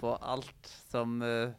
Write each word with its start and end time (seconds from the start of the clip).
på 0.00 0.14
alt 0.16 0.70
som 0.90 1.20
uh, 1.22 1.52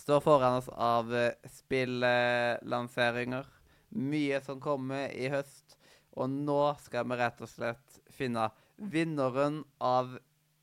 står 0.00 0.20
foran 0.24 0.58
oss 0.60 0.68
av 0.72 1.12
uh, 1.12 1.30
spillanseringer. 1.60 3.46
Mye 3.90 4.40
som 4.44 4.60
kommer 4.62 5.10
i 5.10 5.30
høst. 5.32 5.76
Og 6.18 6.30
nå 6.30 6.62
skal 6.82 7.06
vi 7.10 7.18
rett 7.20 7.40
og 7.42 7.50
slett 7.50 8.00
finne 8.14 8.48
vinneren 8.80 9.62
av 9.78 10.16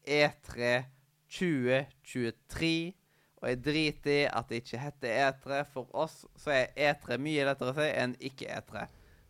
E 0.07 0.21
E3 0.27 0.83
2023. 1.27 2.93
Og 3.38 3.49
jeg 3.52 3.59
driter 3.61 4.13
i 4.13 4.21
at 4.25 4.49
det 4.49 4.61
ikke 4.63 4.81
heter 4.81 5.17
E3. 5.27 5.61
For 5.73 5.91
oss 5.95 6.23
så 6.39 6.53
er 6.55 6.73
E3 6.89 7.19
mye 7.21 7.45
lettere 7.47 7.73
å 7.73 7.77
si 7.77 7.88
enn 7.91 8.16
ikke 8.30 8.49
E3. 8.49 8.88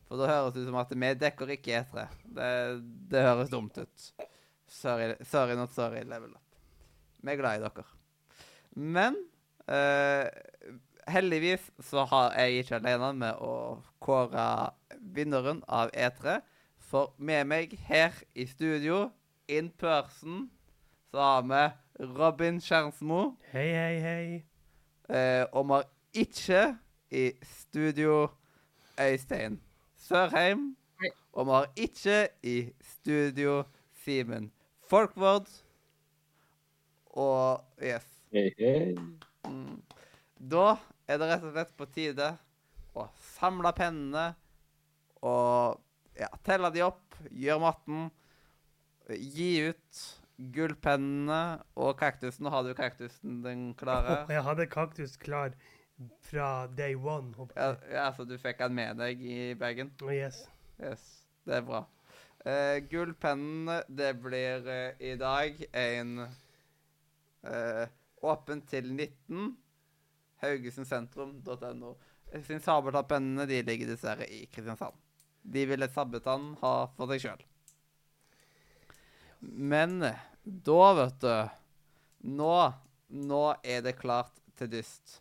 For 0.07 0.21
da 0.21 0.29
høres 0.31 0.55
det 0.55 0.63
ut 0.63 0.69
som 0.69 0.79
at 0.79 0.93
vi 0.93 1.13
dekker 1.25 1.55
ikke 1.57 1.81
E3. 1.81 2.07
Det, 2.37 2.51
det 3.11 3.25
høres 3.25 3.51
dumt 3.51 3.79
ut. 3.81 4.11
Sorry, 4.67 5.15
sorry, 5.27 5.55
not 5.59 5.73
sorry, 5.75 6.03
level 6.03 6.35
up. 6.35 6.46
Vi 7.27 7.33
er 7.33 7.39
glad 7.41 7.59
i 7.59 7.63
dere. 7.65 7.83
Men 8.71 9.15
uh, 9.67 10.27
heldigvis 11.11 11.65
så 11.83 12.05
har 12.07 12.37
jeg 12.39 12.61
ikke 12.61 12.77
alene 12.79 13.09
med 13.19 13.41
å 13.43 13.55
kåre 13.99 14.45
vinneren 14.95 15.59
av 15.67 15.91
E3. 15.91 16.37
For 16.87 17.11
med 17.19 17.49
meg 17.51 17.75
her 17.89 18.15
i 18.31 18.47
studio, 18.47 19.09
in 19.51 19.73
person, 19.75 20.47
så 21.11 21.19
har 21.19 21.43
vi 21.51 22.07
Robin 22.15 22.63
Kjernsmo. 22.63 23.35
Hei, 23.51 23.67
hei, 23.75 23.99
hei. 24.07 24.23
Uh, 25.11 25.43
og 25.51 25.67
vi 25.67 25.75
har 25.75 25.87
ikke 26.23 26.63
i 27.11 27.27
studio 27.43 28.29
Øystein 28.95 29.59
Sørheim. 29.99 30.75
Hei. 31.03 31.11
Og 31.35 31.45
vi 31.45 31.59
har 31.59 31.71
ikke 31.75 32.27
i 32.43 32.59
studio 32.95 33.63
Simen 33.99 34.53
Folkvord. 34.87 35.66
Og 37.17 37.81
yes. 37.81 38.05
Hei, 38.35 38.51
hei. 38.59 38.93
Mm. 39.47 39.79
Da 40.37 40.75
er 41.09 41.17
det 41.17 41.31
rett 41.31 41.47
og 41.47 41.55
slett 41.55 41.73
på 41.79 41.87
tide 41.95 42.29
å 42.97 43.07
samle 43.37 43.71
pennene 43.77 44.29
og 45.25 45.81
ja, 46.17 46.29
telle 46.45 46.69
de 46.73 46.83
opp, 46.85 47.17
gjøre 47.31 47.63
matten, 47.63 48.07
gi 49.09 49.49
ut 49.71 50.03
gullpennene 50.53 51.41
og 51.79 51.97
kaktusen. 51.97 52.45
Nå 52.45 52.53
har 52.53 52.67
du 52.67 52.75
kaktusen 52.77 53.41
den 53.45 53.71
klare. 53.79 54.21
Jeg 54.35 54.45
hadde 54.45 54.69
kaktus 54.69 55.17
klar 55.17 55.57
fra 56.29 56.67
day 56.77 56.93
one. 56.93 57.33
Ja, 57.55 57.73
ja, 57.89 58.07
så 58.13 58.27
du 58.29 58.37
fikk 58.37 58.61
den 58.61 58.77
med 58.77 59.01
deg 59.01 59.21
i 59.25 59.53
bagen? 59.57 59.93
Oh, 60.05 60.13
yes. 60.13 60.43
Yes, 60.77 61.05
det 61.49 61.63
er 61.63 61.65
bra. 61.65 61.85
Uh, 62.45 62.77
gullpennene, 62.91 63.81
det 63.89 64.13
blir 64.21 64.67
uh, 64.69 64.91
i 65.01 65.15
dag 65.17 65.57
en 65.73 66.19
eh, 67.47 67.87
åpent 68.27 68.67
til 68.69 68.89
19. 68.93 69.51
Haugesundsentrum.no. 70.43 71.95
Sin 72.45 72.61
sabeltannpennene 72.61 73.47
de 73.49 73.61
ligger 73.65 73.93
dessverre 73.93 74.27
i 74.29 74.45
Kristiansand. 74.51 74.97
De 75.47 75.63
ville 75.65 75.87
Sabbetann 75.87 76.55
ha 76.61 76.73
for 76.97 77.13
seg 77.13 77.23
sjøl. 77.23 77.45
Men 79.39 80.01
eh, 80.03 80.25
da, 80.43 80.81
vet 80.97 81.21
du 81.23 81.31
Nå, 82.27 82.53
nå 83.13 83.41
er 83.63 83.83
det 83.85 83.93
klart 83.99 84.33
til 84.57 84.71
dyst. 84.73 85.19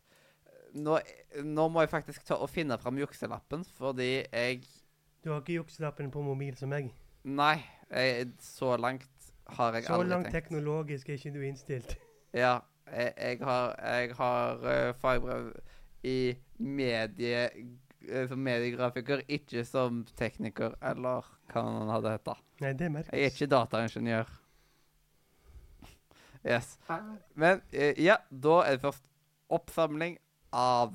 Nå, 0.74 0.96
nå 1.44 1.66
må 1.70 1.84
jeg 1.84 1.92
faktisk 1.92 2.24
ta 2.26 2.38
og 2.40 2.48
finne 2.50 2.78
fram 2.80 2.98
jukselappen, 2.98 3.62
fordi 3.76 4.24
jeg 4.24 4.62
Du 5.22 5.30
har 5.30 5.44
ikke 5.44 5.60
jukselappen 5.60 6.10
på 6.10 6.24
mobil 6.24 6.56
som 6.58 6.72
meg. 6.72 6.88
Nei, 7.26 7.60
jeg, 7.90 8.32
så 8.42 8.74
langt 8.80 9.30
har 9.58 9.76
jeg 9.76 9.86
Så 9.86 9.94
aldri 9.94 10.10
langt 10.14 10.32
teknologisk 10.34 11.12
er 11.12 11.20
ikke 11.20 11.34
du 11.36 11.44
innstilt. 11.46 11.96
Ja, 12.36 12.58
jeg, 12.92 13.12
jeg 13.16 13.38
har, 13.48 13.74
jeg 13.80 14.14
har 14.18 14.66
eh, 14.68 14.94
fagbrev 15.00 15.52
i 16.04 16.36
medie, 16.60 17.48
som 18.28 18.42
mediegrafiker, 18.44 19.22
ikke 19.26 19.64
som 19.66 20.02
tekniker, 20.18 20.76
eller 20.84 21.24
hva 21.50 21.62
han 21.64 21.90
hadde 21.94 22.12
hett. 22.12 22.28
Nei, 22.62 22.74
det 22.76 22.90
merkes. 22.92 23.14
Jeg 23.16 23.24
er 23.24 23.34
ikke 23.34 23.54
dataingeniør. 23.54 24.34
Yes. 26.46 26.76
Men 27.34 27.58
eh, 27.74 27.96
ja, 27.98 28.20
da 28.30 28.60
er 28.62 28.76
det 28.76 28.84
først 28.84 29.02
oppsamling 29.50 30.12
av 30.54 30.94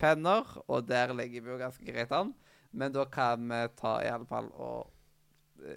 penner, 0.00 0.54
og 0.72 0.86
der 0.88 1.12
ligger 1.18 1.44
vi 1.44 1.52
jo 1.52 1.58
ganske 1.60 1.84
greit 1.84 2.14
an. 2.16 2.30
Men 2.72 2.94
da 2.94 3.04
kan 3.04 3.44
vi 3.50 3.58
ta 3.76 3.98
i 4.00 4.08
alle 4.08 4.24
fall 4.30 4.48
og 4.54 4.88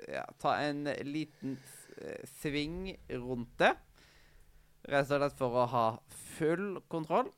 ja, 0.07 0.23
ta 0.39 0.55
en 0.63 0.87
liten 1.03 1.57
sving 2.39 2.93
rundt 3.11 3.51
det. 3.59 3.73
Rett 4.89 5.11
og 5.11 5.19
slett 5.21 5.37
for 5.37 5.53
å 5.53 5.67
ha 5.69 5.85
full 6.37 6.79
kontroll. 6.89 7.29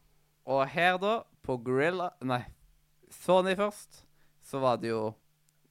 Og 0.48 0.64
her, 0.72 0.96
da, 1.02 1.22
på 1.46 1.58
Gorilla 1.62 2.12
Nei, 2.26 2.42
Sony 3.12 3.54
først, 3.60 4.06
så 4.46 4.62
var 4.64 4.80
det 4.82 4.90
jo 4.90 5.02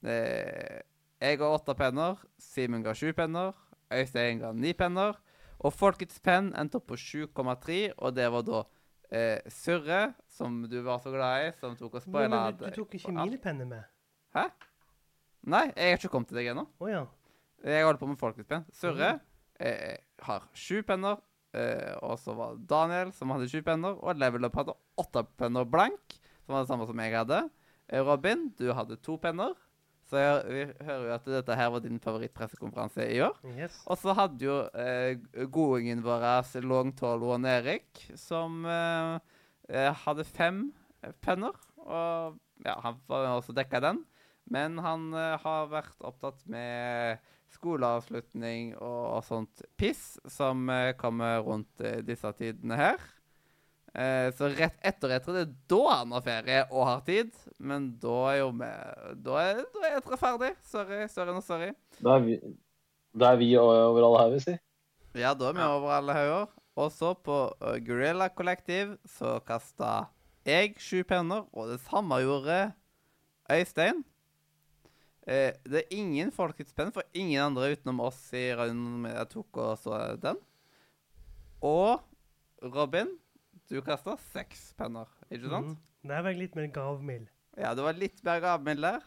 eh, 0.07 0.83
Jeg 1.21 1.41
ga 1.41 1.49
åtte 1.51 1.75
penner, 1.79 2.21
Simen 2.41 2.85
ga 2.85 2.95
sju 2.97 3.11
penner, 3.17 3.55
Øystein 3.91 4.43
ga 4.43 4.53
ni 4.55 4.75
penner. 4.77 5.17
Og 5.61 5.75
Folkets 5.77 6.21
penn 6.25 6.53
endte 6.57 6.79
opp 6.81 6.87
på 6.93 6.97
7,3, 7.01 7.81
og 7.99 8.15
det 8.17 8.29
var 8.33 8.45
da 8.47 8.61
eh, 9.13 9.41
Surre, 9.53 10.03
som 10.33 10.63
du 10.71 10.79
var 10.87 11.03
så 11.05 11.13
glad 11.13 11.49
i, 11.49 11.55
som 11.61 11.77
tok 11.77 11.99
og 11.99 12.05
spoila 12.05 12.29
men 12.31 12.61
du, 12.61 12.67
du 12.69 12.79
tok 12.79 12.97
ikke 13.01 13.17
mine 13.17 13.41
penner 13.43 13.69
med. 13.69 13.89
Hæ? 14.37 14.47
Nei, 15.51 15.67
jeg 15.73 15.95
har 15.95 16.01
ikke 16.01 16.13
kommet 16.13 16.31
til 16.31 16.41
deg 16.41 16.53
ennå. 16.53 16.67
Oh, 16.81 16.89
ja. 16.89 17.03
Jeg 17.65 17.85
holder 17.85 18.01
på 18.01 18.09
med 18.09 18.21
Folkets 18.21 18.49
penn. 18.49 18.65
Surre 18.77 19.15
eh, 19.61 19.99
har 20.25 20.49
sju 20.57 20.81
penner. 20.87 21.21
Eh, 21.57 21.95
og 22.07 22.19
så 22.23 22.35
var 22.39 22.55
det 22.55 22.69
Daniel 22.71 23.11
som 23.17 23.33
hadde 23.35 23.49
sju 23.51 23.59
penner, 23.67 23.97
og 23.99 24.19
Level 24.21 24.47
Up 24.47 24.59
hadde 24.61 24.77
åtte 25.01 25.25
penner 25.41 25.67
blank, 25.67 26.21
som 26.45 26.55
var 26.55 26.65
det 26.65 26.71
samme 26.71 26.87
som 26.89 27.03
jeg 27.03 27.17
hadde. 27.17 27.43
Eh, 27.91 28.05
Robin, 28.07 28.49
du 28.59 28.71
hadde 28.77 29.01
to 29.03 29.17
penner. 29.23 29.57
Så 30.11 30.19
jeg, 30.19 30.39
vi 30.51 30.87
hører 30.89 31.05
jo 31.07 31.15
at 31.15 31.27
dette 31.31 31.55
her 31.55 31.69
var 31.71 31.83
din 31.85 32.01
favorittpressekonferanse 32.03 33.05
i 33.15 33.21
år. 33.23 33.37
Yes. 33.55 33.77
Og 33.87 33.99
så 34.01 34.15
hadde 34.19 34.43
jo 34.43 34.57
eh, 34.75 35.21
godingen 35.55 36.03
vår 36.03 36.27
Long 36.67 36.91
og 37.07 37.47
Erik, 37.47 38.07
som 38.19 38.65
eh, 38.67 39.19
eh, 39.71 39.93
hadde 40.03 40.27
fem 40.27 40.65
penner. 41.23 41.55
Og 41.79 42.41
ja, 42.67 42.75
han 42.83 42.99
var 43.07 43.37
også 43.37 43.55
dekka 43.55 43.83
den. 43.87 44.03
Men 44.51 44.81
han 44.83 45.13
eh, 45.15 45.37
har 45.39 45.71
vært 45.71 46.03
opptatt 46.03 46.43
med 46.51 47.23
skoleavslutning 47.55 48.75
og 48.79 49.23
sånt 49.27 49.65
piss 49.81 50.19
som 50.31 50.69
eh, 50.73 50.93
kommer 50.99 51.41
rundt 51.45 51.83
eh, 51.85 52.01
disse 52.07 52.31
tidene 52.39 52.79
her. 52.79 53.03
Eh, 53.91 54.29
så 54.39 54.47
rett 54.53 54.77
etter 54.87 55.17
etter 55.17 55.35
det 55.35 55.41
er 55.49 55.55
da 55.73 55.81
han 55.89 56.13
har 56.15 56.23
ferie 56.23 56.61
og 56.69 56.87
har 56.87 57.03
tid. 57.07 57.35
Men 57.59 57.91
da 58.03 58.17
er 58.31 58.41
jo 58.43 58.51
vi 58.55 58.71
Da 59.27 59.43
er, 59.43 59.63
da 59.75 59.87
er 59.89 59.99
etter 59.99 60.21
ferdig. 60.21 60.53
Sorry, 60.63 61.03
sorry, 61.11 61.35
no 61.35 61.43
sorry. 61.45 61.73
Da 61.99 62.17
er 62.17 62.27
vi, 62.27 62.39
da 63.13 63.33
er 63.33 63.41
vi 63.43 63.51
over 63.59 64.05
alle 64.07 64.25
hauger, 64.25 64.45
si. 64.47 64.57
Ja, 65.19 65.35
da 65.35 65.51
er 65.51 65.59
vi 65.59 65.67
over 65.67 65.95
alle 65.99 66.17
hauger. 66.17 66.49
Og 66.79 66.93
så 66.95 67.13
på 67.19 67.43
uh, 67.51 67.77
Gorilla 67.83 68.31
Kollektiv 68.33 68.95
så 69.11 69.39
kasta 69.45 70.07
jeg 70.47 70.79
sju 70.81 71.03
penner, 71.05 71.45
og 71.53 71.75
det 71.75 71.81
samme 71.85 72.23
gjorde 72.23 72.71
Øystein. 73.51 74.05
Eh, 75.29 75.53
det 75.69 75.83
er 75.83 75.97
ingen 75.97 76.31
folkets 76.33 76.73
penn 76.77 76.93
for 76.95 77.05
ingen 77.13 77.43
andre 77.51 77.75
utenom 77.75 78.01
oss 78.07 78.19
i 78.37 78.49
runden 78.57 79.05
jeg 79.11 79.29
tok 79.35 79.61
og 79.61 79.75
så 79.83 79.99
den. 80.21 80.41
Og 81.61 82.01
Robin, 82.65 83.13
du 83.69 83.81
kasta 83.85 84.17
seks 84.33 84.71
penner, 84.79 85.09
ikke 85.29 85.51
sant? 85.53 85.75
Mm. 85.75 86.11
Der 86.11 86.23
var 86.25 86.33
jeg 86.33 86.41
litt 86.47 86.55
mer 86.57 86.71
gavmild. 86.73 87.27
Ja, 87.61 87.75
du 87.77 87.83
var 87.85 87.99
litt 87.99 88.23
mer 88.25 88.41
gavmild 88.41 88.85
der. 88.87 89.05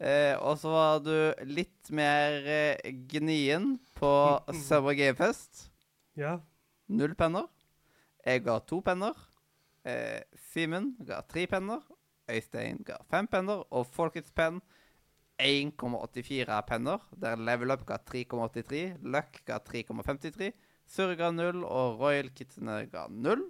Eh, 0.00 0.36
og 0.38 0.54
så 0.62 0.70
var 0.72 1.00
du 1.04 1.12
litt 1.44 1.90
mer 1.92 2.38
eh, 2.48 2.92
gnien 3.10 3.74
på 3.98 4.12
Summer 4.64 4.94
Game 4.96 5.18
Fest. 5.18 5.66
Ja. 6.16 6.38
Null 6.88 7.12
penner. 7.18 7.50
Jeg 8.24 8.44
ga 8.46 8.58
to 8.64 8.78
penner. 8.84 9.18
Eh, 9.84 10.22
Simen 10.52 10.94
ga 11.04 11.20
tre 11.26 11.44
penner. 11.50 11.82
Øystein 12.30 12.80
ga 12.86 13.00
fem 13.10 13.28
penner. 13.28 13.66
Og 13.74 13.84
Folkets 13.92 14.32
penn 14.32 14.62
1,84 15.40 16.60
penner. 16.68 17.00
Der 17.20 17.36
Level 17.36 17.72
Up 17.74 17.86
ga 17.88 17.96
3,83. 17.96 18.98
Luck 19.02 19.40
ga 19.46 19.58
3,53. 19.58 20.52
Surre 20.86 21.16
ga 21.16 21.30
0 21.30 21.64
og 21.64 22.00
Royal 22.00 22.30
Kitsene 22.34 22.84
ga 22.92 23.06
0. 23.08 23.42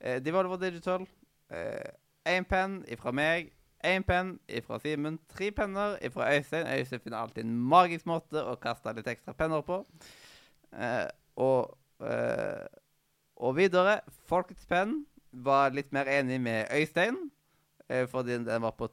Eh, 0.00 0.18
Devolver 0.24 0.60
Digital 0.60 1.06
én 2.28 2.44
penn 2.44 2.82
ifra 2.92 3.12
meg. 3.12 3.52
Én 3.84 4.04
penn 4.06 4.34
ifra 4.50 4.78
Simen. 4.82 5.18
Tre 5.30 5.50
penner 5.54 5.96
ifra 6.04 6.28
Øystein. 6.34 6.66
Øystein 6.66 7.00
finner 7.00 7.22
alltid 7.22 7.44
en 7.44 7.56
magisk 7.70 8.06
måte 8.10 8.42
å 8.42 8.56
kaste 8.60 8.92
litt 8.96 9.08
ekstra 9.08 9.34
penner 9.38 9.62
på. 9.66 9.80
Eh, 10.74 11.06
og 11.38 11.78
eh, 12.02 12.66
og 13.38 13.54
videre, 13.54 14.00
Folkets 14.26 14.66
penn 14.66 15.04
var 15.30 15.70
litt 15.70 15.92
mer 15.94 16.08
enig 16.10 16.40
med 16.42 16.72
Øystein, 16.74 17.14
eh, 17.88 18.02
fordi 18.10 18.40
den 18.42 18.62
var 18.62 18.74
på 18.74 18.88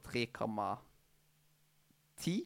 3,10. 2.26 2.44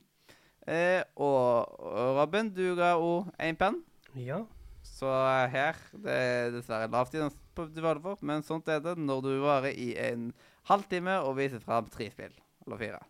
Eh, 0.71 1.03
og 1.17 1.81
og 1.81 2.17
Robin, 2.21 2.50
du 2.53 2.75
ga 2.77 2.94
òg 3.00 3.31
én 3.41 3.56
penn. 3.59 3.81
Ja. 4.15 4.43
Så 4.85 5.09
her 5.53 5.77
Det 5.93 6.12
er 6.12 6.50
dessverre 6.53 6.91
lavt 6.91 7.15
i 7.15 7.19
den 7.19 7.32
på 7.55 7.67
Devolver, 7.75 8.17
men 8.23 8.43
sånt 8.43 8.69
er 8.69 8.81
det 8.85 8.97
når 8.99 9.23
du 9.25 9.31
varer 9.43 9.73
i 9.73 9.94
en 9.99 10.32
halvtime 10.69 11.19
og 11.25 11.37
viser 11.38 11.61
fram 11.61 11.88
tre 11.88 12.11
spill. 12.11 12.35
Eller 12.67 12.77
fire. 12.79 13.00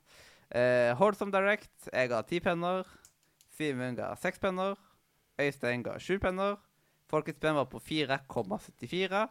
Eh, 0.51 0.95
Holdsome 0.99 1.33
Direct. 1.33 1.89
Jeg 1.93 2.09
ga 2.11 2.23
ti 2.23 2.41
penner. 2.41 2.87
Simen 3.57 3.97
ga 3.99 4.15
seks 4.17 4.39
penner. 4.39 4.79
Øystein 5.41 5.83
ga 5.83 5.99
sju 5.99 6.19
penner. 6.23 6.57
Folkets 7.11 7.41
penn 7.43 7.59
var 7.59 7.67
på 7.71 7.81
4,74. 7.83 9.27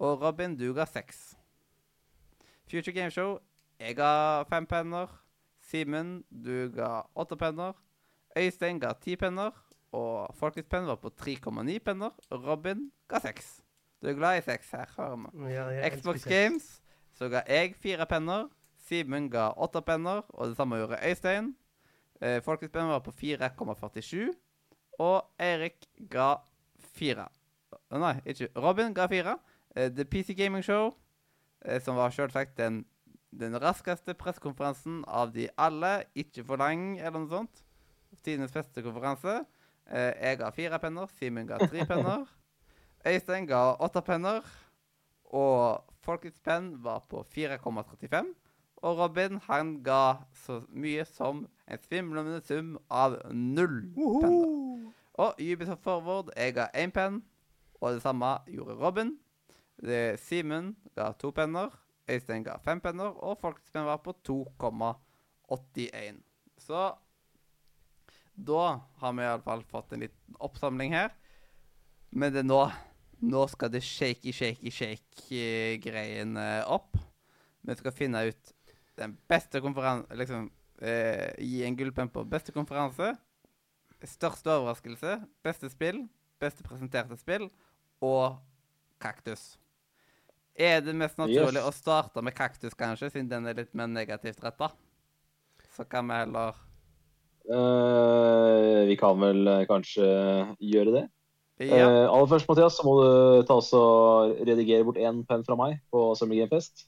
Og 0.00 0.22
Robin, 0.22 0.56
du 0.56 0.72
ga 0.74 0.86
seks. 0.86 1.34
Future 2.70 2.94
Game 2.94 3.10
Show. 3.10 3.38
Jeg 3.78 3.96
ga 3.96 4.42
fem 4.50 4.66
penner. 4.66 5.10
Simen, 5.74 6.22
du 6.30 6.70
ga 6.70 7.02
åtte 7.18 7.34
penner. 7.36 7.72
Øystein 8.38 8.78
ga 8.78 8.92
ti 9.02 9.16
penner. 9.18 9.50
Og 9.94 10.30
Folkets 10.38 10.68
penn 10.70 10.86
var 10.86 11.00
på 11.02 11.10
3,9 11.10 11.78
penner. 11.82 12.14
Robin 12.30 12.90
ga 13.10 13.18
seks. 13.22 13.56
Du 14.02 14.08
er 14.08 14.14
glad 14.14 14.38
i 14.38 14.44
seks 14.46 14.70
her, 14.70 14.90
hører 14.96 15.16
vi. 15.16 15.50
ja 15.50 15.90
Xbox. 15.90 16.24
Games 16.28 16.68
så 17.14 17.28
ga 17.28 17.42
jeg 17.48 17.74
fire 17.74 18.06
penner. 18.06 18.46
Simen 18.86 19.26
ga 19.30 19.48
åtte 19.56 19.82
penner, 19.82 20.22
og 20.28 20.48
det 20.48 20.56
samme 20.56 20.78
gjorde 20.78 20.98
Øystein. 21.08 21.54
Eh, 22.20 22.38
Folkets 22.42 22.72
penn 22.72 22.90
var 22.92 23.02
på 23.02 23.10
4,47. 23.10 24.30
Og 24.98 25.24
Eirik 25.42 25.88
ga 26.10 26.36
fire. 26.78 27.26
Nei, 27.90 28.14
ikke 28.26 28.48
Robin 28.56 28.94
ga 28.94 29.06
fire. 29.10 29.38
Eh, 29.74 29.90
The 29.90 30.04
PC 30.04 30.36
Gaming 30.38 30.62
Show, 30.62 30.92
eh, 31.64 31.80
som 31.80 31.96
var 31.96 32.10
selvsagt 32.14 32.58
den, 32.58 32.84
den 33.38 33.56
raskeste 33.60 34.14
pressekonferansen 34.18 35.02
av 35.06 35.32
de 35.34 35.48
alle. 35.58 36.04
Ikke 36.14 36.44
for 36.46 36.60
lang, 36.60 36.94
eller 36.98 37.18
noe 37.24 37.30
sånt. 37.30 37.64
Tidenes 38.22 38.54
beste 38.54 38.82
konferanse. 38.84 39.42
Eh, 39.90 40.12
jeg 40.20 40.38
ga 40.40 40.50
fire 40.54 40.78
penner. 40.82 41.10
Simen 41.18 41.48
ga 41.48 41.58
tre 41.62 41.86
penner. 41.88 42.24
Øystein 43.10 43.48
ga 43.50 43.74
åtte 43.82 44.02
penner. 44.04 44.46
Og 45.34 45.82
Folkets 46.04 46.40
penn 46.44 46.74
var 46.84 47.04
på 47.10 47.24
4,35. 47.34 48.32
Og 48.84 48.98
Robin 48.98 49.40
han 49.46 49.78
ga 49.84 50.26
så 50.44 50.60
mye 50.68 51.04
som 51.08 51.46
en 51.64 51.84
svimlende 51.88 52.40
sum 52.44 52.74
av 52.92 53.16
null 53.32 53.80
penner. 53.96 54.90
Og 55.14 55.38
Ubisoft 55.40 55.84
Forward 55.86 56.32
jeg 56.36 56.56
ga 56.56 56.66
én 56.74 56.90
penn, 56.92 57.20
og 57.80 57.94
det 57.94 58.02
samme 58.02 58.34
gjorde 58.50 58.74
Robin. 58.80 59.14
Simen 60.20 60.74
ga 60.96 61.12
to 61.18 61.30
penner, 61.30 61.70
Øystein 62.10 62.44
ga 62.44 62.58
fem 62.64 62.80
penner, 62.84 63.14
og 63.24 63.38
Folkets 63.40 63.72
penn 63.72 63.86
var 63.88 64.02
på 64.04 64.12
2,81. 64.28 66.20
Så 66.60 66.82
da 68.34 68.64
har 69.00 69.14
vi 69.14 69.24
iallfall 69.24 69.62
fått 69.70 69.94
en 69.94 70.04
liten 70.04 70.36
oppsamling 70.42 70.92
her. 70.94 71.14
Men 72.10 72.34
det 72.34 72.44
er 72.44 72.50
nå 72.50 72.64
Nå 73.24 73.46
skal 73.48 73.70
det 73.72 73.80
shaky, 73.86 74.32
shaky, 74.36 74.68
shake-greien 74.74 76.34
opp. 76.68 76.98
Vi 77.64 77.76
skal 77.78 77.94
finne 77.94 78.20
ut 78.28 78.50
den 79.00 79.14
beste 79.30 79.62
konferanse 79.64 80.18
Liksom 80.18 80.50
eh, 80.82 81.30
gi 81.40 81.62
en 81.64 81.76
gullpenn 81.78 82.10
på 82.12 82.24
beste 82.28 82.52
konferanse. 82.52 83.14
Største 84.04 84.52
overraskelse, 84.52 85.16
beste 85.46 85.70
spill, 85.72 86.02
beste 86.42 86.66
presenterte 86.66 87.16
spill 87.16 87.46
og 88.04 88.36
kaktus. 89.00 89.54
Er 90.54 90.80
det 90.86 90.94
mest 90.94 91.18
naturlig 91.18 91.58
Yes. 91.58 91.66
å 91.66 91.72
starte 91.74 92.22
med 92.22 92.34
kaktus, 92.34 92.74
kanskje, 92.78 93.10
siden 93.10 93.28
den 93.28 93.46
er 93.50 93.58
litt 93.58 93.74
mer 93.74 93.88
negativt 93.90 94.42
retta? 94.44 94.70
Så 95.74 95.84
kan 95.90 96.06
vi 96.06 96.14
heller 96.14 96.54
uh, 97.50 98.86
vi 98.86 98.96
kan 98.96 99.18
vel 99.20 99.46
eh, 99.50 99.66
kanskje 99.66 100.06
gjøre 100.62 100.94
det. 100.94 101.04
Ja. 101.62 101.86
Uh, 101.86 102.06
aller 102.10 102.30
først, 102.30 102.48
Mathias, 102.48 102.78
så 102.78 102.86
må 102.86 102.94
du 103.00 103.42
ta 103.46 103.58
oss 103.60 103.72
og 103.74 104.40
redigere 104.46 104.86
bort 104.86 104.98
én 104.98 105.22
penn 105.26 105.44
fra 105.46 105.58
meg 105.58 105.80
på 105.90 106.06
Summer 106.18 106.38
Game 106.38 106.50
Fest. 106.50 106.86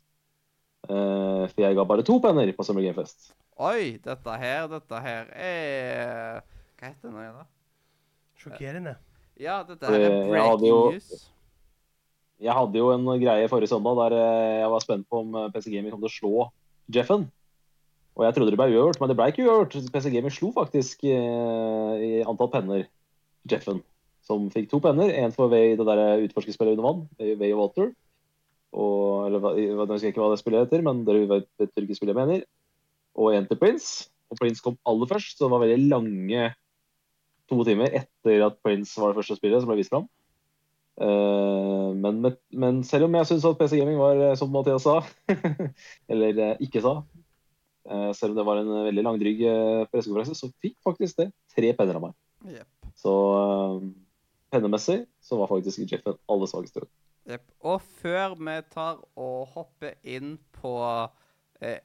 Uh, 0.87 1.47
for 1.51 1.65
jeg 1.65 1.75
ga 1.75 1.85
bare 1.87 2.07
to 2.07 2.21
penner 2.23 2.51
på 2.55 2.67
Summer 2.67 2.87
Game 2.87 2.95
Fest. 2.95 3.33
Oi, 3.59 3.97
dette 4.05 4.39
her, 4.39 4.67
dette 4.71 4.99
her 5.01 5.31
er 5.33 6.43
Hva 6.77 6.91
heter 6.91 7.09
det 7.09 7.13
nå 7.15 7.23
igjen, 7.23 7.39
da? 7.41 7.47
Sjokkerende. 8.37 8.99
Ja, 9.41 9.63
dette 9.67 9.91
her 9.91 10.03
er 10.07 10.19
breaking 10.29 10.93
news. 10.93 11.31
Jeg 12.43 12.53
hadde 12.53 12.77
jo 12.77 12.91
en 12.93 13.07
greie 13.17 13.49
forrige 13.49 13.71
søndag 13.71 13.97
der 13.97 14.15
eh, 14.19 14.61
jeg 14.61 14.71
var 14.73 14.85
spent 14.85 15.07
på 15.09 15.23
om 15.23 15.37
eh, 15.41 15.51
PC 15.55 15.71
Gaming 15.73 15.95
kom 15.95 16.03
til 16.03 16.11
å 16.11 16.17
slå 16.17 16.47
Jeffen. 16.93 17.29
Og 18.17 18.25
jeg 18.25 18.37
trodde 18.37 18.53
det 18.53 18.59
ble 18.61 18.69
uavgjort, 18.73 19.01
men 19.01 19.11
det 19.11 19.17
ble 19.17 19.29
ikke 19.33 19.47
uavgjort. 19.47 19.93
PC 19.93 20.11
Gaming 20.13 20.35
slo 20.35 20.51
faktisk 20.57 21.05
eh, 21.09 21.93
i 22.05 22.11
antall 22.29 22.51
penner 22.53 22.85
Jeffen. 23.49 23.81
Som 24.27 24.51
fikk 24.53 24.69
to 24.73 24.81
penner. 24.85 25.13
Én 25.13 25.33
for 25.33 25.53
Way, 25.53 25.77
det 25.79 25.87
der 25.89 26.27
utforskerspillet 26.27 26.77
under 26.77 26.89
vann, 26.89 27.07
Way 27.21 27.55
of 27.55 27.63
Water. 27.63 27.91
Og, 28.77 29.29
eller 29.29 29.57
jeg 29.57 29.77
husker 29.79 30.11
ikke 30.11 30.25
hva 30.25 30.33
det 30.33 30.41
spillet 30.43 30.67
heter, 30.67 30.85
men 30.85 31.05
dere 31.07 31.25
vet 31.31 31.73
hvilket 31.79 31.97
spill 31.97 32.13
jeg 32.13 32.19
mener. 32.19 32.45
Og 33.17 33.37
én 33.37 33.49
til 33.49 33.61
Prince. 33.61 34.11
Og 34.29 34.41
Prince 34.41 34.65
kom 34.65 34.77
aller 34.89 35.09
først, 35.09 35.39
så 35.39 35.47
det 35.47 35.55
var 35.55 35.63
veldig 35.63 35.89
lange 35.89 36.51
to 37.47 37.63
timer 37.65 37.95
etter 38.03 38.43
at 38.49 38.59
Prince 38.65 38.99
var 39.01 39.13
det 39.13 39.21
første 39.23 39.39
spillet 39.39 39.63
som 39.63 39.71
ble 39.71 39.79
vist 39.81 39.93
fram. 39.95 40.09
Eh, 40.97 41.89
men, 41.93 42.23
men, 42.57 42.81
selv 42.89 43.09
om 43.09 43.17
jeg 43.19 43.29
syns 43.29 43.45
at 43.45 43.59
PC 43.61 43.81
Gaming 43.81 43.99
var 44.01 44.21
eh, 44.31 44.37
som 44.41 44.53
Mathias 44.53 44.87
sa, 44.87 45.01
eller 46.13 46.41
eh, 46.45 46.63
ikke 46.65 46.81
sa, 46.85 46.95
eh, 47.91 48.11
selv 48.17 48.33
om 48.33 48.41
det 48.41 48.47
var 48.49 48.63
en 48.63 48.73
veldig 48.89 49.05
langdrygg 49.05 49.45
pressekonferanse, 49.93 50.39
så 50.39 50.49
fikk 50.65 50.79
faktisk 50.87 51.21
det 51.21 51.31
tre 51.53 51.75
penner 51.77 52.01
av 52.01 52.09
meg. 52.09 52.17
Yep. 52.47 52.69
Så 52.97 53.13
eh, 53.41 53.83
pennemessig 54.55 55.03
så 55.21 55.41
var 55.41 55.53
faktisk 55.53 55.85
Jeff 55.85 56.05
den 56.07 56.19
aller 56.33 56.49
svakeste. 56.51 56.81
Yep. 57.27 57.45
Og 57.67 57.83
før 58.01 58.37
vi 58.39 58.57
tar 58.73 58.97
og 59.19 59.47
hopper 59.53 59.93
inn 60.07 60.37
på 60.55 60.75
eh, 61.61 61.81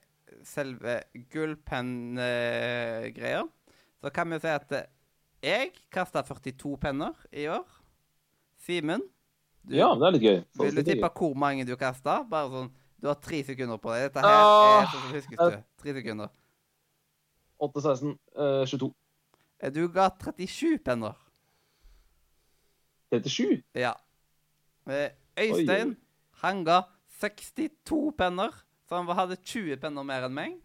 selve 0.48 1.02
gullpenngreia, 1.34 3.44
så 4.02 4.10
kan 4.14 4.32
vi 4.32 4.40
si 4.42 4.52
at 4.54 4.72
eh, 4.78 4.90
jeg 5.42 5.72
kasta 5.94 6.22
42 6.24 6.78
penner 6.82 7.14
i 7.34 7.48
år. 7.50 7.66
Simen, 8.62 9.02
Ja, 9.70 9.92
det 9.96 10.08
er 10.08 10.12
litt 10.16 10.24
gøy. 10.26 10.38
vil 10.58 10.76
du 10.76 10.80
er 10.82 10.86
tippe 10.88 11.10
hvor 11.18 11.36
mange 11.38 11.66
du 11.66 11.76
kasta? 11.78 12.24
Bare 12.30 12.50
sånn 12.50 12.72
Du 13.02 13.08
har 13.10 13.16
tre 13.18 13.40
sekunder 13.44 13.78
på 13.82 13.90
deg. 13.96 14.08
Dette 14.12 14.22
her 14.22 14.30
er 14.30 14.42
Ah, 14.46 14.86
sånn 14.92 15.02
som 15.02 15.14
huskes 15.16 15.38
du. 15.38 15.64
Tre 15.82 15.94
sekunder. 15.98 16.30
8, 17.62 17.82
16, 17.82 18.12
uh, 18.38 18.66
22. 18.66 18.92
Eh, 19.62 19.70
Du 19.74 19.88
ga 19.90 20.10
37 20.10 20.78
penner. 20.86 21.14
37. 23.12 23.64
Ja. 23.76 23.94
Øystein, 24.88 25.16
Øystein, 25.38 25.98
han 26.44 26.64
ga 26.66 26.82
62 27.20 28.12
penner, 28.18 28.52
så 28.90 28.96
han 29.02 29.08
hadde 29.18 29.36
20 29.46 29.78
penner 29.82 30.04
mer 30.04 30.26
enn 30.30 30.34
meg. 30.34 30.56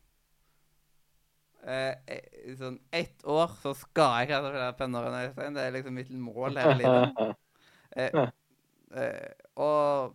Eh, 1.67 1.95
eh, 2.07 2.53
sånn 2.61 2.79
ett 2.95 3.25
år 3.25 3.49
så 3.63 3.73
skal 3.75 4.21
jeg 4.27 4.31
ha 4.37 4.41
flere 4.45 4.73
penner 4.79 5.09
enn 5.09 5.19
Øystein. 5.25 5.55
Det 5.57 5.65
er 5.67 5.75
liksom 5.75 5.95
mitt 5.99 6.11
mål 6.11 6.57
her 6.61 6.71
i 6.75 6.79
livet. 6.83 7.37
Eh, 7.97 8.29
eh, 9.01 9.31
og 9.57 10.13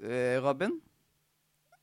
eh, 0.00 0.38
Robin, 0.40 0.78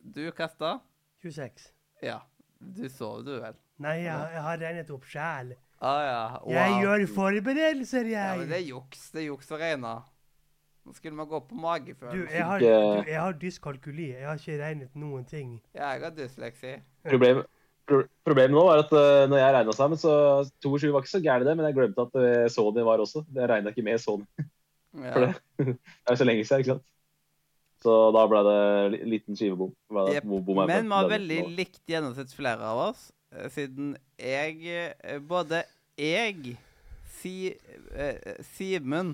du 0.02 0.24
kasta? 0.38 0.80
26. 1.22 1.70
Ja. 2.06 2.20
Du 2.60 2.88
sov, 2.90 3.22
du 3.26 3.36
vel? 3.42 3.56
Nei, 3.82 4.00
jeg, 4.06 4.34
jeg 4.34 4.44
har 4.46 4.60
regnet 4.62 4.92
opp 4.96 5.06
sjæl. 5.10 5.54
Ah, 5.84 6.02
ja. 6.06 6.20
Wow. 6.42 6.54
Jeg 6.56 6.76
gjør 6.82 7.06
forberedelser, 7.14 8.10
Ja, 8.10 8.28
men 8.40 8.50
det 8.50 8.62
jeg. 8.62 8.64
er 8.64 8.70
juks. 8.72 9.10
Det 9.14 9.22
er 9.24 9.28
juks 9.28 9.52
å 9.52 9.60
regne. 9.60 9.96
Nå 10.86 10.94
skulle 10.94 11.18
man 11.18 11.28
gå 11.28 11.40
på 11.50 11.56
Du, 11.58 12.26
jeg 12.30 12.46
har, 12.46 12.60
du, 12.62 13.10
jeg 13.10 13.20
har 13.20 13.38
dyskalkuli. 13.42 14.12
Jeg 14.14 14.28
har 14.28 14.38
ikke 14.38 14.58
regnet 14.62 14.96
noen 14.96 15.26
ting. 15.26 15.60
Ja, 15.74 15.96
jeg 15.96 16.06
har 16.06 16.14
dysleksi. 16.14 16.76
Problem, 17.10 17.42
pro, 17.90 18.04
problemet 18.24 18.54
nå 18.54 18.66
er 18.70 18.84
at 18.84 18.94
uh, 18.94 19.26
når 19.30 19.42
jeg 19.42 19.56
regna 19.58 19.74
sammen, 19.74 19.98
så 19.98 20.14
22 20.62 20.94
var 20.94 21.02
ikke 21.02 21.16
så 21.16 21.24
gærent, 21.26 21.50
det, 21.50 21.56
men 21.58 21.66
jeg 21.66 21.78
glemte 21.80 22.06
at 22.06 22.20
uh, 22.22 22.46
Sony 22.54 22.86
var 22.86 23.02
også. 23.02 23.26
Jeg 23.34 23.50
regna 23.50 23.74
ikke 23.74 23.86
med 23.86 23.98
Sony. 24.04 24.30
Ja. 25.04 25.14
For 25.14 25.26
det. 25.26 25.34
Det 25.66 26.08
er 26.08 26.14
jo 26.14 26.20
så 26.22 26.28
lenge 26.28 26.46
siden, 26.46 26.62
ikke 26.64 26.74
sant? 26.76 26.86
Så 27.86 27.96
da 28.16 28.24
ble 28.32 28.40
det 28.48 28.60
li- 28.96 29.10
liten 29.16 29.36
skivebom. 29.38 29.74
Bom 29.92 30.62
Men 30.68 30.88
vi 30.88 30.96
har 30.96 31.10
veldig 31.12 31.40
likt 31.58 31.82
gjennomsnitt 31.92 32.32
flere 32.34 32.64
av 32.66 32.80
oss, 32.90 33.12
eh, 33.36 33.50
siden 33.54 33.92
jeg 34.18 34.64
eh, 34.66 35.20
Både 35.20 35.64
jeg, 36.00 36.56
si, 37.20 37.54
eh, 37.96 38.40
Simen 38.56 39.14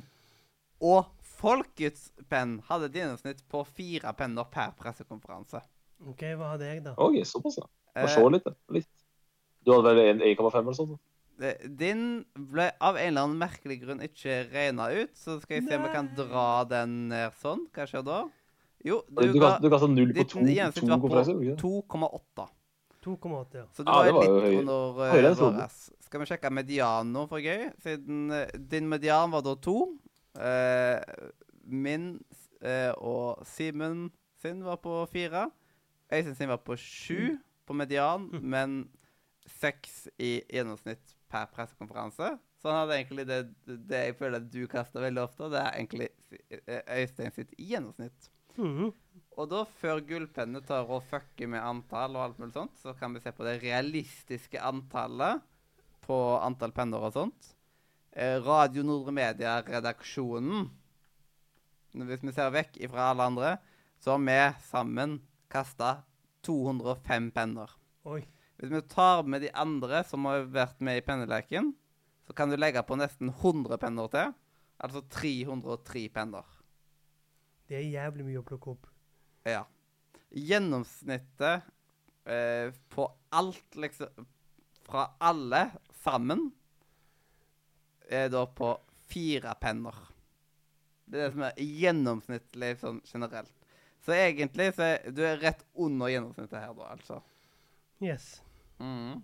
og 0.82 1.10
Folkets 1.42 2.12
penn 2.30 2.60
hadde 2.70 2.86
et 2.92 2.98
gjennomsnitt 3.02 3.42
på 3.50 3.64
fire 3.66 4.14
penner 4.14 4.46
per 4.54 4.72
pressekonferanse. 4.78 5.62
OK, 6.08 6.22
hva 6.38 6.52
hadde 6.54 6.68
jeg, 6.70 6.84
da? 6.86 6.94
OK, 7.02 7.18
såpass, 7.26 7.58
ja. 7.62 7.66
Eh, 7.96 8.06
Få 8.06 8.14
se 8.14 8.26
litt, 8.34 8.46
da. 8.46 8.54
Litt. 8.78 8.90
Du 9.66 9.74
hadde 9.74 9.94
vel 9.98 10.00
en- 10.16 10.22
1,5 10.22 10.60
eller 10.62 10.78
sånn? 10.78 10.94
da? 10.96 10.98
Din 11.78 12.26
ble 12.36 12.68
av 12.80 12.98
en 12.98 13.08
eller 13.08 13.22
annen 13.26 13.40
merkelig 13.42 13.80
grunn 13.82 14.02
ikke 14.06 14.36
regna 14.52 14.90
ut, 14.94 15.14
så 15.18 15.40
skal 15.42 15.58
jeg 15.60 15.68
se 15.70 15.78
om 15.78 15.86
jeg 15.88 15.94
kan 15.96 16.10
dra 16.18 16.64
den 16.70 17.08
ned 17.10 17.34
sånn. 17.42 17.64
Hva 17.74 17.88
skjer 17.90 18.04
da? 18.06 18.20
Jo, 18.86 19.02
Du, 19.10 19.22
du 19.28 19.34
du, 19.34 19.40
ga 19.70 19.80
null 19.88 20.14
på 20.14 20.24
to, 20.26 20.40
to 20.42 20.88
konferanser? 20.88 21.34
på 21.38 21.44
ikke 21.46 21.58
sant? 21.58 21.64
2,8. 21.92 22.48
2,8, 23.02 23.56
ja. 23.58 23.66
Så 23.74 23.84
du 23.84 23.90
Ja, 23.90 23.98
var 23.98 24.12
var 24.14 24.22
litt 24.22 24.44
høy- 24.46 24.60
under 24.62 25.12
høyere 25.12 25.32
uh, 25.32 25.40
vår 25.42 25.62
S. 25.66 25.78
Skal 26.06 26.20
vi 26.22 26.26
sjekke 26.30 26.52
medianen 26.54 27.14
nå 27.16 27.24
for 27.30 27.42
gøy? 27.42 27.72
Siden 27.82 28.28
uh, 28.34 28.46
din 28.58 28.90
median 28.90 29.32
var 29.34 29.42
da 29.46 29.56
to. 29.58 29.78
Uh, 30.38 31.00
min 31.66 32.20
eh, 32.62 32.92
og 32.98 33.42
Simen 33.46 34.12
sin 34.42 34.62
var 34.66 34.78
på 34.82 35.06
fire. 35.12 35.48
Øystein 36.12 36.36
sin 36.36 36.50
var 36.50 36.58
på 36.66 36.76
sju 36.78 37.38
på 37.66 37.74
median, 37.78 38.28
Mm. 38.34 38.42
men 38.50 38.90
seks 39.48 40.08
i 40.20 40.42
gjennomsnitt 40.50 41.16
per 41.32 41.48
pressekonferanse. 41.56 42.34
Så 42.62 42.70
han 42.70 42.84
hadde 42.84 42.98
egentlig 43.00 43.26
det, 43.30 43.40
det 43.90 44.02
jeg 44.06 44.18
føler 44.20 44.42
at 44.42 44.52
du 44.54 44.62
kaster 44.70 45.02
veldig 45.02 45.24
ofte, 45.24 45.50
det 45.54 45.62
er 45.62 45.78
egentlig 45.80 46.10
eh, 46.62 46.84
Øystein 47.00 47.34
sitt 47.34 47.56
gjennomsnitt. 47.58 48.30
Mhm. 48.58 48.92
Og 49.40 49.48
da, 49.48 49.64
før 49.80 50.02
gullpennene 50.06 50.62
tar 50.68 50.90
og 50.92 51.06
fucker 51.08 51.50
med 51.50 51.64
antall 51.64 52.18
og 52.18 52.26
alt 52.26 52.42
mulig 52.42 52.54
sånt, 52.54 52.76
så 52.78 52.94
kan 53.00 53.16
vi 53.16 53.22
se 53.24 53.32
på 53.34 53.48
det 53.48 53.62
realistiske 53.64 54.60
antallet 54.62 55.42
på 56.04 56.18
antall 56.44 56.74
penner 56.76 57.08
og 57.08 57.16
sånt. 57.16 57.54
Eh, 58.12 58.38
Radio 58.44 58.84
Nordre 58.84 59.14
Media-redaksjonen 59.16 60.66
Hvis 61.92 62.24
vi 62.24 62.32
ser 62.36 62.52
vekk 62.52 62.78
ifra 62.84 63.10
alle 63.12 63.26
andre, 63.28 63.56
så 64.00 64.16
har 64.16 64.22
vi 64.24 64.38
sammen 64.68 65.18
kasta 65.52 66.04
205 66.48 67.32
penner. 67.36 67.74
Oi. 68.08 68.22
Hvis 68.62 68.70
vi 68.70 68.82
tar 68.86 69.24
med 69.26 69.42
de 69.42 69.50
andre 69.58 70.04
som 70.06 70.28
har 70.30 70.44
vært 70.54 70.84
med 70.86 71.00
i 71.00 71.02
penneleken, 71.02 71.72
så 72.28 72.34
kan 72.38 72.52
du 72.52 72.60
legge 72.60 72.84
på 72.86 72.94
nesten 73.00 73.32
100 73.34 73.80
penner 73.82 74.12
til. 74.14 74.36
Altså 74.82 75.02
303 75.10 76.04
penner. 76.14 76.46
Det 77.66 77.80
er 77.80 77.88
jævlig 77.90 78.28
mye 78.28 78.42
å 78.42 78.46
plukke 78.46 78.76
opp. 78.76 78.86
Ja. 79.50 79.64
Gjennomsnittet 80.30 81.66
eh, 82.30 82.70
på 82.94 83.08
alt, 83.34 83.66
liksom 83.76 84.30
Fra 84.86 85.08
alle 85.24 85.64
sammen 86.04 86.52
er 88.12 88.30
da 88.30 88.44
på 88.46 88.76
fire 89.10 89.56
penner. 89.62 89.98
Det 91.06 91.18
er 91.18 91.26
det 91.26 91.34
som 91.34 91.48
er 91.48 91.66
gjennomsnittlig 91.82 92.72
sånn 92.82 93.02
generelt. 93.10 93.58
Så 94.06 94.14
egentlig 94.18 94.72
så 94.78 94.88
er 94.94 95.12
du 95.14 95.22
er 95.26 95.42
rett 95.42 95.66
under 95.74 96.14
gjennomsnittet 96.14 96.58
her, 96.60 96.74
da, 96.78 96.94
altså. 96.94 97.22
Yes. 98.02 98.42
Mhm. 98.82 99.24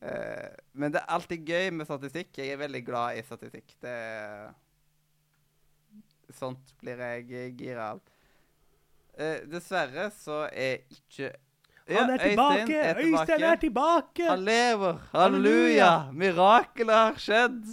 Uh, 0.00 0.48
men 0.80 0.92
det 0.94 1.00
er 1.02 1.10
alltid 1.12 1.42
gøy 1.44 1.66
med 1.76 1.84
statistikk. 1.88 2.30
Jeg 2.40 2.54
er 2.54 2.60
veldig 2.62 2.80
glad 2.86 3.18
i 3.20 3.22
statistikk. 3.26 3.74
Det 3.84 3.96
Sånt 6.38 6.72
blir 6.80 7.00
jeg 7.02 7.52
gira 7.58 7.90
av. 7.96 8.00
Uh, 9.18 9.40
dessverre 9.50 10.06
så 10.14 10.44
er 10.52 10.84
ikke 10.94 11.32
Ja, 11.90 12.04
Han 12.04 12.10
er 12.10 12.20
Øystein 12.20 12.30
tilbake! 12.30 12.76
er 12.78 12.98
Øystein 13.02 13.42
er 13.42 13.56
tilbake! 13.56 14.26
Han 14.30 14.44
lever! 14.46 15.00
Halleluja! 15.12 15.88
Mirakelet 16.14 16.94
har 16.94 17.16
skjedd! 17.18 17.64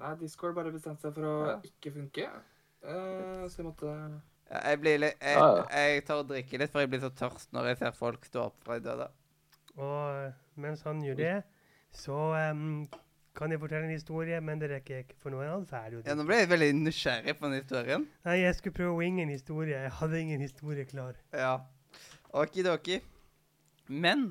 Nei, 0.00 0.14
Discord 0.18 0.56
bare 0.56 0.72
bestemte 0.74 1.04
seg 1.06 1.14
for 1.14 1.28
å 1.30 1.34
Ja. 1.52 1.56
ikke 1.68 1.92
funke. 1.94 2.26
uh, 2.82 3.46
så 3.48 3.62
jeg 3.62 3.66
måtte 3.68 3.92
Jeg 4.46 4.78
blir 4.78 5.00
litt 5.02 5.16
jeg, 5.18 5.38
Ja, 5.38 5.46
ja. 5.58 5.64
jeg 5.74 6.04
tar 6.06 6.20
og 6.22 6.28
drikker 6.30 6.62
litt, 6.62 6.70
for 6.70 6.84
jeg 6.84 6.90
blir 6.92 7.02
så 7.02 7.10
tørst 7.10 7.50
når 7.56 7.72
jeg 7.72 7.80
ser 7.80 7.96
folk 7.96 8.28
stå 8.28 8.44
opp 8.46 8.60
fra 8.62 8.78
de 8.78 8.86
døde. 8.86 9.08
Og 9.76 9.98
eh, 10.20 10.36
mens 10.62 10.84
han 10.86 11.02
gjør 11.04 11.18
det, 11.18 11.34
så 11.96 12.20
um, 12.52 12.86
kan 13.36 13.52
jeg 13.52 13.60
fortelle 13.60 13.88
en 13.88 13.92
historie, 13.92 14.38
men 14.40 14.62
det 14.62 14.70
rekker 14.70 14.94
jeg 14.94 15.06
ikke, 15.06 15.18
for 15.20 15.34
nå 15.34 15.42
er 15.44 15.50
han 15.52 15.66
ferdig. 15.68 16.00
Ja, 16.06 16.14
Nå 16.16 16.24
ble 16.28 16.38
jeg 16.40 16.50
veldig 16.52 16.70
nysgjerrig 16.78 17.34
på 17.36 17.48
den 17.50 17.58
historien. 17.58 18.06
Nei, 18.28 18.38
jeg 18.40 18.56
skulle 18.56 18.78
prøve 18.78 18.94
å 18.94 19.00
winge 19.02 19.26
en 19.26 19.34
historie. 19.34 19.82
Jeg 19.82 19.92
hadde 19.98 20.22
ingen 20.22 20.44
historie 20.44 20.86
klar. 20.88 21.18
Ja. 21.36 21.58
Okidoki. 22.36 23.00
Men 23.92 24.30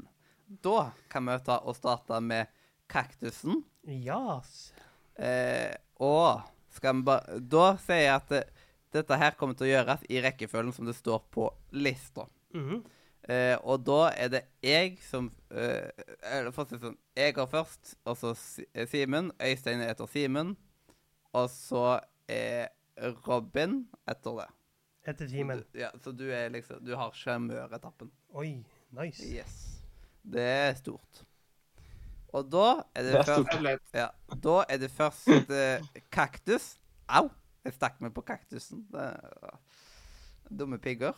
da 0.63 0.91
kan 1.11 1.27
vi 1.29 1.37
ta 1.45 1.59
og 1.61 1.77
starte 1.77 2.17
med 2.23 2.49
kaktusen. 2.91 3.61
Jas. 3.85 4.71
Eh, 5.15 5.75
og 6.01 6.41
skal 6.75 6.97
vi 6.97 7.05
bare 7.07 7.37
Da 7.39 7.67
sier 7.79 8.01
jeg 8.01 8.15
at 8.17 8.54
dette 8.95 9.17
her 9.19 9.35
kommer 9.39 9.57
til 9.57 9.67
å 9.67 9.73
gjøres 9.73 10.05
i 10.09 10.21
rekkefølgen 10.23 10.75
som 10.75 10.87
det 10.89 10.95
står 10.97 11.25
på 11.35 11.49
lista. 11.75 12.27
Mhm. 12.55 12.83
Eh, 13.25 13.55
og 13.65 13.81
da 13.81 14.11
er 14.13 14.27
det 14.29 14.41
jeg 14.61 14.99
som 15.01 15.31
eh, 15.49 15.87
Eller 16.29 16.51
for 16.53 16.61
å 16.61 16.67
si 16.69 16.75
det 16.75 16.83
sånn 16.83 16.97
Jeg 17.17 17.33
går 17.33 17.47
først, 17.49 17.95
og 18.05 18.19
så 18.19 18.35
eh, 18.69 18.85
Simen. 18.85 19.31
Øystein 19.41 19.81
er 19.81 19.95
etter 19.95 20.09
Simen. 20.11 20.51
Og 21.33 21.47
så 21.49 21.97
er 22.29 22.69
Robin 23.25 23.79
etter 24.05 24.43
det. 24.43 24.45
Etter 25.09 25.29
Simen. 25.31 25.63
Ja, 25.73 25.89
så 26.03 26.13
du 26.13 26.27
er 26.29 26.53
liksom 26.53 26.83
Du 26.85 26.93
har 26.99 27.17
sjarmøretappen. 27.17 28.11
Oi, 28.37 28.59
nice. 28.93 29.25
Yes. 29.25 29.55
Det 30.21 30.45
er 30.45 30.77
stort. 30.77 31.25
Og 32.35 32.45
da 32.51 32.67
er 32.93 33.07
det, 33.07 33.11
Det 33.11 33.19
er 33.23 33.29
først 33.31 33.95
Ja, 33.95 34.07
da 34.43 34.55
er 34.69 34.81
det 34.85 34.91
først 34.93 35.49
eh, 35.49 35.89
kaktus. 36.13 36.75
Au! 37.09 37.29
Jeg 37.65 37.75
stakk 37.75 38.01
meg 38.03 38.13
på 38.13 38.23
kaktusen. 38.25 38.85
Det 38.93 39.07
dumme 40.53 40.77
pigger. 40.81 41.17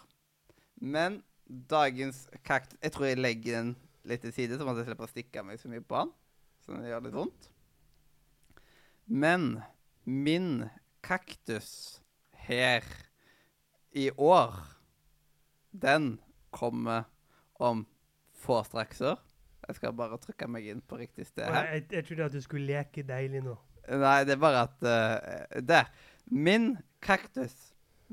Men 0.79 1.21
dagens 1.47 2.27
kaktus 2.43 2.77
Jeg 2.83 2.93
tror 2.93 3.05
jeg 3.07 3.19
legger 3.19 3.59
den 3.59 3.75
litt 4.07 4.23
til 4.23 4.31
side, 4.31 4.55
sånn 4.55 4.71
at 4.71 4.79
jeg 4.79 4.87
slipper 4.89 5.07
å 5.07 5.11
stikke 5.11 5.43
meg 5.43 5.59
så 5.59 5.71
mye 5.71 5.83
på 5.83 5.99
den. 5.99 6.13
Så 6.63 6.77
det 6.79 6.91
gjør 6.91 7.05
litt 7.05 7.17
vondt. 7.17 7.49
Men 9.07 9.45
min 10.07 10.67
kaktus 11.03 12.01
her 12.47 12.83
i 13.91 14.09
år, 14.11 14.55
den 15.71 16.17
kommer 16.55 17.07
om 17.59 17.85
få 18.39 18.61
strakser. 18.67 19.19
Jeg 19.67 19.79
skal 19.79 19.95
bare 19.95 20.19
trykke 20.21 20.47
meg 20.51 20.67
inn 20.71 20.83
på 20.83 20.99
riktig 20.99 21.27
sted 21.27 21.47
her. 21.51 21.73
jeg, 21.75 21.87
jeg 21.91 22.07
trodde 22.07 22.27
at 22.29 22.35
du 22.35 22.43
skulle 22.43 22.67
leke 22.69 23.03
deilig 23.07 23.43
nå. 23.43 23.55
Nei, 23.87 24.17
det 24.27 24.35
er 24.35 24.39
bare 24.39 24.63
at 24.67 24.83
uh, 24.83 25.59
Der. 25.63 25.91
Min 26.27 26.75
kaktus 26.99 27.53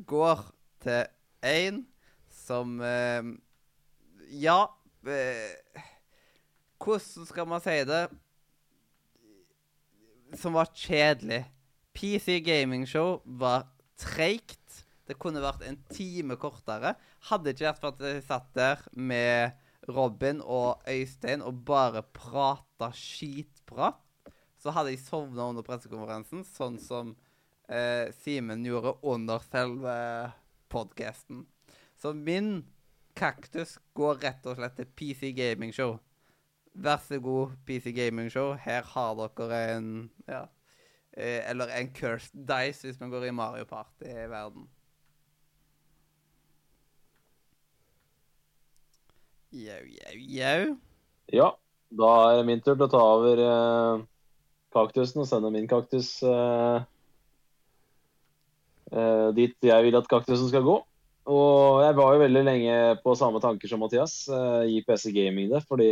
går 0.06 0.44
til 0.84 1.06
en 1.42 1.80
som 2.30 2.76
eh, 2.80 3.26
Ja 4.30 4.60
eh, 5.06 5.80
Hvordan 6.78 7.26
skal 7.26 7.48
man 7.48 7.62
si 7.64 7.74
det? 7.88 8.04
Som 10.38 10.54
var 10.58 10.70
kjedelig. 10.74 11.44
PC 11.94 12.40
Gaming 12.44 12.86
Show 12.88 13.22
var 13.24 13.68
treigt. 13.96 14.84
Det 15.06 15.16
kunne 15.18 15.42
vært 15.42 15.62
en 15.66 15.78
time 15.90 16.36
kortere. 16.36 16.94
Hadde 17.30 17.54
ikke 17.54 17.68
vært 17.70 17.80
for 17.80 17.94
at 17.94 18.02
jeg 18.04 18.24
satt 18.26 18.50
der 18.54 18.82
med 18.92 19.54
Robin 19.88 20.42
og 20.42 20.82
Øystein 20.90 21.42
og 21.44 21.62
bare 21.64 22.02
prata 22.14 22.90
skitprat 22.94 24.02
så 24.64 24.72
hadde 24.72 24.94
jeg 24.94 25.02
sovna 25.04 25.50
under 25.50 25.64
pressekonferansen, 25.66 26.40
sånn 26.48 26.78
som 26.80 27.12
eh, 27.68 28.12
Simen 28.12 28.64
gjorde 28.64 28.96
under 29.02 29.38
selve 29.38 29.96
podkasten. 30.68 31.46
Så 31.96 32.12
min 32.12 32.64
kaktus 33.14 33.78
går 33.94 34.20
rett 34.24 34.46
og 34.46 34.58
slett 34.58 34.76
til 34.78 34.90
PC 34.96 35.32
Gaming 35.36 35.72
Show. 35.74 35.98
Vær 36.74 36.98
så 36.98 37.20
god, 37.22 37.54
PC 37.66 37.92
Gaming 37.94 38.30
Show. 38.30 38.54
Her 38.58 38.82
har 38.82 39.14
dere 39.38 39.60
en 39.76 39.90
ja, 40.26 40.46
eh, 41.16 41.50
Eller 41.50 41.70
en 41.78 41.92
cursed 41.94 42.46
dice, 42.48 42.82
hvis 42.86 43.00
man 43.00 43.10
går 43.10 43.28
i 43.28 43.30
Mario 43.30 43.64
Party-verden. 43.64 44.68
Jau, 49.54 49.84
jau, 49.86 50.16
jau. 50.34 50.76
Ja, 51.30 51.52
da 51.94 52.10
er 52.26 52.40
det 52.40 52.46
min 52.48 52.60
tur 52.60 52.74
til 52.74 52.88
å 52.88 52.90
ta 52.90 53.02
over 53.06 53.42
eh, 53.44 54.02
kaktusen 54.74 55.22
og 55.22 55.28
sende 55.30 55.52
min 55.54 55.68
kaktus 55.70 56.16
eh, 56.26 56.82
dit 59.34 59.54
jeg 59.64 59.84
vil 59.86 59.96
at 59.96 60.08
kaktusen 60.10 60.50
skal 60.50 60.66
gå. 60.66 60.74
Og 61.24 61.80
jeg 61.80 61.96
var 61.96 62.12
jo 62.12 62.20
veldig 62.20 62.42
lenge 62.44 62.74
på 63.00 63.14
samme 63.16 63.40
tanker 63.40 63.70
som 63.70 63.80
Mathias. 63.80 64.26
Uh, 64.28 64.66
gi 64.68 64.82
PC 64.84 65.08
Gaming 65.16 65.48
det, 65.52 65.62
fordi 65.64 65.88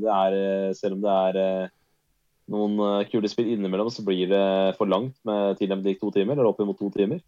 det 0.00 0.08
er 0.08 0.36
eh, 0.38 0.72
Selv 0.78 0.96
om 0.96 1.02
det 1.04 1.16
er 1.26 1.40
eh, 1.42 1.74
noen 2.50 2.78
eh, 2.86 3.08
kule 3.10 3.28
spill 3.30 3.50
innimellom, 3.52 3.90
så 3.92 4.04
blir 4.06 4.30
det 4.30 4.76
for 4.78 4.88
langt 4.90 5.14
med 5.28 5.60
til 5.60 5.70
de 5.70 5.92
gikk 5.92 6.00
to 6.00 6.10
timer, 6.14 6.34
eller 6.34 6.50
oppimot 6.50 6.78
to 6.80 6.90
timer. 6.94 7.20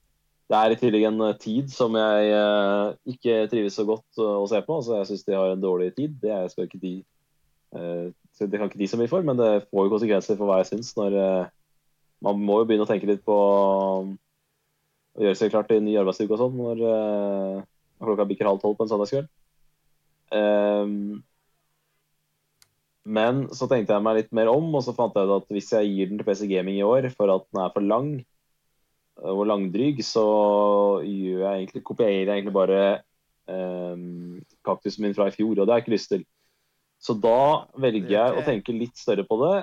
Det 0.51 0.59
er 0.59 0.75
i 0.75 0.79
tillegg 0.81 1.07
en 1.09 1.21
eh, 1.29 1.39
tid 1.41 1.71
som 1.73 1.95
jeg 1.97 2.33
eh, 2.35 2.89
ikke 3.15 3.37
trives 3.53 3.79
så 3.79 3.87
godt 3.89 4.21
eh, 4.21 4.39
å 4.43 4.49
se 4.51 4.61
på. 4.65 4.81
Altså, 4.81 4.99
jeg 4.99 5.11
syns 5.13 5.27
de 5.29 5.39
har 5.39 5.53
en 5.53 5.63
dårlig 5.63 5.93
tid. 5.99 6.17
Det 6.23 6.33
er, 6.35 6.51
skal 6.53 6.69
ikke 6.69 6.83
de 6.83 6.97
eh, 7.77 8.11
Det 8.41 8.59
kan 8.59 8.69
ikke 8.69 8.81
de 8.81 8.91
så 8.91 8.99
mye 9.01 9.13
for, 9.13 9.25
men 9.25 9.39
det 9.39 9.69
får 9.69 9.87
jo 9.87 9.95
konsekvenser 9.95 10.41
for 10.41 10.51
hva 10.51 10.63
jeg 10.63 10.73
syns. 10.73 10.93
Når 10.99 11.19
eh, 11.21 11.53
man 12.25 12.43
må 12.43 12.61
jo 12.61 12.69
begynne 12.69 12.89
å 12.89 12.91
tenke 12.91 13.09
litt 13.09 13.25
på 13.29 13.39
å 15.17 15.27
gjøre 15.27 15.39
seg 15.39 15.53
klar 15.53 15.67
til 15.69 15.81
en 15.81 15.87
ny 15.89 15.99
arbeidsuke 16.01 16.35
og 16.35 16.41
sånn 16.41 16.57
når 16.57 16.83
eh, 16.89 17.61
klokka 18.03 18.27
bikker 18.29 18.49
halv 18.49 18.63
tolv 18.63 18.79
på 18.79 18.87
en 18.87 18.93
søndagskveld. 18.93 19.29
Um, 20.33 21.21
men 23.03 23.47
så 23.53 23.67
tenkte 23.69 23.97
jeg 23.97 24.05
meg 24.07 24.21
litt 24.21 24.35
mer 24.37 24.49
om, 24.53 24.69
og 24.79 24.85
så 24.87 24.95
fant 24.97 25.17
jeg 25.19 25.29
ut 25.29 25.35
at 25.41 25.49
hvis 25.53 25.73
jeg 25.75 25.91
gir 25.91 26.11
den 26.11 26.21
til 26.21 26.29
PC 26.29 26.47
Gaming 26.51 26.79
i 26.79 26.87
år 26.87 27.11
for 27.13 27.33
at 27.35 27.45
den 27.51 27.63
er 27.65 27.73
for 27.75 27.85
lang 27.85 28.13
eh, 28.21 29.33
og 29.33 29.45
langdryg, 29.51 30.01
så 30.07 30.27
jeg 31.05 31.43
egentlig, 31.43 31.85
kopierer 31.89 32.23
jeg 32.23 32.31
egentlig 32.31 32.57
bare 32.57 32.83
um, 33.51 34.39
kaktusen 34.65 35.05
min 35.05 35.17
fra 35.19 35.29
i 35.29 35.35
fjor, 35.35 35.57
og 35.59 35.67
det 35.67 35.75
har 35.75 35.83
jeg 35.83 35.89
ikke 35.89 35.97
lyst 35.97 36.13
til. 36.15 36.25
Så 37.03 37.19
da 37.19 37.67
velger 37.83 38.15
jeg 38.15 38.39
å 38.39 38.47
tenke 38.47 38.77
litt 38.77 38.95
større 38.99 39.27
på 39.27 39.41
det, 39.43 39.57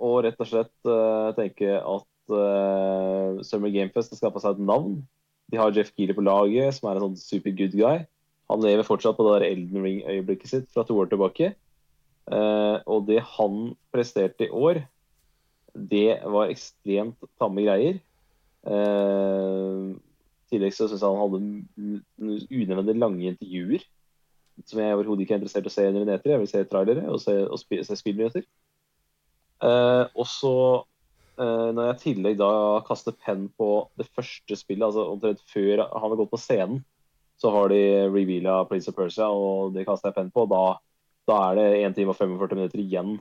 og 0.00 0.22
rett 0.24 0.40
og 0.40 0.48
slett 0.48 0.88
uh, 0.88 1.34
tenke 1.36 1.76
at 1.76 2.06
eh, 2.34 3.40
Summer 3.46 3.72
Gamefest 3.74 4.12
har 4.14 4.20
skaffa 4.20 4.42
seg 4.44 4.58
et 4.58 4.68
navn. 4.68 5.00
De 5.48 5.60
har 5.60 5.72
Jeff 5.72 5.94
Keeler 5.96 6.16
på 6.16 6.24
laget, 6.26 6.76
som 6.76 6.90
er 6.90 6.98
en 6.98 7.08
sånn 7.08 7.20
super 7.20 7.54
good 7.56 7.76
guy. 7.76 8.04
Han 8.52 8.64
lever 8.64 8.86
fortsatt 8.86 9.16
på 9.16 9.24
det 9.26 9.34
der 9.36 9.48
Elden 9.50 9.84
Ring-øyeblikket 9.84 10.52
sitt 10.52 10.68
fra 10.72 10.84
to 10.88 10.96
år 11.00 11.10
tilbake. 11.10 11.52
Uh, 12.28 12.80
og 12.84 13.06
det 13.08 13.22
han 13.36 13.72
presterte 13.92 14.48
i 14.48 14.52
år, 14.52 14.82
det 15.72 16.18
var 16.24 16.52
ekstremt 16.52 17.16
tamme 17.40 17.64
greier. 17.64 18.00
Eh, 18.66 19.84
I 19.94 20.50
tillegg 20.50 20.74
så 20.74 20.88
syns 20.88 21.04
jeg 21.04 21.12
han 21.12 21.20
hadde 21.22 22.00
unødvendig 22.50 22.96
lange 22.98 23.30
intervjuer. 23.32 23.84
Som 24.66 24.80
jeg 24.82 24.96
overhodet 24.96 25.24
ikke 25.24 25.36
er 25.36 25.40
interessert 25.40 25.68
i 25.68 25.70
å 25.70 25.74
se 25.76 25.86
under 25.86 26.02
en 26.02 26.14
eter. 26.16 26.34
Jeg 26.34 26.42
vil 26.42 26.50
se 26.50 26.64
trailere 26.66 27.04
og 27.12 27.20
se, 27.22 27.36
og 27.46 27.60
spi, 27.60 27.78
se 27.86 27.96
spillnyheter. 28.00 28.46
Uh, 29.62 30.10
og 30.18 30.26
så, 30.30 30.54
når 31.38 31.84
jeg 31.86 31.94
i 31.94 32.00
tillegg 32.02 32.38
da 32.40 32.50
kaster 32.86 33.14
penn 33.14 33.46
på 33.58 33.68
det 34.00 34.08
første 34.10 34.56
spillet, 34.58 34.86
altså 34.88 35.04
omtrent 35.12 35.42
før 35.46 35.84
han 35.86 36.04
har 36.04 36.16
gått 36.18 36.32
på 36.32 36.40
scenen, 36.42 36.80
så 37.38 37.52
har 37.54 37.70
de 37.70 37.80
reveala 38.10 38.64
Prince 38.66 38.90
of 38.90 38.96
Persia, 38.98 39.28
og 39.30 39.74
det 39.76 39.86
kaster 39.86 40.10
jeg 40.10 40.16
penn 40.16 40.32
på. 40.34 40.48
Da, 40.50 40.62
da 41.30 41.36
er 41.50 41.58
det 41.60 41.66
1 41.86 41.94
time 41.98 42.14
og 42.14 42.18
45 42.18 42.58
minutter 42.58 42.82
igjen 42.82 43.12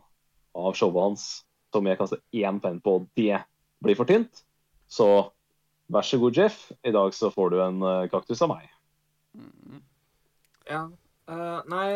av 0.57 0.73
showet 0.77 1.03
hans 1.03 1.27
som 1.73 1.87
jeg 1.87 1.99
kaster 1.99 2.21
én 2.33 2.61
penn 2.63 2.79
på. 2.81 2.97
og 2.97 3.09
Det 3.17 3.37
blir 3.83 3.97
for 3.99 4.09
tynt. 4.09 4.43
Så 4.89 5.07
vær 5.93 6.05
så 6.07 6.19
god, 6.21 6.37
Jeff. 6.37 6.71
I 6.83 6.93
dag 6.95 7.13
så 7.13 7.29
får 7.33 7.53
du 7.53 7.59
en 7.61 7.83
eh, 7.83 8.07
kaktus 8.11 8.41
av 8.41 8.55
meg. 8.55 8.71
Mm. 9.37 9.83
Ja. 10.67 10.87
Uh, 11.27 11.59
nei, 11.67 11.87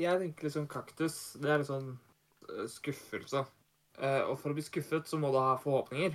jeg 0.00 0.18
tenker 0.18 0.48
liksom 0.48 0.66
kaktus. 0.68 1.36
Det 1.38 1.50
er 1.50 1.60
liksom 1.62 1.92
sånn 1.92 2.68
skuffelse. 2.72 3.44
Eh, 4.00 4.22
og 4.24 4.38
for 4.40 4.50
å 4.52 4.54
bli 4.56 4.62
skuffet, 4.64 5.06
så 5.08 5.18
må 5.20 5.30
du 5.34 5.38
ha 5.38 5.56
forhåpninger. 5.60 6.14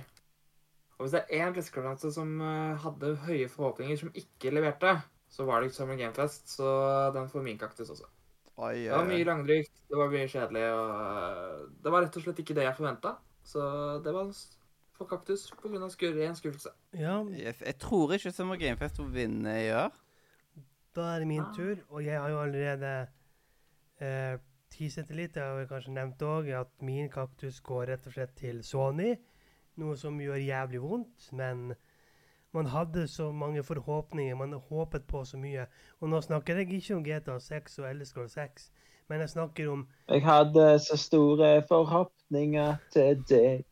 Og 0.98 1.04
hvis 1.06 1.12
det 1.14 1.20
er 1.30 1.46
én 1.46 1.54
pressekonferanse 1.54 2.10
som 2.12 2.40
eh, 2.42 2.76
hadde 2.82 3.12
høye 3.28 3.48
forhåpninger, 3.52 3.96
som 4.00 4.10
ikke 4.18 4.50
leverte, 4.54 4.96
så 5.30 5.44
var 5.46 5.60
det 5.62 5.74
Summer 5.74 5.96
Game 6.00 6.14
Fest, 6.16 6.48
så 6.50 7.12
den 7.14 7.28
får 7.30 7.44
min 7.44 7.58
kaktus 7.60 7.90
også. 7.94 8.08
Oi, 8.58 8.88
Det 8.88 8.90
var 8.90 9.06
mye 9.06 9.24
langdrygt, 9.28 9.70
det 9.86 9.98
var 10.00 10.08
mye 10.10 10.26
kjedelig, 10.26 10.64
og 10.74 10.94
eh, 10.98 11.66
det 11.84 11.92
var 11.94 12.02
rett 12.02 12.16
og 12.18 12.24
slett 12.24 12.40
ikke 12.42 12.56
det 12.58 12.64
jeg 12.66 12.78
forventa. 12.80 13.12
Så 13.46 13.62
det 14.04 14.12
var 14.16 14.32
for 14.98 15.06
kaktus 15.06 15.46
av 15.52 15.90
skur 15.94 16.16
ren 16.16 16.34
skuffelse. 16.34 16.72
Ja, 16.98 17.20
Jeg 17.30 17.78
tror 17.78 18.12
ikke 18.16 18.32
Summer 18.34 18.58
Gamefest 18.58 18.98
vinne 19.14 19.54
i 19.62 19.70
år. 19.70 19.92
da 20.96 21.14
er 21.14 21.18
det 21.20 21.28
min 21.28 21.40
Ah. 21.44 21.52
tur, 21.54 21.76
og 21.90 22.02
jeg 22.02 22.18
har 22.18 22.28
jo 22.28 22.40
allerede 22.42 23.08
eh, 24.00 24.38
teaset 24.70 25.08
det 25.08 25.16
litt. 25.16 25.36
Jeg 25.36 25.44
har 25.44 25.58
vi 25.58 25.68
kanskje 25.70 25.94
nevnt 25.96 26.22
òg 26.22 26.48
at 26.60 26.72
min 26.84 27.10
kaktus 27.12 27.60
går 27.64 27.88
rett 27.92 28.06
og 28.06 28.14
slett 28.14 28.34
til 28.38 28.62
Sony. 28.66 29.14
Noe 29.78 29.96
som 29.96 30.18
gjør 30.20 30.40
jævlig 30.42 30.80
vondt, 30.82 31.28
men 31.38 31.72
man 32.56 32.66
hadde 32.66 33.06
så 33.08 33.30
mange 33.32 33.62
forhåpninger. 33.62 34.34
Man 34.34 34.52
håpet 34.52 35.06
på 35.06 35.24
så 35.24 35.38
mye. 35.38 35.66
Og 36.00 36.08
nå 36.08 36.20
snakker 36.20 36.56
jeg 36.56 36.72
ikke 36.72 36.96
om 36.96 37.04
GTA 37.04 37.38
6 37.38 37.78
og 37.78 37.90
Elsker 37.90 38.26
6, 38.26 38.70
men 39.08 39.20
jeg 39.20 39.30
snakker 39.30 39.68
om 39.70 39.88
Jeg 40.08 40.24
hadde 40.24 40.78
så 40.78 40.96
store 40.96 41.62
forhåpninger 41.68 42.76
til 42.92 43.22
deg. 43.28 43.64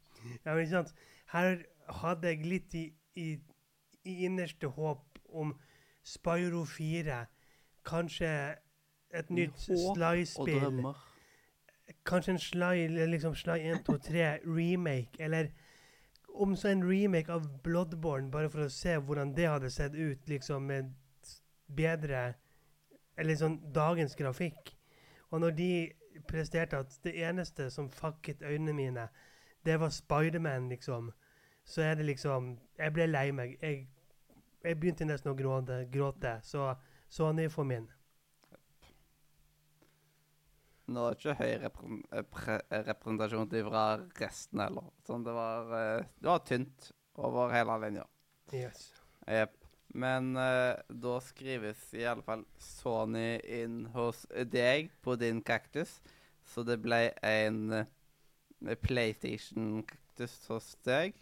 Ja, 0.45 0.53
men 0.53 0.61
ikke 0.61 0.71
sant? 0.71 0.95
Her 1.33 1.57
hadde 2.03 2.29
jeg 2.29 2.47
litt 2.47 2.75
i, 2.75 2.87
i, 3.15 3.39
i 4.05 4.25
innerste 4.25 4.67
håp 4.67 5.19
om 5.33 5.55
Spyro 6.05 6.65
4. 6.65 7.25
Kanskje 7.87 8.31
et 9.15 9.31
nytt 9.31 9.59
Sly-spill. 9.59 10.83
Kanskje 12.07 12.33
en 12.33 12.39
Sly, 12.43 12.87
liksom 13.07 13.35
Sly 13.35 13.61
1, 13.71 13.85
2, 13.87 13.99
3 14.09 14.39
remake. 14.45 15.23
Eller 15.23 15.51
om 16.35 16.57
så 16.57 16.69
en 16.69 16.85
remake 16.91 17.33
av 17.33 17.47
Bloodborne, 17.63 18.31
bare 18.31 18.51
for 18.51 18.67
å 18.67 18.73
se 18.73 18.97
hvordan 18.99 19.35
det 19.37 19.49
hadde 19.49 19.71
sett 19.71 19.95
ut, 19.95 20.29
liksom 20.29 20.67
med 20.67 20.93
bedre 21.67 22.35
Eller 23.17 23.37
sånn 23.41 23.57
dagens 23.73 24.13
grafikk. 24.17 24.75
Og 25.33 25.41
når 25.41 25.55
de 25.57 25.71
presterte 26.29 26.77
at 26.77 26.99
det 27.05 27.15
eneste 27.25 27.71
som 27.73 27.89
fucket 27.91 28.43
øynene 28.43 28.75
mine, 28.77 29.07
det 29.65 29.79
var 29.81 29.89
Spiderman, 29.91 30.69
liksom, 30.69 31.13
så 31.65 31.83
er 31.83 31.95
det 31.95 32.05
liksom 32.07 32.59
Jeg 32.79 32.93
ble 32.93 33.07
lei 33.07 33.31
meg. 33.33 33.57
Jeg, 33.63 33.89
jeg 34.65 34.81
begynte 34.81 35.09
nesten 35.09 35.33
å 35.33 35.39
gråte, 35.39 35.87
gråte 35.93 36.39
så 36.45 36.75
Sony 37.09 37.49
for 37.49 37.65
min. 37.65 37.89
Nå 40.87 41.03
er 41.03 41.17
det 41.17 41.19
ikke 41.19 41.37
høy 41.41 41.67
eh, 41.67 42.27
pre 42.31 42.61
representasjon 42.71 43.51
fra 43.69 43.87
resten 44.21 44.63
heller. 44.63 44.91
Sånn, 45.09 45.25
det 45.27 45.35
var, 45.35 45.73
eh, 45.75 46.09
det 46.23 46.31
var 46.31 46.45
tynt 46.47 46.91
over 47.19 47.51
hele 47.55 47.79
linja. 47.83 48.05
Yes. 48.55 48.93
Yep. 49.27 49.57
Men 49.97 50.35
uh, 50.37 50.77
da 50.89 51.17
skrives 51.25 51.89
i 51.97 52.05
alle 52.07 52.23
fall 52.27 52.45
Sony 52.61 53.39
inn 53.63 53.87
hos 53.95 54.27
deg 54.53 54.91
på 55.03 55.17
din 55.19 55.41
kaktus. 55.43 55.99
Så 56.47 56.63
det 56.67 56.77
ble 56.85 57.09
en 57.27 57.73
eh, 57.81 58.79
PlayStation-kaktus 58.87 60.37
hos 60.53 60.75
deg. 60.87 61.17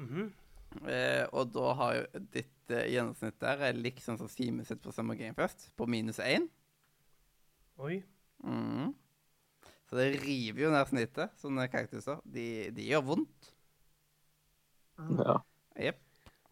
Mhm. 0.00 0.32
Eh, 0.84 1.24
og 1.32 1.50
da 1.54 1.72
har 1.80 1.96
jo 1.96 2.22
ditt 2.34 2.72
eh, 2.74 2.88
gjennomsnitt 2.92 3.38
der 3.42 3.64
er 3.68 3.78
liksom 3.78 4.18
som 4.20 4.30
Simen 4.30 4.66
sitt 4.68 4.82
på 4.84 4.92
Summer 4.94 5.18
Game 5.18 5.36
Fest, 5.38 5.70
på 5.76 5.88
minus 5.90 6.20
én. 6.22 6.48
Oi. 7.82 8.00
Mm. 8.44 8.94
Så 9.86 9.98
det 9.98 10.08
river 10.24 10.66
jo 10.66 10.72
ned 10.74 10.88
snittet, 10.90 11.36
sånne 11.40 11.68
kaktuser. 11.70 12.18
De, 12.24 12.46
de 12.74 12.88
gjør 12.90 13.04
vondt. 13.12 13.52
Ja. 14.96 15.38
Jepp. 15.76 16.02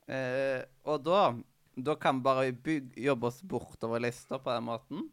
Eh, 0.07 0.61
og 0.85 1.05
da 1.05 1.33
Da 1.75 1.95
kan 1.99 2.19
vi 2.19 2.23
bare 2.23 2.53
bygge, 2.53 3.01
jobbe 3.03 3.27
oss 3.27 3.41
bortover 3.43 4.03
lista 4.05 4.39
på 4.39 4.53
den 4.53 4.67
måten. 4.69 5.09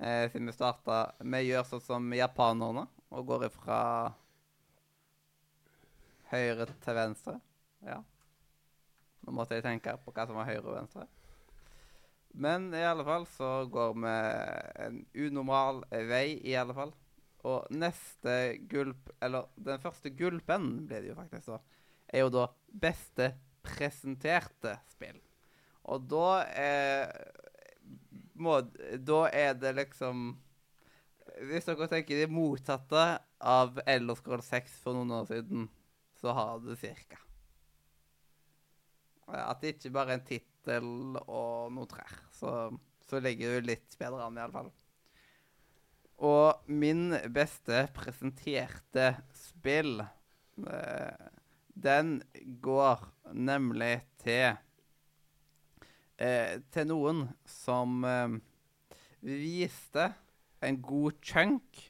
Eh, 0.00 0.30
siden 0.32 0.48
vi 0.48 0.54
starta 0.56 1.12
Vi 1.20 1.42
gjør 1.44 1.68
sånn 1.68 1.84
som 1.84 2.08
japanerne 2.16 2.88
og 3.10 3.26
går 3.28 3.44
ifra 3.46 3.78
høyre 6.32 6.66
til 6.82 6.96
venstre. 6.96 7.36
Ja. 7.86 8.00
Nå 9.24 9.34
måtte 9.36 9.58
jeg 9.58 9.66
tenke 9.66 9.96
på 10.04 10.14
hva 10.14 10.26
som 10.28 10.38
var 10.38 10.48
høyre 10.48 10.64
og 10.64 10.76
venstre. 10.78 11.06
Men 12.30 12.68
i 12.76 12.82
alle 12.86 13.04
fall 13.06 13.26
så 13.32 13.50
går 13.70 13.94
vi 13.98 14.16
en 14.84 15.00
unormal 15.26 15.82
vei, 16.08 16.38
i 16.46 16.54
alle 16.58 16.76
fall. 16.76 16.92
Og 17.48 17.70
neste 17.72 18.36
gulp, 18.70 19.10
eller 19.24 19.48
den 19.56 19.80
første 19.82 20.12
gulpen 20.14 20.86
ble 20.88 21.00
det 21.02 21.10
jo 21.10 21.18
faktisk 21.18 21.50
da, 21.54 21.58
er 22.10 22.24
jo 22.26 22.32
da 22.34 22.46
beste 22.82 23.32
presenterte 23.64 24.76
spill. 24.92 25.18
Og 25.90 26.04
da 26.10 26.28
er 26.54 27.14
må, 28.40 28.60
Da 28.60 29.20
er 29.32 29.54
det 29.56 29.72
liksom 29.76 30.30
Hvis 31.48 31.66
dere 31.68 31.88
tenker 31.88 32.20
det 32.20 32.28
motsatte 32.32 33.04
av 33.40 33.80
Elderscroll 33.88 34.42
6 34.44 34.80
for 34.82 34.96
noen 34.96 35.14
år 35.16 35.28
siden, 35.30 35.68
så 36.20 36.34
har 36.36 36.58
det 36.64 36.76
cirka. 36.82 37.16
At 39.36 39.62
det 39.62 39.76
ikke 39.76 39.92
bare 39.94 40.14
er 40.14 40.20
en 40.20 40.26
tittel 40.26 40.90
og 41.22 41.72
noe 41.74 41.88
trær. 41.90 42.14
Så, 42.34 42.52
så 43.08 43.20
ligger 43.22 43.58
du 43.58 43.70
litt 43.70 43.96
bedre 44.00 44.26
an, 44.26 44.38
iallfall. 44.40 44.70
Og 46.20 46.68
min 46.68 47.14
beste 47.32 47.86
presenterte 47.96 49.14
spill 49.32 50.02
eh, 50.02 51.28
Den 51.72 52.18
går 52.60 53.06
nemlig 53.32 54.02
til 54.20 54.58
eh, 56.20 56.60
Til 56.68 56.90
noen 56.90 57.24
som 57.48 58.04
eh, 58.04 58.36
viste 59.24 60.10
en 60.60 60.76
god 60.84 61.16
chunk. 61.24 61.80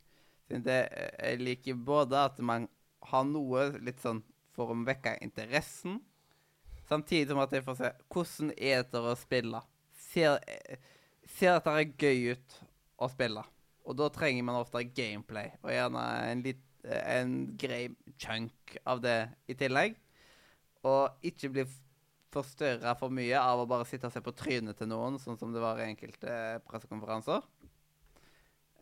Det, 0.50 0.78
jeg 1.18 1.42
liker 1.42 1.74
både 1.74 2.22
at 2.28 2.38
man 2.42 2.68
har 3.10 3.26
noe 3.26 3.66
litt 3.82 4.02
sånn 4.02 4.22
for 4.54 4.70
å 4.70 4.78
vekke 4.86 5.16
interessen, 5.24 5.98
samtidig 6.90 7.30
som 7.30 7.40
at 7.42 7.54
jeg 7.54 7.64
får 7.66 7.78
se 7.78 7.92
hvordan 8.10 8.52
er 8.58 8.84
det 8.90 9.00
å 9.00 9.16
spille. 9.18 9.62
Ser, 10.10 10.40
eh, 10.46 10.76
ser 11.38 11.56
at 11.56 11.68
det 11.68 11.76
er 11.78 11.94
gøy 11.94 12.32
ut 12.34 12.56
å 13.00 13.08
spille. 13.12 13.44
Og 13.86 13.96
da 13.96 14.10
trenger 14.12 14.44
man 14.46 14.60
ofte 14.60 14.82
gameplay, 14.94 15.52
og 15.62 15.70
gjerne 15.72 16.02
en, 16.30 16.42
litt, 16.44 16.64
eh, 16.84 17.20
en 17.20 17.36
grei 17.58 17.84
chunk 18.20 18.76
av 18.86 19.00
det 19.02 19.20
i 19.48 19.56
tillegg. 19.58 19.96
Og 20.84 21.22
ikke 21.26 21.52
bli 21.52 21.64
forstørra 22.30 22.94
for 22.98 23.10
mye 23.10 23.38
av 23.38 23.62
å 23.62 23.68
bare 23.68 23.86
sitte 23.88 24.06
og 24.06 24.14
se 24.14 24.22
på 24.22 24.34
trynet 24.36 24.78
til 24.78 24.90
noen, 24.90 25.18
sånn 25.18 25.38
som 25.38 25.52
det 25.52 25.62
var 25.62 25.80
i 25.80 25.88
enkelte 25.88 26.60
pressekonferanser. 26.68 27.42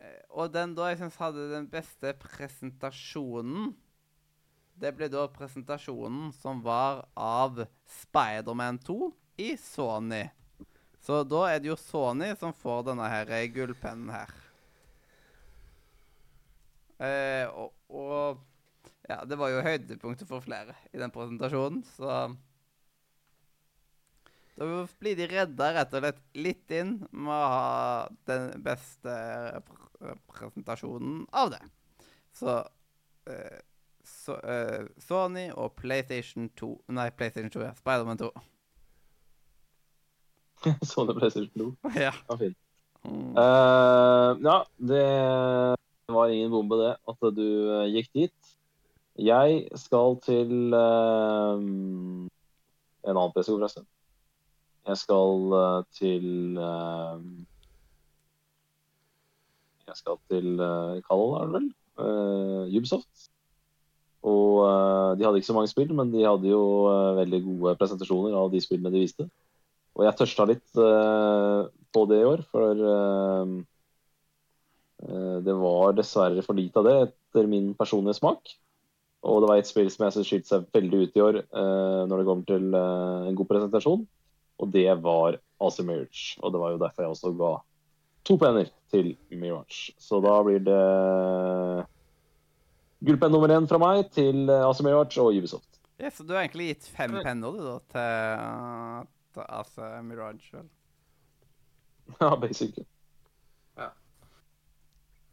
Eh, 0.01 0.23
Og 0.31 0.53
den 0.53 0.75
da 0.75 0.91
jeg 0.91 1.01
syns 1.01 1.17
hadde 1.17 1.51
den 1.51 1.69
beste 1.71 2.13
presentasjonen, 2.21 3.75
det 4.79 4.93
ble 4.95 5.09
da 5.11 5.27
presentasjonen 5.33 6.33
som 6.39 6.61
var 6.63 7.05
av 7.19 7.65
Spiderman 7.99 8.79
2 8.87 8.99
i 9.43 9.55
Sony. 9.61 10.25
Så 11.03 11.23
da 11.27 11.45
er 11.51 11.63
det 11.63 11.71
jo 11.71 11.79
Sony 11.79 12.31
som 12.39 12.55
får 12.55 12.85
denne 12.91 13.09
her 13.11 13.33
gullpennen 13.55 14.13
her. 14.13 14.35
Eh, 16.99 17.47
og, 17.55 17.75
og 17.95 18.41
ja, 19.09 19.23
det 19.25 19.39
var 19.39 19.53
jo 19.53 19.65
høydepunktet 19.65 20.29
for 20.29 20.43
flere 20.45 20.75
i 20.93 21.01
den 21.01 21.15
presentasjonen, 21.15 21.85
så 21.97 22.35
Da 24.59 24.67
blir 24.99 25.15
de 25.15 25.29
redda 25.31 25.69
rett 25.71 25.93
og 25.95 26.03
slett 26.03 26.23
litt 26.35 26.73
inn 26.75 26.97
med 27.13 27.31
å 27.31 27.51
ha 27.53 27.69
den 28.27 28.49
beste 28.65 29.13
pr 29.69 30.17
presentasjonen 30.33 31.23
av 31.31 31.53
det. 31.55 31.61
Så, 32.35 32.57
eh, 33.31 33.61
så 34.09 34.39
uh, 34.41 34.87
Sony 35.03 35.49
og 35.53 35.73
PlayStation 35.79 36.49
2 36.57 36.71
Nei, 36.97 37.11
PlayStation 37.11 37.51
2, 37.51 37.61
ja. 37.61 37.75
Spiderman 37.79 38.19
2. 38.19 38.31
Sony 40.91 41.15
PlayStation 41.19 41.53
2. 41.59 41.75
ja. 42.07 42.13
Ja, 42.31 42.37
fint. 42.37 42.59
Eh, 43.09 44.31
ja, 44.43 44.57
det 44.77 45.05
var 46.09 46.29
ingen 46.29 46.51
bombe, 46.51 46.77
det, 46.77 46.97
at 47.09 47.37
du 47.37 47.49
eh, 47.79 47.91
gikk 47.95 48.11
dit. 48.15 48.55
Jeg 49.19 49.65
skal 49.75 50.21
til 50.23 50.75
uh, 50.75 51.59
en 51.59 53.17
annen 53.17 53.33
PC, 53.35 53.49
forresten. 53.51 53.87
Jeg 54.87 54.97
skal 55.01 55.55
uh, 55.59 55.81
til 55.91 56.55
Jeg 59.89 59.97
skal 59.99 60.21
til 60.31 60.63
uh, 60.63 61.03
Kall, 61.09 61.27
er 61.41 61.49
det 61.49 61.57
vel? 61.57 61.69
Ubisoft. 62.79 63.18
Og 64.29 64.63
eh, 64.67 65.11
de 65.19 65.27
hadde 65.27 65.41
ikke 65.41 65.51
så 65.51 65.57
mange 65.57 65.71
spill, 65.71 65.91
men 65.97 66.13
de 66.13 66.27
hadde 66.27 66.51
jo 66.51 66.63
eh, 66.91 67.17
veldig 67.23 67.41
gode 67.47 67.75
presentasjoner 67.81 68.37
av 68.37 68.51
de 68.53 68.61
spillene 68.63 68.93
de 68.95 69.03
viste. 69.05 69.27
Og 69.99 70.05
jeg 70.07 70.19
tørsta 70.19 70.47
litt 70.49 70.81
eh, 70.83 71.61
på 71.95 72.05
det 72.11 72.23
i 72.23 72.29
år, 72.29 72.45
for 72.53 72.87
det 74.99 75.55
var 75.55 75.93
dessverre 75.95 76.43
for 76.43 76.59
lite 76.59 76.81
av 76.81 76.87
det 76.89 76.95
etter 77.05 77.47
min 77.47 77.69
personlige 77.79 78.19
smak. 78.19 78.51
Og 79.31 79.39
det 79.41 79.51
var 79.51 79.61
et 79.61 79.69
spill 79.69 79.87
som 79.95 80.05
jeg 80.05 80.17
synes 80.17 80.31
skilte 80.31 80.51
seg 80.51 80.67
veldig 80.75 81.03
ut 81.05 81.19
i 81.19 81.23
år 81.23 81.39
når 82.11 82.15
det 82.19 82.27
kommer 82.27 82.49
til 82.49 82.75
en 82.75 83.39
god 83.39 83.49
presentasjon, 83.53 84.03
og 84.59 84.73
det 84.75 84.89
var 85.05 85.39
AC 85.63 85.79
Mirage. 85.87 86.35
Og 86.43 86.51
det 86.51 86.63
var 86.65 86.75
jo 86.75 86.83
derfor 86.83 87.07
jeg 87.07 87.15
også 87.15 87.33
ga 87.39 87.53
to 88.27 88.37
penner 88.43 88.75
til 88.91 89.15
Mirage. 89.31 89.95
Så 90.03 90.19
da 90.25 90.35
blir 90.47 90.67
det 90.67 90.83
gullpenn 93.05 93.33
nummer 93.33 93.53
én 93.55 93.69
fra 93.71 93.79
meg 93.83 94.09
til 94.15 94.49
eh, 94.51 94.67
AC 94.67 94.83
Mirage 94.87 95.23
og 95.23 95.37
Ubisoft. 95.37 95.81
Ja, 95.99 96.11
så 96.15 96.25
du 96.27 96.35
har 96.35 96.45
egentlig 96.45 96.73
gitt 96.73 96.89
fem 96.95 97.15
penner 97.23 97.55
du 97.55 97.63
da 97.63 97.77
til, 97.95 99.09
til 99.35 99.49
AC 99.49 99.79
Mirage? 100.07 100.51
vel? 100.53 100.69
Ja, 102.23 102.37
basically. 102.41 102.87
Ja. 103.77 103.91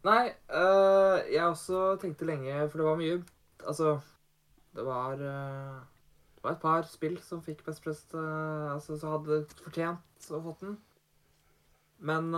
Nei, 0.06 0.34
uh, 0.52 1.22
jeg 1.32 1.46
også 1.46 1.96
tenkte 2.02 2.28
lenge, 2.28 2.66
for 2.70 2.82
det 2.82 2.88
var 2.90 3.00
mye 3.00 3.22
Altså, 3.66 3.94
det 4.76 4.84
var 4.86 5.14
uh, 5.14 5.78
Det 6.36 6.44
var 6.44 6.52
et 6.52 6.62
par 6.62 6.90
spill 6.90 7.16
som 7.24 7.42
fikk 7.46 7.64
Best 7.66 7.82
Prest 7.86 8.14
uh, 8.14 8.74
Altså, 8.74 9.00
som 9.00 9.16
hadde 9.16 9.46
fortjent 9.64 10.30
å 10.30 10.42
fått 10.50 10.66
den. 10.66 10.76
Men 12.06 12.34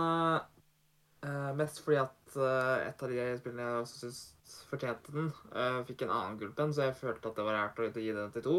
øh, 1.26 1.56
mest 1.56 1.80
fordi 1.84 1.96
at 2.00 2.36
uh, 2.36 2.86
et 2.86 3.02
av 3.02 3.12
de 3.12 3.26
spillene 3.40 3.64
jeg 3.66 3.82
også 3.82 3.98
syns 4.02 4.20
fortjente 4.68 5.14
den, 5.14 5.30
uh, 5.54 5.80
fikk 5.88 6.04
en 6.04 6.12
annen 6.14 6.38
gullpenn, 6.40 6.74
så 6.74 6.88
jeg 6.88 6.98
følte 7.00 7.30
at 7.30 7.40
det 7.40 7.46
var 7.46 7.58
rart 7.58 7.80
å 7.80 7.88
gi 7.92 8.12
den 8.16 8.34
til 8.34 8.44
to. 8.44 8.58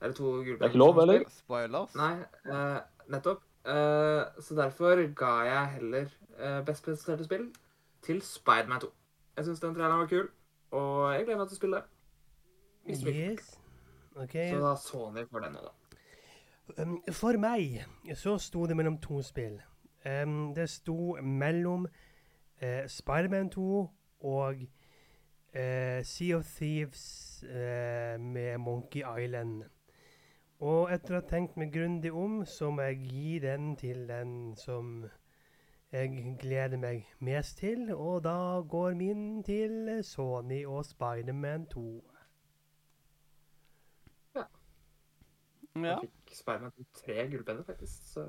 Eller 0.00 0.16
to 0.16 0.24
gullpenner. 0.24 0.58
Det 0.58 0.68
er 0.68 0.74
ikke 0.74 0.82
lov, 0.82 1.00
eller? 1.02 1.24
Spoilers? 1.28 1.96
Nei, 2.00 2.14
eh, 2.48 2.76
nettopp. 3.12 3.42
Eh, 3.68 4.40
så 4.40 4.54
derfor 4.56 5.02
ga 5.12 5.32
jeg 5.44 5.66
heller 5.74 6.06
best 6.64 6.86
presenterte 6.86 7.26
spill 7.26 7.50
til 8.00 8.22
Spiderman 8.24 8.80
2. 8.80 8.88
Jeg 9.36 9.44
syns 9.44 9.60
den 9.60 9.74
traileren 9.76 10.00
var 10.00 10.08
kul, 10.08 10.30
og 10.70 11.12
jeg 11.12 11.26
gleder 11.26 11.42
meg 11.42 11.50
til 11.50 11.58
å 11.58 11.60
spille 11.60 11.82
det. 11.82 11.84
Yes. 12.88 13.58
Okay. 14.16 14.50
Så 14.50 14.62
da 14.64 14.74
Sony 14.80 15.26
for 15.28 15.44
den 15.44 15.52
nå, 15.52 15.60
da. 15.68 15.74
Um, 16.78 17.02
for 17.12 17.36
meg 17.40 17.84
så 18.16 18.38
sto 18.38 18.66
det 18.66 18.76
mellom 18.78 18.98
to 19.02 19.20
spill. 19.26 19.58
Um, 20.06 20.54
det 20.54 20.70
sto 20.70 21.16
mellom 21.22 21.88
uh, 22.62 22.86
Spiderman 22.86 23.50
2 23.50 23.90
og 24.20 24.54
uh, 25.54 26.02
Sea 26.02 26.36
of 26.36 26.44
Thieves 26.44 27.44
uh, 27.48 28.20
med 28.20 28.58
Monkey 28.58 29.02
Island. 29.24 29.64
Og 30.60 30.92
etter 30.92 31.16
å 31.16 31.20
ha 31.20 31.24
tenkt 31.28 31.56
meg 31.60 31.72
grundig 31.72 32.12
om, 32.12 32.42
så 32.44 32.68
må 32.70 32.84
jeg 32.88 32.96
gi 33.08 33.38
den 33.40 33.74
til 33.80 34.04
den 34.08 34.56
som 34.60 35.06
jeg 35.92 36.36
gleder 36.40 36.78
meg 36.78 37.08
mest 37.18 37.58
til, 37.58 37.88
og 37.94 38.24
da 38.24 38.60
går 38.68 38.94
min 38.94 39.42
til 39.42 40.04
Sony 40.04 40.62
og 40.66 40.84
Spiderman 40.86 41.64
2. 41.72 41.84
Ja. 44.36 44.44
Jeg 45.74 45.98
fikk 46.04 46.36
Spiderman 46.36 46.76
2 46.76 46.86
tre 47.00 47.28
gullpenner, 47.32 47.64
faktisk. 47.64 48.12
Så 48.12 48.26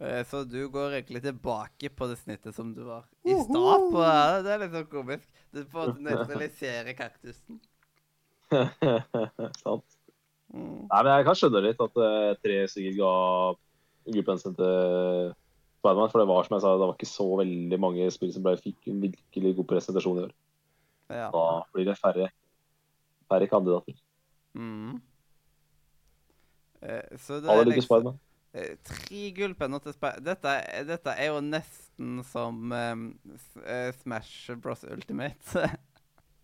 Eh, 0.00 0.22
Så 0.26 0.44
du 0.48 0.68
går 0.72 0.96
egentlig 0.98 1.22
tilbake 1.22 1.90
på 1.92 2.08
det 2.08 2.16
snittet 2.22 2.56
som 2.56 2.72
du 2.74 2.82
var 2.86 3.04
i 3.24 3.36
stad 3.36 3.88
på? 3.92 4.04
Det 4.44 4.54
er 4.54 4.62
litt 4.62 4.76
sånn 4.76 4.92
komisk. 4.92 5.42
Du 5.52 5.64
får 5.68 5.96
nøytralisere 6.06 6.94
kaktusen. 6.98 7.60
Sant. 9.62 9.98
Mm. 10.50 10.86
Nei, 10.88 11.02
men 11.04 11.12
jeg 11.12 11.26
kan 11.28 11.36
skjønne 11.38 11.62
litt 11.62 11.82
at 11.84 12.00
uh, 12.00 12.32
tre 12.42 12.62
sikkert 12.72 12.96
ga 12.98 13.12
gruppen 14.10 14.40
sin 14.42 14.56
til 14.58 15.34
Spiderman. 15.80 16.10
For 16.10 16.22
det 16.22 16.28
var 16.32 16.48
som 16.48 16.56
jeg 16.56 16.64
sa, 16.64 16.72
det 16.74 16.88
var 16.88 16.96
ikke 16.96 17.10
så 17.12 17.28
veldig 17.42 17.80
mange 17.82 18.08
spill 18.14 18.32
som 18.34 18.46
ble, 18.46 18.56
fikk 18.60 18.90
en 18.90 19.04
virkelig 19.04 19.54
god 19.60 19.68
presentasjon 19.74 20.22
i 20.22 20.24
år. 20.26 20.34
Ja. 21.10 21.28
Da 21.34 21.44
blir 21.74 21.86
det 21.90 21.98
færre, 22.00 22.30
færre 23.30 23.50
kandidater. 23.50 24.00
Mm. 24.58 24.98
Eh, 26.82 27.16
Så 27.18 27.40
det 27.42 27.50
Alle 27.50 27.60
er 27.62 27.64
liker 27.68 27.80
liksom 27.82 27.88
Spiderman. 27.88 28.18
eh, 28.54 28.76
tre 28.84 29.30
gullpenner 29.36 29.80
til 29.84 29.94
en 29.94 30.24
Dette, 30.24 30.54
dette 30.88 31.14
er 31.16 31.26
jo 31.32 31.40
nesten 31.40 32.24
som 32.24 32.72
um, 32.72 33.02
Smash 34.02 34.54
Bros. 34.56 34.84
Ultimate. 34.84 35.70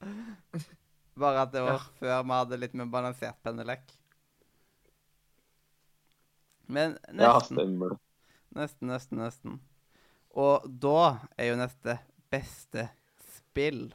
Bare 1.16 1.42
at 1.46 1.52
det 1.52 1.62
var 1.64 1.78
Ja. 1.78 1.78
før 2.00 2.22
vi 2.28 2.32
hadde 2.36 2.58
litt 2.60 2.74
mer 2.74 2.86
balansert 2.92 3.38
pennelekk. 3.42 3.86
Men 6.68 6.98
Ja, 7.16 7.38
nesten. 7.38 7.56
stemmer 7.56 7.88
det. 7.94 7.98
Nesten, 8.56 8.88
nesten, 8.88 9.18
nesten. 9.18 9.60
Og 10.36 10.64
da 10.80 11.28
er 11.38 11.50
jo 11.52 11.56
neste 11.60 11.98
beste 12.32 12.88
spill. 13.36 13.94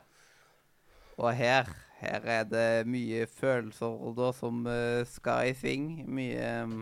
Og 1.18 1.34
her, 1.38 1.68
her 2.02 2.26
er 2.36 2.44
det 2.50 2.88
mye 2.90 3.26
følelser 3.30 4.14
da 4.18 4.32
som 4.36 4.66
uh, 4.68 5.02
skal 5.08 5.52
i 5.52 5.56
sving. 5.58 5.88
Mye 6.10 6.50
um, 6.64 6.78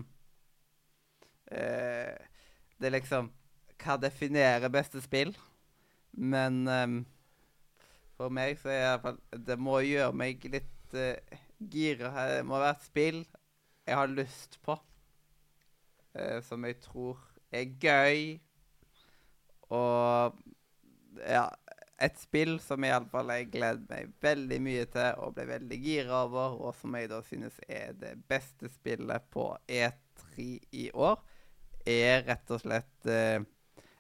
uh, 1.51 2.15
Det 2.79 2.87
er 2.89 2.95
liksom 2.97 3.31
Hva 3.79 3.95
definerer 4.01 4.69
beste 4.73 5.01
spill? 5.03 5.35
Men 6.13 6.67
um, 6.67 6.99
for 8.17 8.29
meg 8.33 8.57
så 8.61 8.69
er 8.69 8.75
det 8.75 8.85
iallfall 8.89 9.19
Det 9.49 9.57
må 9.67 9.79
gjøre 9.85 10.15
meg 10.21 10.45
litt 10.53 10.97
uh, 10.97 11.39
gira. 11.73 12.13
Det 12.35 12.45
må 12.45 12.59
være 12.61 12.77
et 12.77 12.87
spill 12.89 13.21
jeg 13.89 13.97
har 13.97 14.07
lyst 14.13 14.59
på. 14.63 14.77
uh, 16.15 16.41
som 16.43 16.65
jeg 16.65 16.79
tror 16.81 17.19
er 17.51 17.65
gøy. 17.79 18.39
Og 19.69 20.33
ja 21.27 21.45
Et 21.99 22.15
spill 22.19 22.55
som 22.63 22.83
iallfall 22.87 23.31
jeg 23.33 23.49
gleder 23.51 23.83
meg 23.89 24.13
veldig 24.23 24.59
mye 24.63 24.85
til 24.93 25.19
og 25.19 25.33
ble 25.35 25.45
veldig 25.49 25.79
gira 25.83 26.23
over, 26.23 26.55
og 26.63 26.75
som 26.79 26.95
jeg 26.95 27.09
da 27.11 27.19
synes 27.27 27.59
er 27.67 27.95
det 27.99 28.13
beste 28.29 28.71
spillet 28.71 29.25
på 29.33 29.49
E3 29.67 30.45
i 30.71 30.85
år, 30.95 31.19
er 31.89 32.23
rett 32.27 32.53
og 32.55 32.61
slett 32.63 33.09
eh, 33.09 33.41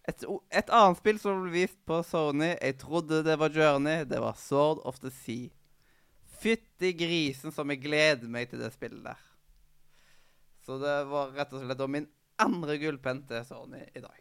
et, 0.09 0.25
et 0.49 0.71
annet 0.73 0.99
spill 0.99 1.19
som 1.21 1.43
ble 1.43 1.53
vist 1.53 1.79
på 1.87 1.99
Sony. 2.07 2.53
Jeg 2.55 2.77
trodde 2.81 3.23
det 3.25 3.35
var 3.39 3.53
Journey. 3.53 4.05
Det 4.09 4.21
var 4.23 4.37
Sword 4.39 4.81
of 4.87 5.01
the 5.03 5.11
Sea. 5.13 5.49
Fytti 6.39 6.93
grisen 6.95 7.51
som 7.51 7.69
jeg 7.69 7.83
gleder 7.83 8.31
meg 8.31 8.49
til 8.49 8.63
det 8.63 8.71
spillet 8.73 9.03
der. 9.05 9.27
Så 10.65 10.79
det 10.81 10.95
var 11.11 11.35
rett 11.35 11.53
og 11.53 11.65
slett 11.65 11.85
min 11.91 12.07
andre 12.39 12.79
gullpenn 12.79 13.25
til 13.27 13.45
Sony 13.47 13.83
i 13.91 14.03
dag. 14.03 14.19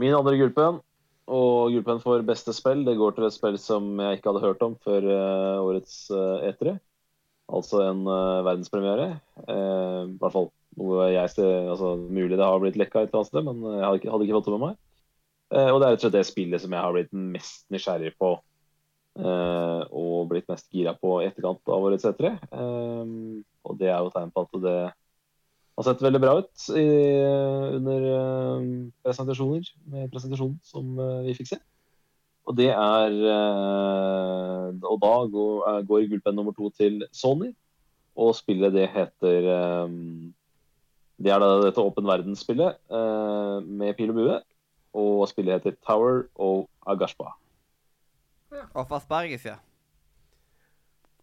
Min 0.00 0.16
andre 0.16 0.38
gullpenn 0.40 0.80
og 1.30 1.74
gullpenn 1.74 2.00
for 2.02 2.22
beste 2.26 2.54
spill, 2.56 2.84
det 2.86 2.98
går 2.98 3.14
til 3.16 3.26
et 3.28 3.34
spill 3.36 3.58
som 3.60 3.92
jeg 4.02 4.18
ikke 4.18 4.32
hadde 4.32 4.44
hørt 4.46 4.64
om 4.66 4.78
før 4.82 5.04
uh, 5.06 5.66
årets 5.68 5.98
uh, 6.10 6.42
E3. 6.48 6.74
Altså 7.50 7.82
en 7.84 8.02
uh, 8.06 8.40
verdenspremiere. 8.46 9.08
Eh, 9.42 10.00
I 10.06 10.18
hvert 10.22 10.34
fall 10.34 10.50
noe 10.78 11.08
jeg 11.10 11.32
ser 11.32 11.70
altså, 11.72 11.96
Mulig 11.98 12.38
det 12.38 12.46
har 12.46 12.60
blitt 12.62 12.78
lekka 12.78 13.02
et 13.02 13.10
eller 13.10 13.22
annet 13.24 13.30
sted, 13.32 13.46
men 13.46 13.64
jeg 13.66 13.84
hadde 13.84 14.00
ikke, 14.00 14.12
hadde 14.14 14.26
ikke 14.26 14.36
fått 14.38 14.48
det 14.48 14.54
med 14.54 14.64
meg. 14.64 14.78
Eh, 15.50 15.70
og 15.72 15.80
det 15.80 15.86
er 15.86 15.94
rett 15.94 15.98
og 15.98 16.06
slett 16.06 16.16
det 16.18 16.28
spillet 16.28 16.62
som 16.62 16.76
jeg 16.76 16.84
har 16.84 16.94
blitt 16.94 17.14
mest 17.34 17.64
nysgjerrig 17.74 18.12
på 18.22 18.30
eh, 19.18 19.80
og 19.98 20.28
blitt 20.30 20.50
mest 20.50 20.68
gira 20.70 20.94
på 20.98 21.16
i 21.18 21.26
etterkant 21.26 21.62
av 21.66 21.88
årets 21.88 22.06
E3. 22.06 22.34
Eh, 22.38 23.14
og 23.66 23.80
det 23.80 23.90
er 23.90 23.98
jo 23.98 24.12
tegn 24.14 24.30
på 24.34 24.46
at 24.46 24.60
det 24.66 24.78
har 25.80 25.86
sett 25.86 26.02
veldig 26.04 26.20
bra 26.20 26.36
ut 26.42 26.64
i, 26.76 26.86
under 27.78 28.06
eh, 28.10 28.64
presentasjoner, 29.04 29.68
med 29.92 30.10
presentasjonen 30.12 30.58
som 30.66 30.92
eh, 31.00 31.22
vi 31.28 31.36
fikk 31.38 31.54
se. 31.54 31.60
Og 32.48 32.56
det 32.58 32.70
er 32.72 33.16
eh, 33.30 34.68
Og 34.90 34.96
da 35.02 35.12
går, 35.32 35.82
går 35.88 36.06
gullpenn 36.10 36.36
nummer 36.36 36.56
to 36.56 36.70
til 36.74 37.04
Sony. 37.14 37.52
Og 38.20 38.34
spillet 38.36 38.74
det 38.74 38.88
heter 38.90 39.46
Det 41.16 41.30
er 41.30 41.40
da 41.40 41.50
dette 41.62 41.80
åpen 41.80 42.08
verdensspillet 42.08 42.80
med 43.70 43.94
pil 43.96 44.10
og 44.10 44.18
bue. 44.18 44.38
Og 44.98 45.28
spillet 45.30 45.60
heter 45.60 45.78
Tower 45.86 46.24
of 46.34 46.66
Agashpa. 46.90 47.36
Og 48.74 48.82
for 48.82 48.98
asparges, 48.98 49.46
ja. 49.46 49.60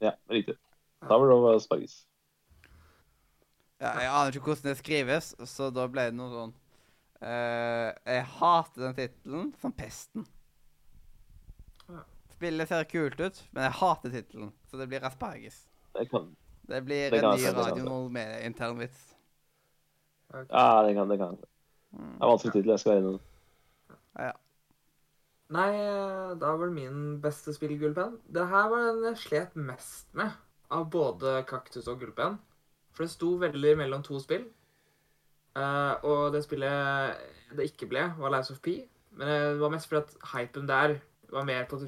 Ja, 0.01 0.15
riktig. 0.31 0.55
Tower 1.05 1.35
of 1.35 1.55
Asparges. 1.55 2.06
Ja. 3.81 3.91
Jeg 4.01 4.09
aner 4.09 4.33
ikke 4.33 4.51
hvordan 4.51 4.71
det 4.71 4.79
skrives, 4.79 5.33
så 5.49 5.69
da 5.73 5.85
ble 5.91 6.07
det 6.09 6.17
noe 6.17 6.31
sånn 6.33 6.53
uh, 7.21 7.89
Jeg 8.07 8.23
hater 8.39 8.87
den 8.87 8.97
tittelen 8.97 9.51
som 9.61 9.75
pesten. 9.77 10.25
Spillet 12.37 12.69
ser 12.69 12.89
kult 12.89 13.21
ut, 13.21 13.43
men 13.53 13.67
jeg 13.67 13.77
hater 13.79 14.13
tittelen, 14.13 14.49
så 14.69 14.81
det 14.81 14.89
blir 14.89 15.05
asparges. 15.05 15.63
Det 15.97 16.07
kan, 16.11 16.33
Det 16.69 16.81
blir 16.85 17.13
Det 17.13 17.21
kan 17.21 17.31
en 17.31 17.37
ny 17.37 17.43
se, 17.43 17.53
det 17.53 17.55
kan 17.55 17.77
jeg 17.77 17.85
radio 17.85 18.09
med 18.17 18.33
intern 18.45 18.81
vits. 18.81 19.05
ja, 20.33 20.83
det 20.85 20.93
kan 20.97 21.09
det. 21.09 21.17
Kan. 21.17 21.39
Mm. 21.91 22.11
Det 22.17 22.21
er 22.21 22.33
vanskelig 22.33 22.53
tittel. 22.53 22.71
Jeg 22.71 22.79
skal 22.79 22.91
være 22.91 23.01
innom. 23.05 23.21
Ja. 24.17 24.33
Nei, 25.55 25.69
eh, 25.79 26.33
da 26.35 26.51
var 26.59 26.67
det 26.67 26.75
min 26.75 27.21
beste 27.23 27.53
spill, 27.55 27.77
Gullpenn. 27.79 28.17
Det 28.27 28.49
her 28.51 28.67
var 28.69 28.89
den 28.89 29.05
jeg 29.07 29.21
slet 29.21 29.55
mest 29.55 30.09
med 30.17 30.35
av 30.69 30.89
både 30.91 31.39
Kaktus 31.47 31.87
og 31.87 32.01
Gullpenn. 32.01 32.35
For 32.97 33.05
det 33.05 33.13
sto 33.13 33.35
veldig 33.37 33.75
mellom 33.77 34.01
to 34.05 34.17
spill. 34.17 34.47
Uh, 35.57 35.93
og 36.05 36.33
det 36.33 36.41
spillet 36.45 37.17
det 37.57 37.69
ikke 37.69 37.89
ble, 37.91 38.07
var 38.17 38.33
Lives 38.33 38.49
of 38.53 38.61
P. 38.65 38.79
Men 39.17 39.29
det 39.29 39.61
var 39.61 39.73
mest 39.73 39.89
fordi 39.89 40.01
at 40.01 40.31
hypen 40.33 40.67
der 40.69 40.97
var 41.29 41.45
mer 41.45 41.65
på, 41.69 41.79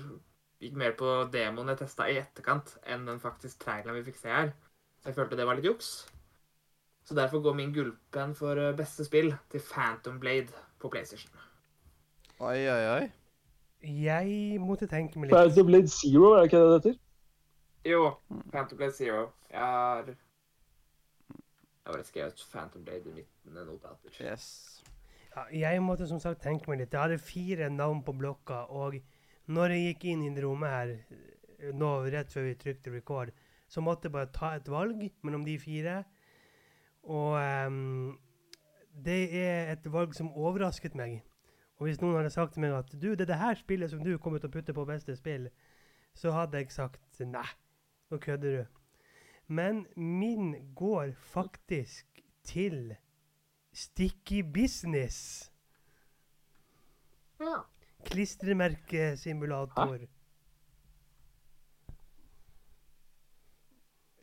gikk 0.61 0.77
mer 0.77 0.93
på 0.97 1.09
demoen 1.33 1.73
jeg 1.73 1.81
testa 1.81 2.07
i 2.09 2.17
etterkant, 2.21 2.75
enn 2.85 3.05
den 3.09 3.21
faktisk 3.21 3.59
traileren 3.61 3.97
vi 3.97 4.05
fikk 4.07 4.21
se 4.21 4.31
her. 4.33 4.53
Så 5.01 5.11
jeg 5.11 5.17
følte 5.17 5.37
det 5.39 5.49
var 5.49 5.57
litt 5.57 5.67
juks. 5.69 5.91
Så 7.09 7.17
derfor 7.17 7.41
går 7.41 7.57
min 7.57 7.73
gullpenn 7.73 8.35
for 8.37 8.59
eh, 8.61 8.75
beste 8.77 9.05
spill 9.07 9.31
til 9.49 9.61
Phantom 9.65 10.19
Blade 10.21 10.53
på 10.79 10.91
PlayStation. 10.93 11.31
Oi, 12.39 12.67
oi, 12.69 12.83
oi. 12.93 13.05
Jeg 13.81 14.59
måtte 14.61 14.87
tenke 14.91 15.17
meg 15.17 15.29
litt. 15.29 15.37
Phantom 15.37 15.69
Blade 15.71 15.89
Zero, 15.89 16.33
er 16.33 16.43
det 16.43 16.49
ikke 16.51 16.61
det 16.61 16.69
det 16.69 16.79
heter? 16.79 16.99
Jo, 17.89 18.03
Phantom 18.51 18.77
Blade 18.77 18.93
Zero. 18.93 19.23
Jeg 19.49 19.59
har 19.59 20.11
Jeg 21.89 21.93
har 21.95 21.97
bare 21.97 22.05
skrevet 22.05 22.41
Phantom 22.51 22.83
Blade 22.85 23.09
i 23.09 23.13
midten 23.13 23.55
notater. 23.65 24.17
Yes. 24.21 24.83
Ja, 25.33 25.69
jeg 25.69 25.81
måtte 25.81 26.05
som 26.05 26.19
sagt 26.21 26.43
tenke 26.43 26.69
meg 26.69 26.83
litt. 26.83 26.93
Jeg 26.93 27.01
hadde 27.01 27.17
fire 27.17 27.69
navn 27.73 28.03
på 28.05 28.13
blokka, 28.13 28.59
og 28.69 28.99
når 29.49 29.73
jeg 29.73 29.87
gikk 29.87 30.05
inn 30.11 30.21
i 30.27 30.29
det 30.35 30.43
rommet 30.45 30.69
her, 30.69 30.91
eh, 31.09 31.71
nå 31.73 31.89
rett 32.13 32.29
før 32.29 32.45
vi 32.45 32.53
trykte 32.61 32.93
record, 32.93 33.33
så 33.65 33.81
måtte 33.81 34.05
jeg 34.05 34.13
bare 34.19 34.29
ta 34.29 34.51
et 34.59 34.69
valg 34.69 35.01
mellom 35.25 35.47
de 35.49 35.57
fire. 35.57 36.03
Og 37.09 37.41
um, 37.41 38.19
det 38.93 39.33
er 39.41 39.73
et 39.73 39.89
valg 39.89 40.13
som 40.13 40.29
overrasket 40.29 40.93
meg. 40.93 41.23
Og 41.81 41.87
hvis 41.87 42.01
noen 42.03 42.19
hadde 42.19 42.29
sagt 42.37 42.53
til 42.53 42.67
meg 42.67 42.77
at 42.77 42.93
du, 42.93 43.15
det 43.15 43.25
er 43.25 43.33
det 43.33 43.41
her 43.41 43.57
spillet 43.57 43.89
som 43.89 44.05
du 44.05 44.13
kommer 44.21 44.37
til 44.37 44.53
å 44.53 44.59
putte 44.59 44.77
på 44.77 44.85
beste 44.85 45.17
spill, 45.17 45.49
så 46.13 46.37
hadde 46.37 46.61
jeg 46.61 46.69
sagt 46.69 47.01
nei, 47.25 47.49
nå 48.13 48.21
kødder 48.21 48.59
du. 48.59 48.78
Men 49.49 49.87
min 49.97 50.51
går 50.77 51.15
faktisk 51.31 52.21
til 52.45 52.91
Sticky 53.73 54.43
Business. 54.53 55.49
Ja. 57.41 57.63
Klistremerkesimulator. 58.05 60.05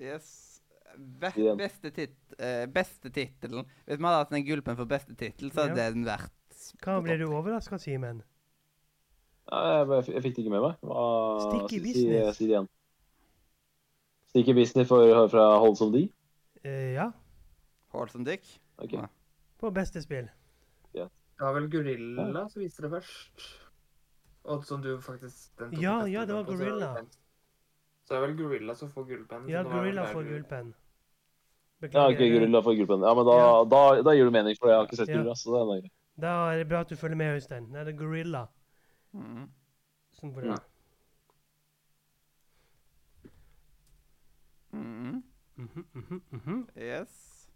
Yes. 0.00 0.52
Be 0.96 1.28
beste, 1.58 1.90
tit 1.92 2.14
eh, 2.40 2.62
beste 2.72 3.10
tittelen 3.12 3.66
Hvis 3.84 3.98
vi 3.98 4.04
hadde 4.06 4.20
hatt 4.22 4.30
en 4.32 4.44
gulpen 4.46 4.76
for 4.78 4.88
beste 4.88 5.12
tittel, 5.18 5.50
så 5.52 5.66
hadde 5.66 5.82
Ja. 5.82 5.90
den 5.92 6.06
vært 6.08 6.32
Hva 6.80 6.94
ble 7.04 7.18
du 7.20 7.26
overraska, 7.28 7.76
Simen? 7.80 8.22
Ja, 9.50 9.82
jeg, 9.84 9.88
jeg, 9.90 10.14
jeg 10.14 10.22
fikk 10.24 10.36
det 10.38 10.42
ikke 10.44 10.54
med 10.56 10.64
meg. 10.64 10.78
Hva, 10.82 11.02
Sticky 11.44 11.76
si- 11.76 11.82
Business. 11.84 12.36
Si, 12.36 12.38
si 12.38 12.46
det 12.48 12.54
igjen. 12.56 12.68
Sticky 14.36 14.52
Business 14.52 14.88
for, 14.88 15.28
fra 15.32 15.44
of 15.64 15.92
D? 15.92 16.08
Eh, 16.62 16.92
ja, 16.92 17.12
Wholesome 17.94 18.24
Dick. 18.24 18.60
Okay. 18.78 18.98
Ja. 18.98 19.06
på 19.60 19.70
beste 19.72 20.02
spill. 20.02 20.28
Det 20.92 21.44
var 21.44 21.52
vel 21.52 21.66
Gorilla 21.68 22.48
som 22.48 22.62
viste 22.62 22.82
det 22.82 22.90
først. 22.90 23.42
Og 24.48 24.64
som 24.64 24.80
du 24.82 24.94
faktisk 25.04 25.50
den 25.58 25.70
tok 25.74 25.82
Ja, 25.82 25.96
ja, 26.08 26.24
det 26.24 26.34
var 26.34 26.44
på, 26.44 26.52
Gorilla. 26.56 26.94
Så 28.04 28.14
det 28.14 28.16
er 28.16 28.22
vel 28.26 28.36
Gorilla 28.38 28.74
som 28.74 28.88
får 28.88 29.04
gullpenn. 29.08 29.48
Ja, 29.48 29.62
det 29.62 29.72
Gorilla 29.72 30.06
får 30.12 30.24
gullpenn. 30.30 30.70
Ja, 31.92 32.06
ok, 32.08 32.22
Gorilla 32.32 32.62
får 32.64 32.76
gullpenn. 32.78 33.04
Ja, 33.04 33.14
men 33.14 33.26
da, 33.28 33.36
Ja. 33.36 33.64
da, 33.64 34.02
da 34.02 34.14
gir 34.16 34.24
du 34.24 34.30
mening, 34.30 34.56
for 34.56 34.68
jeg 34.72 34.76
har 34.78 34.86
ikke 34.86 34.96
sett 34.96 35.08
Ja. 35.08 35.16
Gorilla. 35.18 35.34
så 35.34 35.52
det 35.52 35.60
er 35.60 35.80
greit. 35.80 35.92
Da 36.20 36.52
er 36.52 36.56
det 36.58 36.68
bra 36.68 36.80
at 36.80 36.88
du 36.88 36.96
følger 36.96 37.16
med, 37.16 37.36
Øystein. 37.36 37.72
Det 37.72 37.80
er 37.80 37.84
det 37.84 37.98
Gorilla 37.98 38.46
Mm. 39.12 39.48
som 40.12 40.32
får 40.32 40.44
Ja. 40.44 40.56
Det. 45.56 45.62
Mm. 45.62 45.68
-hmm, 45.74 45.84
mhm, 45.92 46.22
mhm. 46.30 46.66
Yes. 46.76 47.48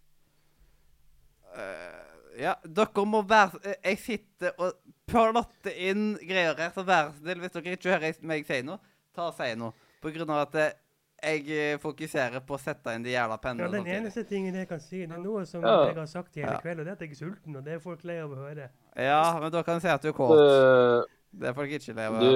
Uh, 1.50 2.40
ja, 2.42 2.54
dere 2.64 3.04
må 3.06 3.22
være 3.26 3.58
eh, 3.64 3.74
Jeg 3.84 3.98
sitter 3.98 4.52
og 4.58 4.72
plotter 5.10 5.74
inn 5.74 6.12
greier 6.28 6.54
her, 6.58 6.70
så 6.70 6.84
vær 6.86 7.10
så 7.10 7.18
snill, 7.18 7.40
hvis 7.42 7.50
dere 7.56 7.72
ikke 7.74 7.90
hører 7.90 8.20
meg 8.22 8.46
si 8.46 8.60
noe, 8.62 8.78
ta 9.14 9.22
og 9.22 9.34
si 9.34 9.54
noe. 9.58 9.72
På 10.00 10.12
grunn 10.14 10.30
av 10.30 10.44
at 10.46 10.54
eh, 10.54 11.40
jeg 11.44 11.80
fokuserer 11.82 12.40
på 12.46 12.54
å 12.54 12.58
sette 12.62 12.94
inn 12.94 13.02
de 13.02 13.10
jævla 13.10 13.36
pennene. 13.42 13.66
Ja, 13.66 13.70
den 13.72 13.80
samtidig. 13.82 13.96
eneste 13.98 14.24
tingen 14.24 14.54
jeg 14.54 14.68
kan 14.68 14.80
si, 14.80 15.00
det 15.06 15.10
er 15.16 15.18
noe 15.24 15.42
som 15.46 15.62
Ja. 15.66 15.86
jeg 15.88 15.96
har 15.96 16.06
sagt 16.06 16.36
i 16.36 16.40
hele 16.40 16.52
Ja. 16.52 16.60
kveld, 16.60 16.78
og 16.80 16.84
det 16.86 16.90
er 16.90 16.92
at 16.92 17.00
jeg 17.00 17.10
er 17.10 17.14
sulten, 17.14 17.56
og 17.56 17.64
det 17.64 17.72
er 17.74 17.78
folk 17.78 18.04
lei 18.04 18.20
av 18.22 18.30
å 18.30 18.34
høre. 18.36 18.68
Ja, 18.96 19.40
men 19.40 19.52
da 19.52 19.62
kan 19.62 19.74
du 19.74 19.80
si 19.80 19.88
at 19.88 20.02
du 20.02 20.08
er 20.08 20.12
kåt. 20.12 20.38
Eh, 20.38 21.04
Det 21.30 21.52
får 21.54 21.68
ikke 21.68 21.78
av 22.10 22.16
Du, 22.20 22.30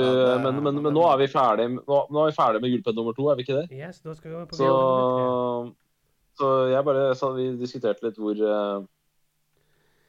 men, 0.45 0.59
men, 0.63 0.77
men 0.85 0.95
nå 0.95 1.03
er 1.11 1.17
vi 1.19 1.27
ferdig 1.33 1.67
nå, 1.75 1.97
nå 2.15 2.21
er 2.23 2.31
vi 2.31 2.37
ferdig 2.37 2.61
med 2.63 2.71
gullpenn 2.77 2.99
nummer 3.01 3.17
to, 3.17 3.27
er 3.33 3.39
vi 3.41 3.47
ikke 3.47 3.57
det? 3.59 3.65
Yes, 3.75 3.99
da 4.05 4.15
skal 4.15 4.31
vi 4.31 4.37
over 4.37 4.47
på 4.53 4.59
Så, 4.61 4.69
så 6.39 6.51
jeg 6.71 6.87
bare 6.87 7.09
så 7.19 7.33
Vi 7.35 7.49
diskuterte 7.59 8.07
litt 8.07 8.21
hvor 8.23 8.39
eh, 8.39 8.87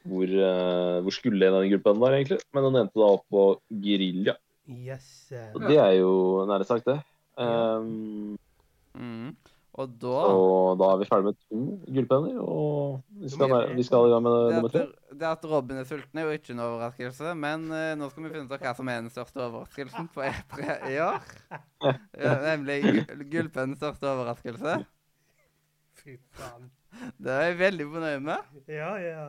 hvor, 0.06 0.30
eh, 0.30 1.00
hvor 1.02 1.14
skulle 1.14 1.48
en 1.48 1.56
av 1.58 1.64
de 1.64 1.72
gullpennene 1.72 2.04
være, 2.04 2.18
egentlig. 2.20 2.38
Men 2.54 2.68
den 2.68 2.76
endte 2.84 3.00
da 3.02 3.08
opp 3.16 3.24
på 3.32 3.46
Gerilja. 3.82 4.36
Yes. 4.70 5.32
eh. 5.34 5.48
Og 5.50 5.66
det 5.66 5.80
er 5.82 5.92
jo 5.98 6.12
nære 6.46 6.66
sagt, 6.68 6.86
det. 6.86 7.00
Um, 7.36 8.36
Mm. 8.96 9.34
Og 9.76 9.90
da 10.00 10.08
og 10.32 10.78
da 10.80 10.86
er 10.94 11.00
vi 11.02 11.06
ferdig 11.10 11.26
med 11.26 11.36
to 11.42 11.58
gullpenner, 11.92 12.36
og 12.40 13.02
vi 13.20 13.28
skal, 13.28 13.50
vi 13.76 13.82
skal 13.84 14.06
i 14.08 14.12
gang 14.14 14.22
med 14.24 14.36
nummer 14.54 14.72
tre. 14.72 14.84
det 15.12 15.26
at 15.28 15.44
Robin 15.50 15.76
er 15.82 15.84
sulten, 15.84 16.16
er 16.22 16.24
jo 16.30 16.36
ikke 16.38 16.54
en 16.54 16.62
overraskelse, 16.64 17.34
men 17.36 17.66
uh, 17.68 17.90
nå 18.00 18.08
skal 18.08 18.24
vi 18.24 18.30
finne 18.32 18.46
ut 18.48 18.54
av 18.56 18.62
hva 18.64 18.72
som 18.78 18.88
er 18.88 19.02
den 19.02 19.10
største 19.12 19.42
overraskelsen 19.44 20.08
på 20.14 20.24
E3 20.24 20.78
i 20.94 20.96
år. 21.04 21.20
Ja, 22.16 22.32
nemlig 22.40 22.78
gu- 22.86 23.26
gullpennens 23.34 23.78
største 23.82 24.08
overraskelse. 24.08 24.78
Fy 26.00 26.16
faen. 26.38 26.70
Det 27.20 27.32
er 27.36 27.42
jeg 27.50 27.58
veldig 27.60 27.86
fornøyd 27.92 28.22
med. 28.24 28.54
Ja, 28.72 28.94
ja. 29.02 29.26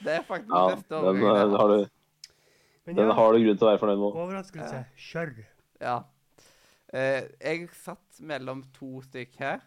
Det 0.00 0.14
er 0.16 0.24
faktisk 0.24 0.54
Ja, 0.56 0.62
den 0.72 0.84
den, 0.88 0.96
eh, 0.96 1.26
overraskelsen. 1.28 1.58
har 1.60 1.68
du, 1.68 1.84
Men 2.86 2.96
den 2.96 3.06
ja, 3.12 3.18
har 3.20 3.32
du 3.36 3.38
grunn 3.44 3.58
til 3.60 3.66
å 3.66 3.70
være 3.74 3.82
fornøyd 3.84 4.00
med. 4.00 4.16
overraskelse. 4.24 4.80
Kjør. 5.10 5.34
Ja. 5.84 5.98
Uh, 6.90 7.20
jeg 7.44 7.68
satt 7.84 8.22
mellom 8.32 8.64
to 8.80 9.02
stykk 9.04 9.36
her, 9.44 9.60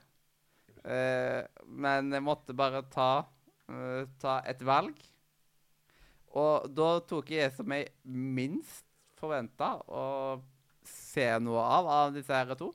men 0.84 2.12
jeg 2.12 2.24
måtte 2.24 2.56
bare 2.58 2.84
ta, 2.92 3.26
eh, 3.72 4.06
ta 4.20 4.42
et 4.48 4.62
valg. 4.68 4.98
Og 6.34 6.70
da 6.74 6.90
tok 7.06 7.30
jeg 7.30 7.50
det 7.50 7.58
som 7.58 7.76
jeg 7.76 7.92
minst 8.04 8.88
forventa 9.20 9.76
å 9.88 10.42
se 10.84 11.28
noe 11.40 11.62
av 11.62 11.88
av 11.88 12.16
disse 12.16 12.34
her 12.34 12.56
to. 12.60 12.72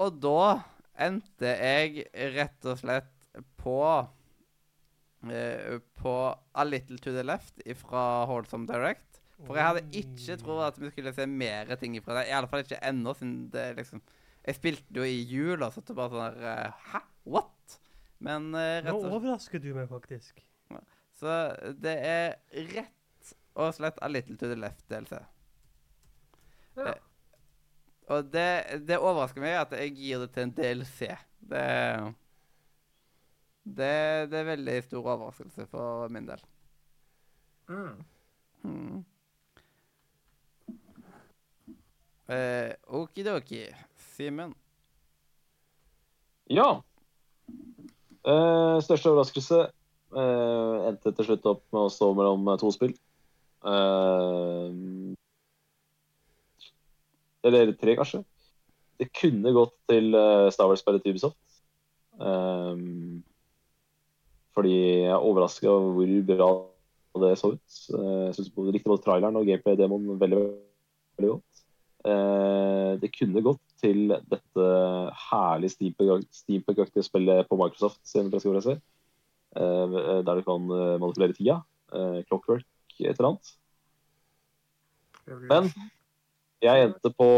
Og 0.00 0.18
da 0.20 0.60
endte 1.00 1.54
jeg 1.54 2.04
rett 2.34 2.66
og 2.68 2.80
slett 2.80 3.12
på 3.60 3.78
eh, 5.30 5.78
På 6.00 6.14
A 6.34 6.64
Little 6.66 6.98
To 7.00 7.14
The 7.14 7.24
Left 7.24 7.62
fra 7.84 8.04
Holdsome 8.28 8.68
Direct. 8.68 9.20
For 9.46 9.56
jeg 9.56 9.64
hadde 9.70 10.00
ikke 10.02 10.36
trodd 10.40 10.64
at 10.66 10.78
vi 10.80 10.90
skulle 10.92 11.14
se 11.16 11.24
mer 11.28 11.70
ting 11.80 11.94
fra 12.04 12.18
det. 12.18 12.26
I 12.28 12.34
alle 12.36 12.50
fall 12.50 12.64
ikke 12.64 12.80
ennå, 12.84 13.14
siden 13.16 13.46
det 13.52 13.70
liksom 13.78 14.02
Jeg 14.46 14.56
spilte 14.56 14.96
jo 14.96 15.04
i 15.04 15.20
jul, 15.28 15.60
og 15.62 15.74
så 15.74 15.82
det 15.84 15.96
bare 15.96 16.12
sånn 16.14 16.38
der 16.38 16.46
eh, 16.52 16.86
Hæ? 16.92 17.00
What? 17.28 17.76
Men 18.24 18.48
eh, 18.56 18.78
Nå 18.80 18.86
rett 18.86 18.94
og 18.94 19.02
slett 19.02 19.18
overrasker 19.18 19.62
du 19.62 19.68
meg 19.76 19.90
faktisk. 19.90 20.40
Så 21.20 21.34
det 21.76 21.92
er 22.08 22.38
rett 22.72 23.34
og 23.60 23.74
slett 23.76 23.98
A 24.00 24.08
Little 24.08 24.38
To 24.40 24.48
The 24.48 24.56
Left 24.56 24.86
DLC. 24.88 25.18
Ja. 26.80 26.94
Og 28.10 28.30
det, 28.32 28.46
det 28.88 28.96
overrasker 28.98 29.44
meg 29.44 29.58
at 29.60 29.74
jeg 29.76 29.92
gir 29.98 30.24
det 30.24 30.30
til 30.34 30.46
en 30.46 30.54
DLC. 30.56 31.10
Det, 31.50 31.66
det, 33.68 33.92
det 34.32 34.40
er 34.40 34.48
veldig 34.48 34.78
stor 34.86 35.12
overraskelse 35.12 35.68
for 35.70 36.08
min 36.14 36.30
del. 36.30 36.42
Mm. 37.70 38.00
Hmm. 38.64 39.04
Eh, 42.30 42.72
Okidoki. 42.96 43.64
Simen. 44.20 44.50
Ja. 46.52 46.82
Eh, 48.20 48.76
største 48.84 49.08
overraskelse 49.14 49.60
eh, 49.64 50.74
endte 50.90 51.12
til 51.16 51.28
slutt 51.30 51.46
opp 51.48 51.62
med 51.72 51.86
å 51.86 51.92
stå 51.92 52.10
mellom 52.18 52.50
eh, 52.52 52.58
to 52.60 52.72
spill. 52.74 52.92
Eh, 53.64 54.66
eller 57.48 57.72
tre, 57.80 57.94
kanskje. 57.96 58.20
Det 59.00 59.08
kunne 59.16 59.54
gått 59.56 59.72
til 59.88 60.12
Star 60.52 60.68
Wars-spillet 60.68 61.00
til 61.06 61.16
Ubisoft. 61.16 61.40
Eh, 62.20 62.84
fordi 64.52 64.76
jeg 64.76 65.14
er 65.14 65.30
overraska 65.30 65.72
over 65.72 65.96
hvor 65.96 66.12
bra 66.34 66.50
det 67.24 67.32
så 67.40 67.54
ut. 67.56 67.80
Jeg 67.88 68.52
både, 68.52 68.76
likte 68.76 68.92
både 68.92 69.06
traileren 69.06 69.40
og 69.40 69.48
gameplay-demoen 69.48 70.20
veldig, 70.20 70.44
veldig 71.16 71.32
godt. 71.38 71.64
Eh, 72.04 72.92
det 73.00 73.14
kunne 73.16 73.48
gått 73.48 73.69
til 73.80 74.14
dette 74.30 74.66
herlige 75.30 75.74
steampunk-aktige 75.74 77.06
spillet 77.06 77.48
på 77.48 77.58
Microsoft 77.60 78.00
sin 78.06 78.30
pressekonferanse. 78.30 78.80
Eh, 79.56 80.22
der 80.26 80.34
du 80.38 80.42
kan 80.46 80.70
eh, 80.70 80.98
manipulere 81.00 81.34
tida. 81.34 81.60
Eh, 81.92 82.22
clockwork, 82.28 82.66
et 83.00 83.16
eller 83.18 83.28
annet. 83.32 83.56
Men 85.50 85.70
jeg 86.62 86.84
endte 86.84 87.10
på 87.18 87.28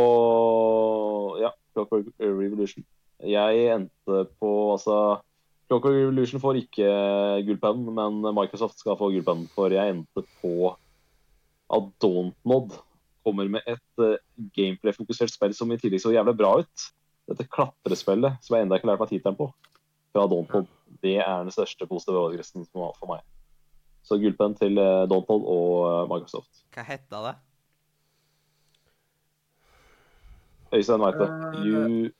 Ja, 1.41 1.51
Clockwork 1.73 2.07
Revolution. 2.21 2.85
Jeg 3.23 3.75
endte 3.75 4.25
på 4.41 4.73
altså 4.73 5.21
Clockwork 5.69 5.95
Revolution 5.95 6.41
får 6.41 6.61
ikke 6.63 6.89
gullpenn, 7.47 7.85
men 7.95 8.21
Microsoft 8.35 8.79
skal 8.79 8.97
få 8.99 9.11
gullpenn. 9.13 9.47
For 9.55 9.73
jeg 9.73 9.95
endte 9.95 10.25
på 10.43 10.73
Adontnod 11.73 12.77
kommer 13.25 13.51
med 13.51 13.67
et 13.71 14.03
uh, 14.03 14.17
gameplay-fokusert 14.57 15.33
spill 15.33 15.55
som 15.57 15.73
i 15.73 15.79
tillegg 15.81 16.03
så 16.05 16.15
jævlig 16.15 16.37
bra 16.39 16.55
ut. 16.63 16.87
Dette 17.31 17.47
klatrespillet 17.47 18.41
som 18.43 18.57
jeg 18.57 18.67
ennå 18.67 18.77
ikke 18.77 18.89
har 18.89 18.95
lært 18.95 19.05
meg 19.05 19.13
tittelen 19.13 19.39
på, 19.39 19.49
fra 20.13 20.27
Dauntnod, 20.31 20.67
det 21.05 21.19
er 21.23 21.45
den 21.45 21.55
største 21.55 21.87
positive 21.89 22.19
overraskelsen 22.19 22.67
for 22.73 23.11
meg. 23.11 23.23
Så 24.03 24.19
gullpenn 24.19 24.59
til 24.59 24.81
uh, 24.83 25.07
Dauntnod 25.11 25.47
og 25.47 25.77
uh, 25.87 26.03
Microsoft. 26.11 26.65
Hva 26.75 26.87
heter 26.89 27.29
det? 27.29 27.37
Øystein 30.73 31.01
veit 31.01 31.21
det. 31.21 31.29
Eh, 31.29 31.65
You 31.67 32.11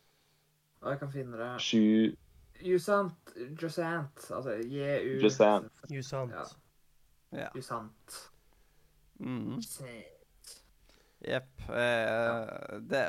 jeg 0.83 0.99
kan 0.99 1.13
finne 1.13 1.39
det. 1.39 1.61
Sju 1.63 2.17
Jusant. 2.63 3.35
Jusant. 3.63 4.31
Altså 4.31 4.51
J-U... 4.51 5.21
Jusant. 5.23 5.73
You 5.91 6.03
sant. 6.03 6.33
Ja. 7.33 7.41
Ja. 7.41 7.49
Jusant. 7.57 8.31
Mm. 9.19 9.63
Jepp. 11.23 11.51
Eh, 11.71 12.79
det, 12.91 13.03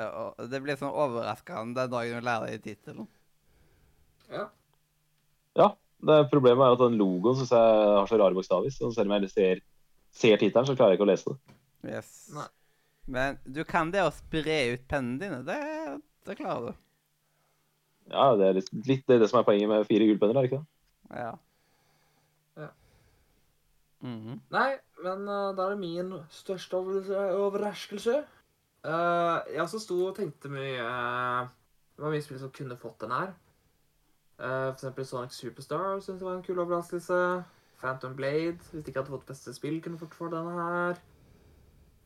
det 0.52 0.62
blir 0.62 0.78
sånn 0.78 0.94
overraskende 0.94 1.82
den 1.82 1.94
dagen 1.94 2.20
du 2.20 2.28
lærer 2.28 2.52
deg 2.54 2.66
tittelen. 2.66 3.08
Ja. 4.30 4.50
Ja. 5.58 5.70
Det 6.04 6.18
problemet 6.28 6.66
er 6.66 6.76
at 6.76 6.82
den 6.82 6.98
logoen 7.00 7.38
synes 7.40 7.54
jeg 7.56 7.84
har 7.96 8.10
så 8.10 8.18
rare 8.20 8.36
bokstaver. 8.36 8.74
Så 8.76 8.90
selv 8.92 9.08
om 9.08 9.16
jeg 9.16 9.32
ser, 9.32 9.62
ser 10.12 10.42
tittelen, 10.42 10.68
så 10.68 10.76
klarer 10.76 10.94
jeg 10.94 11.00
ikke 11.00 11.08
å 11.08 11.12
lese 11.14 11.32
det. 11.32 11.58
Yes. 11.94 12.12
Nei. 12.36 12.50
Men 13.14 13.40
du 13.44 13.64
kan 13.68 13.92
det 13.92 14.04
å 14.04 14.12
spre 14.16 14.58
ut 14.74 14.84
pennene 14.92 15.20
dine. 15.22 15.40
Det, 15.48 15.58
det 16.28 16.38
klarer 16.40 16.72
du. 16.72 16.84
Ja, 18.12 18.34
det 18.40 18.50
er 18.50 18.58
litt, 18.60 18.70
litt 18.88 19.04
det, 19.08 19.16
er 19.16 19.24
det 19.24 19.30
som 19.32 19.40
er 19.40 19.48
poenget 19.48 19.72
med 19.72 19.88
fire 19.88 20.08
gullpenner, 20.10 20.36
er 20.36 20.46
det 20.46 20.52
ikke 20.52 20.62
det? 20.62 21.20
Ja. 21.24 21.34
Ja. 22.60 22.70
Mhm. 24.04 24.42
Nei, 24.52 24.70
men 25.04 25.28
uh, 25.28 25.52
da 25.56 25.68
er 25.68 25.76
det 25.76 25.82
min 25.82 26.14
største 26.32 26.80
overraskelse. 26.80 28.24
Uh, 28.84 29.40
jeg 29.48 29.62
også 29.64 29.80
sto 29.80 29.98
og 30.10 30.16
tenkte 30.18 30.50
mye 30.52 30.76
uh, 30.84 31.48
Det 31.96 32.04
var 32.04 32.12
mye 32.12 32.24
spill 32.26 32.40
som 32.42 32.52
kunne 32.52 32.76
fått 32.80 33.06
den 33.06 33.14
her. 33.16 33.32
Uh, 34.40 34.72
for 34.74 34.74
eksempel 34.74 35.06
Sonic 35.08 35.38
Superstar 35.38 36.02
syntes 36.02 36.20
jeg 36.20 36.28
var 36.28 36.40
en 36.40 36.44
kul 36.44 36.60
overraskelse. 36.60 37.20
Phantom 37.80 38.16
Blade, 38.16 38.60
hvis 38.72 38.84
de 38.84 38.92
ikke 38.92 39.00
hadde 39.00 39.14
fått 39.14 39.30
beste 39.30 39.54
spill, 39.56 39.80
kunne 39.84 40.00
fått 40.00 40.16
for 40.18 40.32
denne 40.34 40.56
her. 40.58 41.00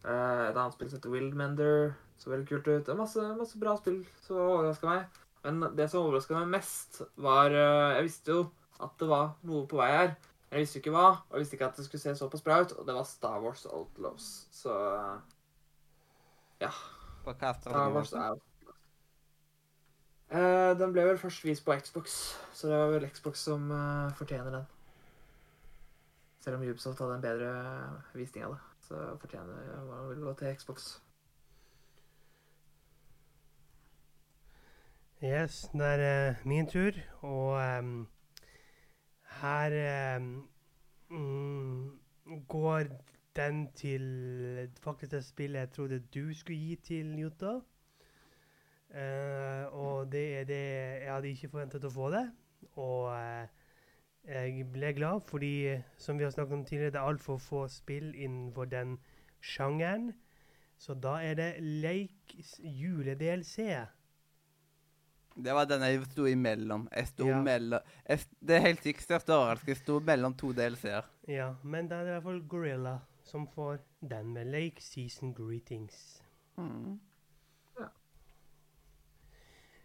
Uh, 0.05 0.43
et 0.49 0.57
annet 0.57 0.75
spill 0.75 0.91
som 0.91 0.99
heter 0.99 1.13
Wildmender, 1.13 1.95
så 2.17 2.29
veldig 2.33 2.49
kult 2.49 2.69
ut. 2.69 2.85
Det 2.85 2.93
er 2.93 3.01
masse, 3.01 3.25
masse 3.39 3.61
bra 3.61 3.73
spill 3.79 4.03
som 4.25 4.41
overraska 4.43 4.89
meg. 4.91 5.19
Men 5.45 5.65
det 5.77 5.89
som 5.89 6.05
overraska 6.05 6.37
meg 6.37 6.55
mest, 6.59 7.01
var 7.15 7.53
Jeg 7.53 8.03
visste 8.03 8.33
jo 8.33 8.47
at 8.83 8.93
det 8.99 9.07
var 9.09 9.37
noe 9.47 9.65
på 9.69 9.79
vei 9.79 9.91
her. 9.93 10.17
Jeg 10.51 10.63
visste 10.63 10.77
jo 10.77 10.81
ikke 10.85 10.95
hva, 10.95 11.07
og 11.27 11.33
jeg 11.35 11.43
visste 11.43 11.57
ikke 11.57 11.67
at 11.67 11.77
det 11.77 11.85
skulle 11.85 12.01
se 12.01 12.15
såpass 12.15 12.43
bra 12.45 12.61
ut. 12.63 12.71
Og 12.71 12.87
det 12.87 12.95
var 12.95 13.03
Star 13.03 13.41
Wars 13.43 13.65
Outlaws. 13.65 14.27
Så 14.51 14.75
ja. 16.61 16.71
Hva 17.25 17.33
Star 17.35 17.91
Wars? 17.91 18.13
Outlaws. 18.13 18.47
Uh, 20.27 20.73
den 20.79 20.91
ble 20.91 21.05
vel 21.07 21.17
først 21.17 21.45
vist 21.47 21.63
på 21.65 21.75
Xbox, 21.79 22.35
så 22.53 22.67
det 22.67 22.77
var 22.77 22.89
vel 22.91 23.05
Xbox 23.07 23.45
som 23.47 23.69
uh, 23.71 24.11
fortjener 24.19 24.51
den. 24.51 24.65
Selv 26.43 26.57
om 26.57 26.65
Ubisoft 26.67 26.99
hadde 26.99 27.15
en 27.15 27.23
bedre 27.23 27.51
visning 28.13 28.43
av 28.43 28.57
det, 28.57 28.59
så 28.89 29.05
fortjener 29.21 29.85
man 29.87 30.09
vel 30.09 30.25
gå 30.25 30.33
til 30.33 30.57
Xbox. 30.59 30.89
Yes, 35.23 35.69
det 35.73 35.93
er 35.95 36.03
uh, 36.29 36.43
min 36.47 36.67
tur, 36.67 36.99
og 37.21 37.55
ehm, 37.61 38.07
her 39.41 39.73
ehm, 39.81 40.29
mm, 41.09 41.99
går 42.47 42.89
den 43.35 43.71
til 43.77 44.69
faktisk 44.81 45.11
det 45.11 45.25
spillet 45.25 45.59
jeg 45.59 45.69
trodde 45.71 45.99
du 45.99 46.33
skulle 46.33 46.59
gi 46.59 46.75
til 46.75 47.19
Jutta. 47.19 47.59
Uh, 48.87 49.63
og 49.75 50.11
det 50.11 50.39
er 50.39 50.43
det 50.43 50.55
Jeg 51.03 51.13
hadde 51.13 51.29
ikke 51.29 51.49
forventet 51.51 51.85
å 51.85 51.91
få 51.91 52.09
det. 52.13 52.23
Og 52.79 53.09
uh, 53.11 53.47
jeg 54.27 54.63
ble 54.71 54.93
glad 54.95 55.21
fordi, 55.27 55.77
som 55.97 56.19
vi 56.19 56.23
har 56.23 56.31
snakket 56.31 56.53
om 56.53 56.65
tidligere, 56.65 56.95
det 56.95 57.01
er 57.01 57.11
altfor 57.11 57.37
få 57.37 57.67
spill 57.67 58.15
innenfor 58.15 58.65
den 58.65 58.97
sjangeren. 59.41 60.13
Så 60.77 60.93
da 60.93 61.17
er 61.23 61.33
det 61.33 61.51
leik 61.59 62.35
jule-DLC. 62.59 63.57
Det 65.37 65.53
var 65.53 65.65
den 65.69 65.81
jeg 65.85 66.05
sto 66.05 66.25
imellom. 66.25 66.87
Jeg 66.95 67.07
sto 67.07 67.27
Ja. 67.27 67.41
mellom 67.41 67.79
jeg, 68.09 68.19
Det 68.41 68.55
er 68.55 68.59
helt 68.59 68.83
sikkert 68.83 69.03
største 69.03 69.33
overraskelse. 69.35 69.67
Jeg 69.67 69.77
sto 69.77 69.99
mellom 69.99 70.33
to 70.33 70.51
DLC-er. 70.51 71.05
Ja, 71.27 71.53
men 71.63 71.87
da 71.87 71.95
er 71.95 72.03
det 72.03 72.09
i 72.09 72.13
hvert 72.13 72.23
fall 72.23 72.41
Gorilla 72.49 72.99
som 73.23 73.47
får 73.47 73.77
den 74.01 74.33
med 74.33 74.45
Lake 74.45 74.81
Season 74.81 75.33
Greetings. 75.33 76.23
Mm. 76.57 76.99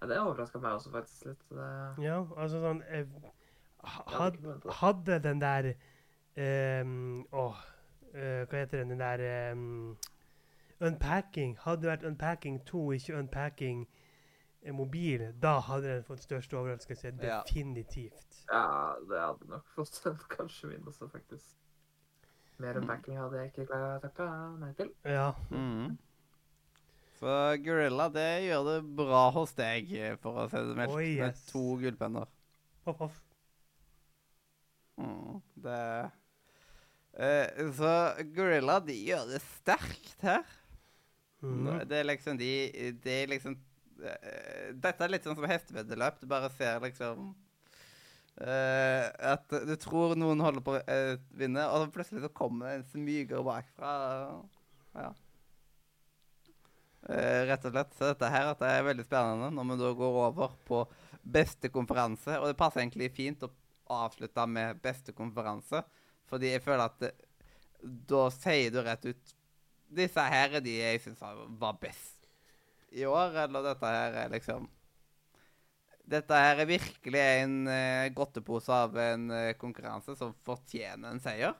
Ja, 0.02 0.06
det 0.06 0.18
overraska 0.18 0.58
meg 0.58 0.72
også 0.72 0.90
faktisk 0.90 1.24
litt. 1.26 1.42
så 1.48 1.54
Det, 1.54 2.04
Ja, 2.04 2.16
altså 2.36 2.58
sånn 2.62 2.82
eh, 2.88 3.04
jeg 3.04 3.06
had. 3.82 4.38
Hadde 4.80 5.18
den 5.22 5.40
der 5.40 5.68
um, 6.82 7.26
Åh, 7.32 7.60
uh, 8.14 8.44
hva 8.46 8.62
heter 8.62 8.78
den? 8.82 8.90
Den 8.90 8.98
der 9.00 9.52
um, 9.52 9.96
Unpacking. 10.80 11.56
Hadde 11.62 11.82
det 11.82 11.90
vært 11.90 12.06
Unpacking 12.08 12.64
2, 12.66 12.92
ikke 12.92 13.18
Unpacking 13.18 13.84
eh, 13.86 14.01
mobil, 14.70 15.24
da 15.42 15.56
hadde 15.66 15.88
den 15.96 16.04
fått 16.06 16.22
største 16.22 16.54
overraskelse. 16.60 17.10
Definitivt. 17.18 18.44
ja, 18.48 18.94
det 19.08 19.18
hadde 19.18 19.48
nok 19.50 19.66
fått 19.74 19.98
en 20.06 20.18
kanskje 20.36 20.68
min 20.70 20.86
også, 20.86 21.08
faktisk. 21.10 21.56
Mer 22.62 22.76
enn 22.78 22.84
Mm. 22.84 22.86
backing 22.92 23.16
hadde 23.18 23.40
jeg 23.40 23.50
ikke 23.50 23.66
klart 23.66 24.04
å 24.04 24.06
takke 24.06 24.28
nei 24.60 24.72
til. 24.78 24.90
Ja. 25.04 25.32
Mm. 25.50 25.96
Så 27.18 27.34
Gorilla, 27.64 28.08
det 28.12 28.28
gjør 28.46 28.64
det 28.68 28.78
bra 28.98 29.30
hos 29.34 29.52
deg, 29.58 29.90
for 30.22 30.44
å 30.44 30.48
si 30.50 30.56
det 30.58 30.76
mildt. 30.78 30.96
yes. 31.00 31.18
Med 31.18 31.42
to 31.50 31.62
gullpenner. 31.82 32.26
Hoff, 32.86 32.98
hoff. 32.98 33.20
Mm. 34.98 35.40
Det 35.62 36.10
eh, 37.18 37.70
Så 37.78 37.92
Gorilla, 38.36 38.78
de 38.84 38.96
gjør 39.08 39.26
det 39.32 39.40
sterkt 39.42 40.20
her. 40.26 40.44
Mm. 41.42 41.88
Det 41.88 41.98
er 41.98 42.04
liksom 42.06 42.38
de 42.38 42.50
Det 43.02 43.16
er 43.22 43.26
liksom 43.32 43.56
eh, 43.56 43.71
Dette 44.02 45.04
er 45.04 45.12
litt 45.12 45.26
sånn 45.26 45.38
som 45.38 45.48
hesteveddeløp. 45.48 46.20
Du 46.20 46.28
bare 46.30 46.50
ser 46.56 46.80
liksom 46.82 47.32
uh, 48.42 49.06
At 49.32 49.52
du 49.68 49.74
tror 49.80 50.16
noen 50.18 50.42
holder 50.42 50.64
på 50.64 50.76
å 50.78 50.82
uh, 50.82 51.14
vinne, 51.38 51.66
og 51.68 51.84
så 51.84 51.92
plutselig 51.94 52.24
så 52.24 52.32
kommer 52.34 52.76
en 52.76 52.86
smyger 52.92 53.44
bakfra. 53.46 53.92
bakfra. 53.92 55.02
Ja. 55.02 55.10
Uh, 57.02 57.40
rett 57.50 57.66
og 57.66 57.74
slett. 57.74 57.96
Så 57.98 58.12
dette 58.12 58.30
her 58.34 58.52
at 58.52 58.62
det 58.62 58.70
er 58.70 58.88
veldig 58.90 59.06
spennende 59.08 59.50
når 59.54 59.70
vi 59.72 59.80
da 59.82 59.92
går 60.02 60.20
over 60.26 60.56
på 60.68 60.84
beste 61.22 61.70
konferanse. 61.74 62.38
Og 62.40 62.50
det 62.50 62.58
passer 62.58 62.82
egentlig 62.82 63.12
fint 63.14 63.46
å 63.46 63.52
avslutte 63.92 64.46
med 64.48 64.80
beste 64.82 65.12
konferanse, 65.12 65.82
fordi 66.30 66.54
jeg 66.54 66.62
føler 66.64 66.86
at 66.86 66.98
det, 67.02 67.10
da 67.82 68.28
sier 68.32 68.70
du 68.72 68.78
rett 68.80 69.04
ut 69.10 69.32
disse 69.92 70.24
her 70.24 70.56
er 70.56 70.64
de 70.64 70.78
jeg 70.78 71.00
syns 71.04 71.20
var 71.60 71.76
best 71.80 72.21
i 72.92 73.06
år, 73.08 73.36
eller 73.46 73.66
dette 73.72 73.92
her 73.96 74.22
er 74.24 74.32
liksom 74.32 74.70
Dette 76.12 76.34
her 76.34 76.58
er 76.58 76.66
virkelig 76.66 77.20
en 77.22 77.52
uh, 77.70 78.08
godtepose 78.12 78.74
av 78.74 78.96
en 78.98 79.28
uh, 79.30 79.52
konkurranse 79.56 80.16
som 80.18 80.32
fortjener 80.44 81.12
en 81.12 81.22
seier. 81.22 81.54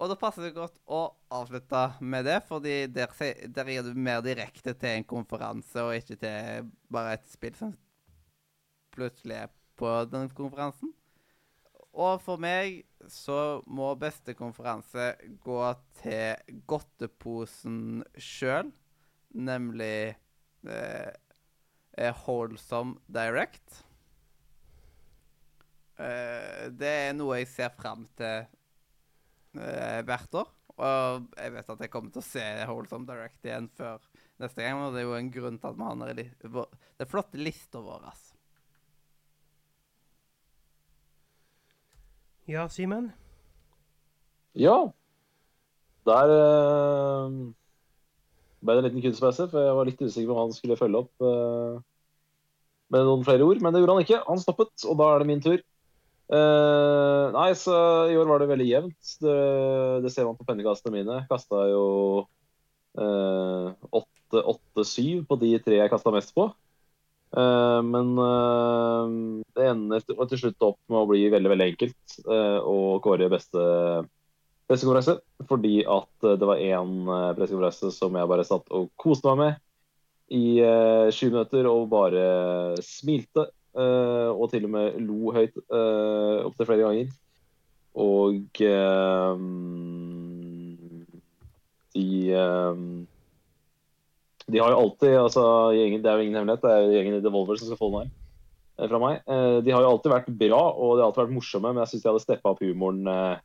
Og 0.00 0.08
da 0.10 0.16
passer 0.18 0.48
det 0.48 0.56
godt 0.56 0.80
å 0.90 1.02
avslutte 1.30 1.82
med 2.00 2.24
det, 2.26 2.38
fordi 2.48 2.88
der, 2.90 3.68
gir 3.68 3.84
du 3.86 3.92
mer 3.94 4.24
direkte 4.24 4.72
til 4.74 4.96
en 4.96 5.06
konferanse, 5.06 5.76
og 5.84 5.94
ikke 5.94 6.16
til 6.24 6.72
bare 6.90 7.18
et 7.18 7.28
spill 7.30 7.54
som 7.58 7.76
plutselig 8.96 9.44
er 9.44 9.52
på 9.78 9.92
den 10.10 10.32
konferansen. 10.34 10.90
Og 11.92 12.16
for 12.24 12.40
meg 12.40 12.82
så 13.12 13.60
må 13.68 13.92
beste 14.00 14.34
konferanse 14.34 15.12
gå 15.44 15.60
til 16.00 16.60
godteposen 16.66 18.00
sjøl, 18.16 18.72
nemlig 19.34 20.14
eh, 20.66 21.12
Wholesome 22.24 23.00
Direct. 23.06 23.82
Eh, 26.00 26.66
det 26.72 26.92
er 27.08 27.14
noe 27.16 27.40
jeg 27.40 27.50
ser 27.52 27.72
fram 27.76 28.06
til 28.18 28.44
eh, 29.60 30.00
hvert 30.08 30.40
år. 30.42 30.52
Og 30.72 31.26
jeg 31.36 31.52
vet 31.52 31.72
at 31.74 31.82
jeg 31.84 31.92
kommer 31.92 32.12
til 32.14 32.22
å 32.22 32.26
se 32.26 32.44
Wholesome 32.66 33.08
Direct 33.08 33.48
igjen 33.48 33.68
før 33.76 34.04
neste 34.42 34.64
gang. 34.64 34.80
Og 34.86 34.94
det 34.94 35.02
er 35.02 35.08
jo 35.08 35.18
en 35.18 35.32
grunn 35.34 35.58
til 35.60 35.72
at 35.72 35.78
vi 35.78 35.88
har 35.88 35.98
den 36.00 36.24
i 36.24 36.28
det 36.42 37.06
er 37.06 37.10
flotte 37.10 37.40
lista 37.40 37.82
vår. 37.82 38.06
Altså. 38.10 38.38
Ja, 42.50 42.66
Simen? 42.68 43.12
Ja. 44.58 44.92
Der 46.06 46.32
eh, 46.34 47.36
ble 48.62 48.76
det 48.76 48.82
en 48.82 48.88
liten 48.88 49.04
kunstpause, 49.04 49.48
for 49.50 49.66
jeg 49.66 49.76
var 49.78 49.88
litt 49.88 50.02
usikker 50.02 50.28
på 50.30 50.36
om 50.36 50.40
han 50.44 50.54
skulle 50.56 50.78
følge 50.78 51.02
opp 51.02 51.26
uh, 51.26 51.82
med 52.94 53.06
noen 53.08 53.26
flere 53.26 53.46
ord. 53.46 53.62
Men 53.62 53.74
det 53.74 53.82
gjorde 53.82 53.98
han 53.98 54.06
ikke. 54.06 54.22
Han 54.28 54.42
stoppet, 54.42 54.74
og 54.86 54.98
da 55.00 55.10
er 55.10 55.22
det 55.22 55.30
min 55.30 55.44
tur. 55.44 55.60
Uh, 56.32 57.28
nei, 57.34 57.50
så 57.58 57.76
i 58.08 58.16
år 58.16 58.30
var 58.30 58.40
det 58.40 58.50
veldig 58.52 58.68
jevnt. 58.68 59.14
Det, 59.20 59.38
det 60.04 60.12
ser 60.14 60.28
man 60.28 60.38
på 60.38 60.46
pennekastene 60.48 60.94
mine. 60.94 61.22
Kasta 61.30 61.66
jo 61.72 61.86
eh, 62.98 63.72
8-7 63.92 65.24
på 65.28 65.38
de 65.40 65.56
tre 65.64 65.80
jeg 65.80 65.92
kasta 65.92 66.12
mest 66.14 66.34
på. 66.36 66.50
Uh, 67.32 67.80
men 67.80 68.10
uh, 68.20 69.08
det 69.56 69.70
ender 69.70 70.02
til, 70.04 70.18
til 70.28 70.40
slutt 70.42 70.66
opp 70.66 70.76
med 70.92 70.98
å 71.00 71.06
bli 71.08 71.22
veldig 71.32 71.48
veldig 71.48 71.68
enkelt 71.70 72.16
uh, 72.26 72.58
og 72.60 72.98
kåre 73.06 73.30
beste 73.32 73.62
pressekonferanse. 74.72 75.18
Fordi 75.48 75.74
at 75.84 76.28
eh, 76.28 76.38
det 76.40 76.48
var 76.48 76.62
én 76.62 76.94
uh, 77.08 77.32
pressekonferanse 77.36 77.92
som 77.94 78.18
jeg 78.18 78.30
bare 78.32 78.48
satt 78.48 78.66
og 78.74 78.90
koste 79.00 79.28
meg 79.30 79.42
med 79.42 79.60
i 80.32 80.44
uh, 80.64 81.12
20 81.12 81.34
minutter 81.34 81.68
og 81.70 81.90
bare 81.92 82.24
smilte. 82.84 83.50
Uh, 83.72 84.28
og 84.32 84.50
til 84.52 84.66
og 84.68 84.74
med 84.74 84.98
lo 85.00 85.32
høyt 85.32 85.54
uh, 85.72 86.44
opptil 86.48 86.68
flere 86.68 86.84
ganger. 86.84 87.12
Og 88.02 88.62
uh, 88.64 89.36
de 91.92 92.32
eh, 92.32 92.74
de 94.52 94.58
har 94.58 94.72
jo 94.72 94.80
alltid 94.80 95.14
altså 95.16 95.44
gjengen, 95.76 96.02
Det 96.02 96.10
er 96.10 96.18
jo 96.18 96.24
ingen 96.24 96.36
hemmelighet, 96.40 96.64
det 96.64 96.72
er 96.72 96.96
gjengen 96.96 97.18
i 97.18 97.22
Devolver 97.24 97.56
som 97.56 97.68
skal 97.68 97.78
få 97.78 97.90
den 97.92 98.00
her 98.02 98.10
eh, 98.82 98.88
fra 98.90 99.00
meg. 99.02 99.22
Eh, 99.26 99.58
De 99.62 99.72
har 99.72 99.84
jo 99.84 99.92
alltid 99.92 100.12
vært 100.12 100.32
bra 100.42 100.62
og 100.72 100.96
de 100.96 101.02
har 101.02 101.08
alltid 101.08 101.24
vært 101.24 101.36
morsomme, 101.38 101.72
men 101.72 101.82
jeg 101.84 101.92
syns 101.92 102.04
de 102.04 102.10
hadde 102.10 102.24
steppa 102.26 102.52
opp 102.52 102.64
humoren 102.64 103.06
eh, 103.12 103.36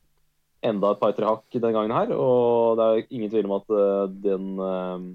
enda 0.64 0.92
et 0.92 1.00
par-tre 1.00 1.28
hakk 1.28 1.54
den 1.54 1.74
gangen 1.74 1.94
her. 1.94 2.12
Og 2.16 2.78
det 2.78 2.88
er 2.88 3.06
ingen 3.14 3.32
tvil 3.32 3.48
om 3.48 3.56
at 3.60 3.72
eh, 3.74 4.04
den, 4.26 4.50
eh, 4.64 5.06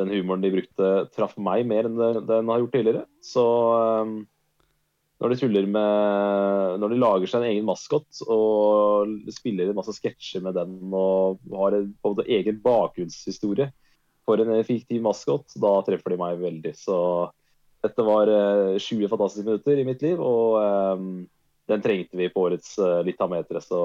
den 0.00 0.14
humoren 0.16 0.44
de 0.44 0.52
brukte, 0.54 0.92
traff 1.14 1.36
meg 1.40 1.66
mer 1.70 1.88
enn 1.88 1.98
den 2.28 2.52
har 2.52 2.62
gjort 2.62 2.74
tidligere. 2.76 3.04
Så 3.24 3.44
eh, 3.78 4.14
når 5.22 5.30
de 5.30 5.38
tuller 5.38 5.66
med 5.70 6.80
Når 6.82 6.90
de 6.90 6.96
lager 6.98 7.30
seg 7.30 7.44
en 7.44 7.52
egen 7.52 7.64
maskot 7.64 8.18
og 8.26 9.12
spiller 9.32 9.70
en 9.70 9.78
masse 9.78 9.94
sketsjer 9.96 10.42
med 10.44 10.56
den 10.58 10.74
og 10.90 11.38
har 11.54 11.76
en 11.78 11.86
på 11.94 12.10
en 12.10 12.16
måte 12.16 12.26
egen 12.34 12.58
bakgrunnshistorie 12.60 13.70
for 14.26 14.40
en 14.40 14.64
fiktiv 14.66 15.02
maskot, 15.04 15.54
da 15.60 15.72
treffer 15.86 16.14
de 16.14 16.20
meg 16.20 16.42
veldig. 16.42 16.72
Så 16.76 16.98
dette 17.84 18.04
var 18.06 18.30
uh, 18.30 18.78
20 18.80 19.10
fantastiske 19.12 19.46
minutter 19.46 19.80
i 19.80 19.86
mitt 19.86 20.02
liv, 20.04 20.20
og 20.20 20.56
eh, 20.60 21.02
den 21.72 21.82
trengte 21.84 22.16
vi 22.16 22.30
på 22.32 22.46
årets 22.46 22.78
uh, 22.80 23.02
Litametere. 23.04 23.60
Så 23.64 23.80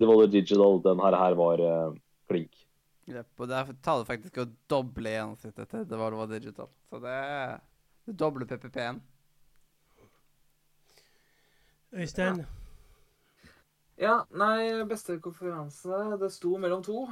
Devolver 0.00 0.28
Digital, 0.32 0.80
den 0.84 1.00
her, 1.00 1.16
her 1.16 1.36
var 1.38 1.62
uh, 1.62 1.96
flink. 2.28 2.58
Yep, 3.06 3.28
og 3.38 3.48
der 3.48 3.70
tar 3.86 4.00
det 4.00 4.08
faktisk 4.08 4.40
å 4.42 4.48
doble 4.68 5.12
gjennomsnittet 5.14 5.70
til 5.70 5.84
det 5.86 5.98
var 6.00 6.16
digital. 6.30 6.68
Så 6.90 6.98
det 7.04 7.16
det 8.06 8.14
dobler 8.18 8.46
PPP-en. 8.46 9.02
Øystein? 11.92 12.44
Ja, 13.98 14.20
nei, 14.30 14.84
beste 14.86 15.16
konferanse 15.22 15.96
Det 16.20 16.28
sto 16.30 16.56
mellom 16.60 16.84
to. 16.86 17.06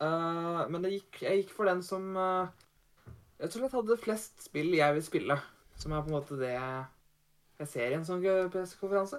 Uh, 0.00 0.68
men 0.70 0.84
det 0.84 0.92
gikk, 0.92 1.22
jeg 1.24 1.42
gikk 1.42 1.50
for 1.56 1.68
den 1.68 1.82
som 1.82 2.14
uh, 2.16 2.46
Jeg 3.40 3.50
tror 3.50 3.64
jeg 3.64 3.72
hadde 3.74 3.96
flest 4.04 4.46
spill 4.46 4.70
jeg 4.78 4.94
vil 4.94 5.04
spille. 5.04 5.38
Som 5.74 5.92
er 5.92 6.04
på 6.04 6.12
en 6.12 6.18
måte 6.20 6.38
det 6.38 6.54
jeg 6.54 7.68
ser 7.68 7.90
i 7.90 7.98
en 7.98 8.06
sånn 8.06 8.22
konferanse. 8.22 9.18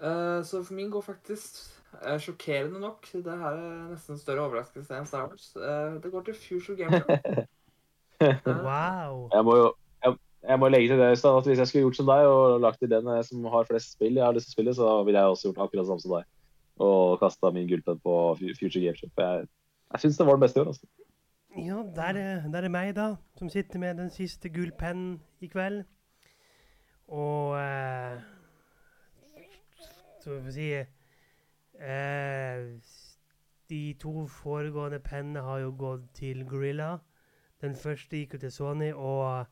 Uh, 0.00 0.40
så 0.44 0.62
for 0.64 0.74
min 0.74 0.90
går 0.90 1.04
faktisk 1.04 1.58
uh, 1.92 2.16
sjokkerende 2.16 2.80
nok 2.80 3.04
Det 3.12 3.34
her 3.38 3.58
er 3.58 3.90
nesten 3.90 4.14
en 4.14 4.20
større 4.20 4.46
overraskelse 4.46 4.96
enn 4.96 5.08
Star 5.08 5.28
Wars. 5.28 5.50
Uh, 5.56 6.00
det 6.00 6.12
går 6.12 6.22
til 6.28 6.38
Future 6.40 6.76
Gamer. 6.76 7.04
Uh, 7.04 7.44
Wow. 8.68 9.28
Jeg 9.32 9.44
må 9.44 9.56
jo 9.56 9.68
jeg, 10.04 10.16
jeg 10.48 10.58
må 10.58 10.68
legge 10.68 10.88
til 10.88 10.98
det 11.00 11.10
Øystein, 11.10 11.36
at 11.36 11.46
hvis 11.46 11.58
jeg 11.58 11.68
skulle 11.68 11.82
gjort 11.82 11.96
som 11.96 12.08
deg 12.08 12.26
og 12.32 12.60
lagt 12.60 12.78
til 12.80 12.90
den 12.90 13.08
eh, 13.08 13.22
som 13.24 13.44
har 13.52 13.68
flest 13.68 13.92
spill 13.96 14.16
jeg 14.16 14.24
har 14.24 14.36
lyst 14.36 14.48
til 14.48 14.52
å 14.52 14.56
spille, 14.56 14.74
så 14.76 14.88
ville 15.04 15.20
jeg 15.20 15.34
også 15.34 15.48
gjort 15.48 15.62
akkurat 15.64 15.82
det 15.82 15.90
samme 15.90 16.04
som 16.04 16.16
deg. 16.16 16.26
Og 16.80 17.20
kasta 17.20 17.52
min 17.52 17.68
gullpenn 17.68 18.00
på 18.04 18.16
Future 18.40 18.84
Gameshop. 18.84 19.12
Jeg, 19.24 19.48
jeg 19.92 20.02
syns 20.04 20.20
det 20.20 20.26
var 20.28 20.38
det 20.38 20.44
beste 20.46 20.60
i 20.60 20.62
år. 20.62 20.72
altså. 20.72 20.86
Ja, 21.60 21.82
der 21.96 22.20
er, 22.20 22.44
der 22.52 22.68
er 22.68 22.72
meg, 22.72 22.92
da, 22.96 23.08
som 23.36 23.48
sitter 23.52 23.82
med 23.82 23.98
den 24.00 24.12
siste 24.14 24.48
gullpennen 24.52 25.18
i 25.40 25.48
kveld. 25.52 25.82
Og 27.10 27.56
eh, 27.58 28.20
Så 30.20 30.34
vi 30.34 30.40
får 30.44 30.50
si 30.56 30.68
eh, 31.80 32.80
De 33.70 33.94
to 34.02 34.26
foregående 34.26 34.98
pennene 35.00 35.40
har 35.46 35.58
jo 35.64 35.70
gått 35.78 36.08
til 36.14 36.44
Gorilla. 36.48 36.98
Den 37.60 37.74
første 37.76 38.16
gikk 38.16 38.34
jo 38.34 38.38
til 38.42 38.52
Sony, 38.52 38.90
og 38.92 39.46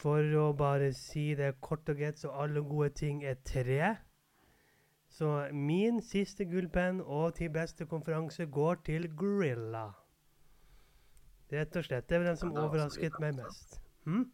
for 0.00 0.24
å 0.40 0.52
bare 0.56 0.92
si 0.96 1.34
det 1.36 1.60
kort 1.60 1.88
og 1.92 1.96
greit, 2.00 2.18
så 2.18 2.32
alle 2.32 2.62
gode 2.64 2.90
ting 2.96 3.22
er 3.24 3.36
tre. 3.44 3.96
Så 5.12 5.48
min 5.52 6.00
siste 6.02 6.44
gullpenn 6.48 7.02
og 7.04 7.34
til 7.36 7.50
beste 7.52 7.84
konferanse 7.86 8.46
går 8.48 8.80
til 8.88 9.10
Gorilla. 9.16 9.90
Rett 11.52 11.76
og 11.76 11.84
slett. 11.84 12.08
Det 12.08 12.16
er 12.16 12.24
den 12.30 12.36
som 12.40 12.54
overrasket 12.56 13.18
meg 13.20 13.36
mest. 13.36 13.80
Hm? 14.08 14.30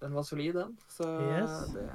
den 0.00 0.14
var 0.14 0.22
solid, 0.22 0.52
den. 0.56 0.78
Så 0.88 1.04
Yes. 1.20 1.70
det 1.74 1.88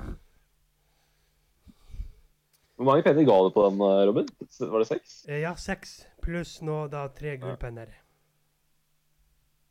Hvor 2.80 2.88
mange 2.88 3.04
penner 3.04 3.26
ga 3.28 3.36
du 3.44 3.50
på 3.52 3.64
den, 3.68 3.82
eh, 3.84 4.02
Robin? 4.08 4.28
Var 4.72 4.80
det 4.80 4.88
seks? 4.88 5.16
Eh, 5.28 5.42
Ja, 5.44 5.52
seks 5.60 5.98
pluss 6.24 6.62
nå 6.64 6.88
da 6.90 7.08
tre 7.12 7.34
gullpenner. 7.38 7.90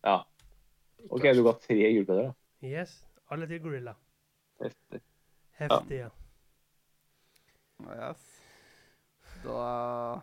Ja. 0.04 0.18
OK, 1.08 1.22
du 1.32 1.40
ga 1.46 1.54
tre 1.62 1.78
gullpenner, 1.94 2.28
da. 2.28 2.34
Yes. 2.68 2.98
Alle 3.32 3.46
til 3.48 3.60
Gorilla. 3.64 3.94
Heftig. 4.60 5.00
Heftig, 5.58 6.02
ja. 6.02 6.10
Yes. 7.96 8.22
Da 9.44 10.20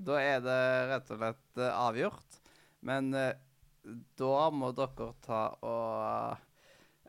Da 0.00 0.16
er 0.20 0.40
det 0.44 0.60
rett 0.90 1.10
og 1.12 1.18
slett 1.20 1.58
eh, 1.60 1.72
avgjort. 1.86 2.38
Men 2.82 3.10
da 3.12 4.50
må 4.52 4.70
dere 4.76 5.10
ta 5.24 5.42
og 5.62 6.46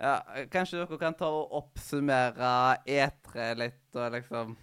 Ja, 0.02 0.18
kanskje 0.52 0.82
dere 0.82 0.98
kan 1.00 1.14
ta 1.20 1.28
og 1.30 1.52
oppsummere 1.60 2.78
E3 2.88 3.52
litt, 3.60 3.96
og 3.96 4.12
liksom 4.16 4.56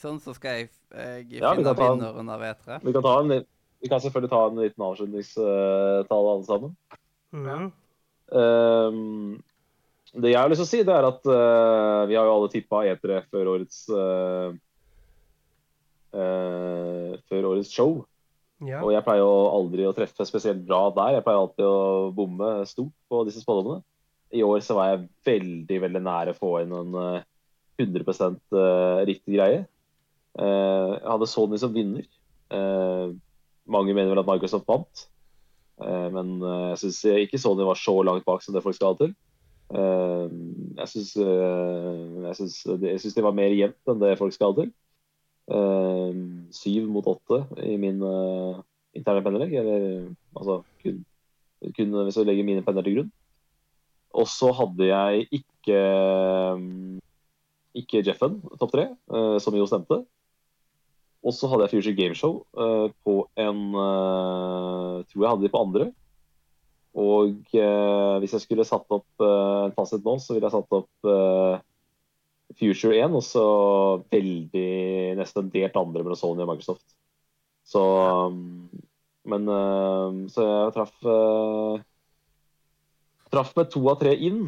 Sånn 0.00 0.20
så 0.22 0.34
skal 0.34 0.58
jeg, 0.58 0.70
jeg 0.90 1.40
Ja, 1.40 1.54
finne 1.54 1.74
vinneren 1.78 2.30
av 2.34 2.42
E 2.42 2.52
E3. 2.52 2.78
Vi 2.82 2.94
kan, 2.96 3.04
ta 3.04 3.14
en, 3.22 3.46
vi 3.82 3.90
kan 3.90 4.02
selvfølgelig 4.02 4.32
ta 4.32 4.40
en 4.48 4.62
liten 4.62 4.86
avslutningstale, 4.88 6.06
alle 6.10 6.46
sammen. 6.48 6.76
Mhm. 7.34 7.72
Um, 8.34 9.42
det 10.14 10.30
jeg 10.32 10.40
har 10.40 10.48
lyst 10.50 10.62
til 10.62 10.66
å 10.66 10.70
si, 10.70 10.82
det 10.86 10.94
er 10.94 11.06
at 11.06 11.26
uh, 11.28 12.06
vi 12.08 12.16
har 12.16 12.26
jo 12.26 12.34
alle 12.38 12.50
tippa 12.50 12.82
E3 12.88 13.20
før 13.28 13.50
årets 13.52 13.80
uh, 13.92 14.54
uh, 16.14 17.14
Før 17.30 17.50
årets 17.52 17.72
show. 17.74 18.02
Ja. 18.62 18.80
Og 18.84 18.94
jeg 18.94 19.04
pleier 19.04 19.22
jo 19.24 19.32
aldri 19.50 19.86
å 19.88 19.94
treffe 19.96 20.26
spesielt 20.28 20.62
bra 20.66 20.86
der. 20.94 21.18
Jeg 21.18 21.26
pleier 21.26 21.42
alltid 21.42 21.66
å 21.66 22.10
bomme 22.14 22.56
stort 22.70 22.94
på 23.10 23.22
disse 23.28 23.42
spådommene. 23.42 23.82
I 24.34 24.42
år 24.46 24.62
så 24.64 24.76
var 24.78 24.92
jeg 24.92 25.06
veldig, 25.26 25.78
veldig 25.84 26.02
nær 26.02 26.30
å 26.30 26.36
få 26.36 26.56
inn 26.62 26.72
en 26.74 26.96
eh, 26.98 27.26
100 27.82 28.02
eh, 28.02 29.02
riktig 29.10 29.36
greie. 29.36 29.64
Eh, 30.34 30.92
jeg 30.98 31.10
hadde 31.10 31.30
Sony 31.30 31.58
som 31.60 31.74
vinner. 31.74 32.06
Eh, 32.50 33.12
mange 33.70 33.94
mener 33.94 34.10
vel 34.12 34.22
at 34.22 34.30
Microsoft 34.30 34.66
vant. 34.68 35.04
Eh, 35.82 36.08
men 36.14 36.38
jeg 36.42 36.80
syns 36.82 37.04
ikke 37.14 37.40
Sony 37.42 37.66
var 37.66 37.78
så 37.78 37.94
langt 38.06 38.26
bak 38.26 38.42
som 38.42 38.54
det 38.54 38.64
folk 38.64 38.76
skal 38.76 38.94
ha 38.94 38.98
til. 39.04 39.14
Jeg 39.74 40.88
syns 40.90 41.14
det 43.16 43.24
var 43.24 43.34
mer 43.36 43.54
jevnt 43.56 43.90
enn 43.90 44.02
det 44.02 44.18
folk 44.20 44.34
skal 44.34 44.52
ha 44.52 44.58
til. 44.60 44.70
Syv 46.54 46.90
mot 46.92 47.08
åtte 47.10 47.40
i 47.64 47.76
min 47.80 47.98
interne 48.94 49.24
pennelegg. 49.24 49.56
Eller 49.62 49.80
altså 50.36 50.60
kun, 50.82 51.00
kun 51.78 51.96
hvis 52.04 52.20
jeg 52.20 52.28
legger 52.28 52.46
mine 52.46 52.66
penner 52.66 52.84
til 52.86 52.98
grunn. 52.98 53.10
Og 54.14 54.28
så 54.30 54.52
hadde 54.54 54.90
jeg 54.90 55.26
ikke 55.40 55.80
ikke 57.74 58.04
Jeffen 58.06 58.36
topp 58.60 58.70
tre, 58.70 58.84
som 59.42 59.56
jo 59.58 59.66
stemte. 59.66 60.04
Og 61.24 61.32
så 61.32 61.48
hadde 61.48 61.66
jeg 61.66 61.78
Future 61.78 61.96
Gameshow 61.96 62.40
uh, 62.58 62.88
på 63.04 63.18
en 63.40 63.60
uh, 63.72 65.04
Tror 65.08 65.22
jeg 65.22 65.30
hadde 65.30 65.46
de 65.46 65.52
på 65.52 65.62
andre. 65.64 65.86
Og 66.94 67.38
uh, 67.56 68.16
hvis 68.22 68.34
jeg 68.36 68.44
skulle 68.44 68.66
satt 68.68 68.92
opp 68.94 69.24
en 69.24 69.72
fasit 69.74 70.04
nå, 70.04 70.18
så 70.22 70.36
ville 70.36 70.46
jeg 70.46 70.54
satt 70.54 70.76
opp 70.78 71.64
Future 72.60 72.94
1, 73.00 73.16
og 73.16 73.24
så 73.24 73.44
veldig 74.12 75.16
nesten 75.18 75.48
delt 75.50 75.78
andre 75.80 76.04
mellom 76.04 76.18
Sony 76.20 76.44
og 76.44 76.52
Microsoft. 76.52 76.84
Så 77.66 77.80
um, 77.80 78.68
Men 79.24 79.48
Så 80.30 80.44
jeg 80.44 80.74
traff 80.76 80.94
Traff 83.32 83.54
med 83.56 83.72
to 83.72 83.80
av 83.90 83.96
tre 83.98 84.12
inn. 84.14 84.44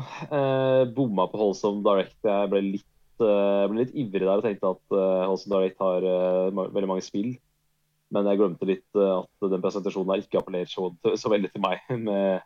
bomma 0.94 1.24
på 1.32 1.40
Holsom 1.40 1.80
Direct. 1.82 2.20
Jeg 2.22 2.52
ble 2.52 2.60
litt 2.68 2.86
Eh, 2.86 2.95
jeg 3.24 3.68
ble 3.70 3.82
litt 3.82 3.94
ivrig 3.96 4.24
der 4.26 4.38
og 4.38 4.44
tenkte 4.44 4.72
at 4.74 4.94
uh, 4.94 5.26
House 5.26 5.48
Direct 5.50 5.80
har 5.82 6.04
uh, 6.04 6.50
veldig 6.52 6.90
mange 6.90 7.04
spill. 7.04 7.34
Men 8.14 8.28
jeg 8.30 8.38
glemte 8.40 8.68
litt 8.68 8.98
uh, 8.98 9.22
at 9.22 9.48
den 9.52 9.62
presentasjonen 9.62 10.12
her 10.14 10.22
ikke 10.22 10.40
appellerer 10.40 10.70
så, 10.70 10.90
så, 11.20 11.30
veldig 11.32 11.52
til 11.52 11.64
meg. 11.64 11.82
Med 12.08 12.44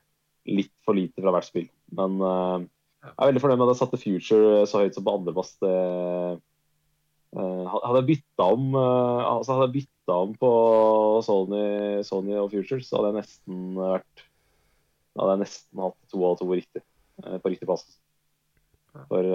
litt 0.49 0.73
for 0.87 0.97
lite 0.97 1.21
fra 1.21 1.35
hvert 1.35 1.49
spill. 1.49 1.68
Men 1.97 2.21
uh, 2.23 2.59
jeg 3.05 3.16
er 3.16 3.31
veldig 3.31 3.43
fornøyd 3.45 3.61
med 3.61 3.66
at 3.68 3.75
jeg 3.75 3.81
satte 3.81 4.01
Future 4.01 4.62
så 4.68 4.83
høyt 4.83 4.97
som 4.97 5.07
på 5.07 5.12
andreplass. 5.16 5.55
hadde 7.31 8.01
jeg 8.01 8.09
bytta 8.11 8.49
om 8.53 8.75
altså 8.77 9.57
hadde 9.57 9.79
jeg 9.79 9.87
om 10.12 10.35
på 10.37 10.51
Sony, 11.25 11.62
Sony, 12.05 12.35
og 12.37 12.51
Future, 12.53 12.83
så 12.85 12.99
hadde 12.99 13.14
jeg 13.14 13.18
nesten 13.23 13.62
vært 13.79 14.25
hadde 15.16 15.33
jeg 15.33 15.43
nesten 15.47 15.83
hatt 15.87 16.12
to 16.12 16.21
av 16.29 16.37
to 16.43 16.51
riktig 16.51 16.85
på 17.25 17.55
riktig 17.55 17.71
plass. 17.71 17.87
For 19.09 19.33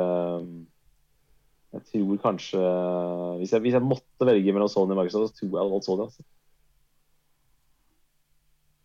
jeg 1.75 1.83
tror 1.89 2.19
kanskje 2.23 2.61
Hvis 3.41 3.51
jeg, 3.51 3.61
hvis 3.65 3.75
jeg 3.75 3.83
måtte 3.83 4.27
velge 4.27 4.53
mellom 4.55 4.71
Sony 4.71 4.95
og 4.95 5.01
Microsoft, 5.01 5.33
så 5.33 5.39
tror 5.39 5.51
jeg 5.51 5.61
hadde 5.61 5.73
valgt 5.73 5.87
Sony. 5.87 6.05
Altså. 6.05 6.25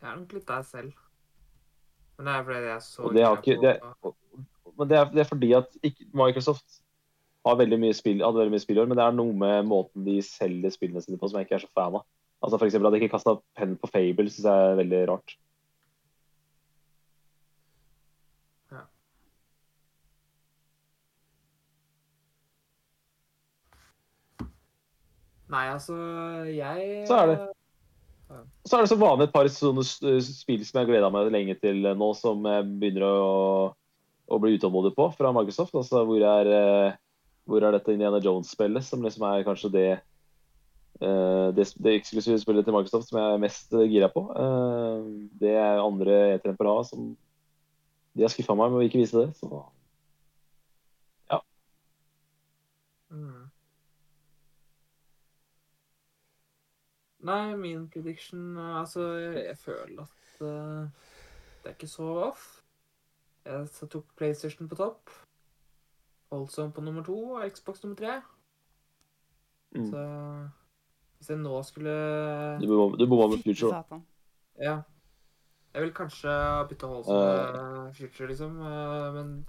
Jeg 0.00 0.10
er 0.10 0.18
nok 0.18 0.34
litt 0.34 0.48
der 0.48 0.62
selv. 0.66 0.92
Men 2.16 2.26
det 2.26 2.34
er 2.34 2.44
fordi 2.44 2.66
jeg 2.66 2.82
så 2.84 3.10
det 3.14 3.26
ikke, 3.26 3.56
det 3.62 3.70
er, 3.70 4.14
Men 4.78 4.88
det 4.88 4.96
er, 4.98 5.04
det 5.12 5.20
er 5.20 5.28
fordi 5.28 5.52
at 5.56 5.76
ikke, 5.82 6.06
Microsoft 6.12 6.80
har 7.46 7.56
veldig 7.56 7.78
mye 7.80 7.96
spill, 7.96 8.24
hadde 8.24 8.42
veldig 8.42 8.52
mye 8.52 8.62
spill 8.64 8.76
i 8.76 8.82
år, 8.82 8.88
men 8.90 8.98
det 8.98 9.04
er 9.04 9.14
noe 9.16 9.36
med 9.42 9.68
måten 9.68 10.04
de 10.04 10.18
selger 10.24 10.74
spillene 10.74 11.00
sine 11.04 11.20
på 11.20 11.30
som 11.30 11.38
jeg 11.40 11.48
ikke 11.48 11.60
er 11.60 11.64
så 11.64 11.70
fan 11.76 11.96
av. 12.00 12.04
Altså 12.40 12.58
eksempel 12.64 12.88
At 12.88 12.96
de 12.96 13.00
ikke 13.00 13.14
kasta 13.14 13.36
penn 13.56 13.76
på 13.80 13.88
Fable, 13.92 14.28
syns 14.32 14.48
jeg 14.48 14.66
er 14.66 14.78
veldig 14.80 15.00
rart. 15.12 15.36
Nei, 25.50 25.64
altså, 25.72 25.96
jeg 26.46 27.06
Så 27.08 27.16
er 27.18 27.32
det. 27.32 27.38
Så 28.64 28.76
er 28.76 28.84
det 28.84 28.90
som 28.92 29.00
vanlig 29.00 29.26
et 29.26 29.34
par 29.34 29.48
sånne 29.50 29.82
spill 29.82 30.60
som 30.62 30.78
jeg 30.78 30.84
har 30.84 30.90
gleda 30.90 31.08
meg 31.10 31.32
lenge 31.34 31.56
til 31.58 31.82
nå, 31.82 32.10
som 32.14 32.44
jeg 32.46 32.66
begynner 32.78 33.06
å, 33.08 33.24
å 34.30 34.38
bli 34.42 34.54
utålmodig 34.54 34.92
på 34.94 35.08
fra 35.16 35.32
Microsoft. 35.34 35.74
Altså, 35.74 36.04
hvor 36.06 36.22
er, 36.22 36.50
eh, 36.54 37.00
hvor 37.50 37.66
er 37.66 37.74
dette 37.74 37.96
Indiana 37.96 38.20
Jones-spillet, 38.22 38.86
som 38.86 39.02
liksom 39.02 39.26
er 39.26 39.46
kanskje 39.48 39.72
det 39.74 39.88
eh, 39.96 41.48
det, 41.56 41.66
det 41.82 41.96
eksklusive 41.96 42.38
spillet 42.44 42.68
til 42.68 42.76
Microsoft 42.76 43.10
som 43.10 43.18
jeg 43.18 43.34
er 43.34 43.42
mest 43.42 43.74
gira 43.90 44.12
på. 44.14 44.28
Eh, 44.30 45.10
det 45.42 45.56
er 45.58 45.82
andre 45.82 46.22
E3 46.36 46.54
på 46.54 46.70
rad 46.70 46.86
som 46.92 47.10
De 48.14 48.26
har 48.26 48.30
skuffa 48.32 48.54
meg 48.58 48.70
med 48.70 48.82
å 48.82 48.86
ikke 48.86 49.02
vise 49.02 49.24
det. 49.24 49.30
Så 49.38 49.50
ja. 51.30 51.42
Mm. 53.10 53.39
Nei, 57.20 57.56
min 57.56 57.88
prediction 57.92 58.56
Altså, 58.58 59.02
jeg 59.36 59.56
føler 59.58 60.02
at 60.02 60.40
uh, 60.40 60.88
det 61.60 61.68
er 61.68 61.76
ikke 61.76 61.86
så 61.86 62.02
off. 62.02 62.62
Jeg 63.44 63.90
tok 63.90 64.06
PlayStation 64.16 64.68
på 64.68 64.74
topp. 64.74 65.10
Holdsom 66.32 66.72
på 66.72 66.80
nummer 66.80 67.04
to 67.04 67.18
og 67.30 67.50
Xbox 67.50 67.82
nummer 67.82 67.96
tre. 67.96 68.20
Mm. 69.74 69.90
Så 69.90 70.04
hvis 71.16 71.30
jeg 71.30 71.38
nå 71.38 71.62
skulle 71.62 71.92
Du 72.60 73.06
bomma 73.06 73.26
med 73.26 73.42
Future. 73.44 73.84
Ja. 74.60 74.80
Jeg 75.74 75.82
vil 75.82 75.94
kanskje 75.94 76.30
bytte 76.68 76.86
Holdsom 76.86 77.14
med 77.14 77.60
uh, 77.60 77.94
Future, 77.94 78.28
liksom. 78.28 78.60
Uh, 78.60 79.14
men 79.14 79.46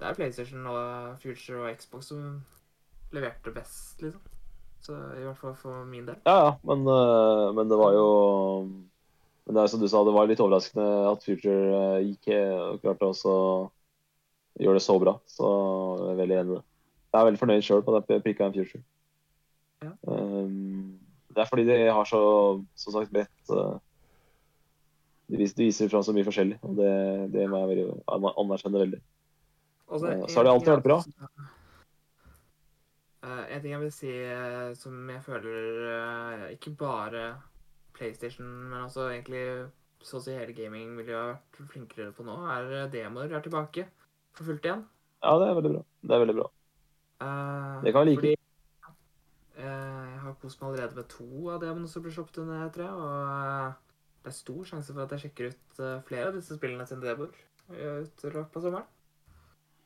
det 0.00 0.08
er 0.08 0.14
PlayStation 0.14 0.66
og 0.66 1.18
Future 1.22 1.58
og 1.62 1.76
Xbox 1.76 2.04
som 2.04 2.42
leverte 3.12 3.52
best, 3.52 4.02
liksom. 4.02 4.20
I 4.90 5.22
hvert 5.26 5.38
fall 5.38 5.54
for 5.58 5.84
min 5.86 6.08
del. 6.08 6.16
Ja, 6.26 6.34
ja. 6.46 6.54
Men, 6.66 6.82
uh, 6.88 7.52
men 7.54 7.68
det 7.70 7.78
var 7.78 7.94
jo 7.94 8.08
Men 9.46 9.56
det 9.56 9.62
er 9.62 9.70
som 9.70 9.80
du 9.82 9.88
sa, 9.90 10.02
det 10.06 10.14
var 10.14 10.26
litt 10.30 10.42
overraskende 10.42 10.86
at 11.10 11.24
Future 11.26 11.70
uh, 11.74 12.00
gikk 12.02 12.30
og 12.34 12.82
klarte 12.82 13.12
å 13.30 13.38
gjøre 14.60 14.78
det 14.78 14.84
så 14.84 14.98
bra. 15.02 15.16
Så 15.30 15.46
jeg 16.02 16.12
er 16.12 16.20
veldig 16.22 16.36
enig 16.40 16.52
i 16.52 16.56
det. 16.56 16.64
Jeg 17.12 17.20
er 17.20 17.28
veldig 17.28 17.40
fornøyd 17.40 17.64
sjøl 17.66 17.82
på 17.84 17.94
at 17.98 18.12
jeg 18.12 18.24
prikka 18.24 18.46
en 18.46 18.54
Future. 18.56 18.82
Ja. 19.82 19.94
Um, 20.06 21.00
det 21.34 21.42
er 21.42 21.48
fordi 21.48 21.64
de 21.66 21.78
har 21.90 22.04
så, 22.08 22.20
som 22.76 22.94
sagt, 22.94 23.10
bredt 23.12 23.50
uh, 23.50 23.78
De 25.32 25.40
viser, 25.40 25.56
viser 25.58 25.90
fra 25.90 26.02
så 26.04 26.12
mye 26.14 26.26
forskjellig, 26.26 26.58
og 26.62 26.76
det, 26.76 26.92
det 27.32 27.48
må 27.50 27.62
jeg 27.70 27.88
anerkjenne 28.12 28.84
veldig. 28.84 29.02
så 29.88 30.06
har 30.36 30.46
det 30.46 30.52
alltid 30.52 30.72
vært 30.74 30.88
bra. 30.88 30.98
Uh, 33.22 33.44
en 33.54 33.60
ting 33.62 33.70
jeg 33.70 33.80
vil 33.84 33.92
si 33.94 34.08
uh, 34.10 34.72
som 34.74 34.96
jeg 35.06 35.22
føler 35.22 35.76
uh, 35.86 36.46
ikke 36.50 36.72
bare 36.74 37.36
PlayStation, 37.94 38.48
men 38.66 38.82
også 38.82 39.12
egentlig 39.12 39.42
så 40.02 40.18
å 40.18 40.22
si 40.24 40.34
hele 40.34 40.56
gamingmiljøet 40.56 41.20
har 41.20 41.36
vært 41.36 41.60
flinkere 41.70 42.08
på 42.16 42.26
nå, 42.26 42.34
er 42.50 42.90
demoer 42.90 43.30
er 43.30 43.44
tilbake 43.44 43.84
for 44.34 44.48
fullt 44.48 44.66
igjen. 44.66 44.82
Ja, 45.22 45.36
det 45.38 45.46
er 45.52 45.54
veldig 45.60 45.72
bra. 45.76 45.84
Det 46.02 46.16
er 46.16 46.24
veldig 46.24 46.36
bra. 46.40 46.48
det 47.84 47.94
kan 47.94 48.02
vi 48.02 48.10
like. 48.10 48.18
Fordi, 48.18 48.34
jeg 49.62 50.18
har 50.24 50.36
kost 50.42 50.58
meg 50.58 50.72
allerede 50.72 50.98
med 50.98 51.10
to 51.12 51.30
av 51.54 51.62
demoene 51.62 51.92
som 51.92 52.02
blir 52.02 52.16
sluppet 52.16 52.42
under 52.42 52.66
E3, 52.66 52.90
og 52.90 54.22
det 54.24 54.32
er 54.32 54.38
stor 54.40 54.66
sjanse 54.72 54.96
for 54.96 55.04
at 55.04 55.14
jeg 55.14 55.28
sjekker 55.28 55.52
ut 55.52 55.82
flere 56.08 56.32
av 56.32 56.40
disse 56.40 56.58
spillene 56.58 56.88
sine 56.90 57.06
demoer 57.06 57.38
i 57.70 57.86
løpet 57.86 58.58
av 58.58 58.66
sommeren. 58.66 58.90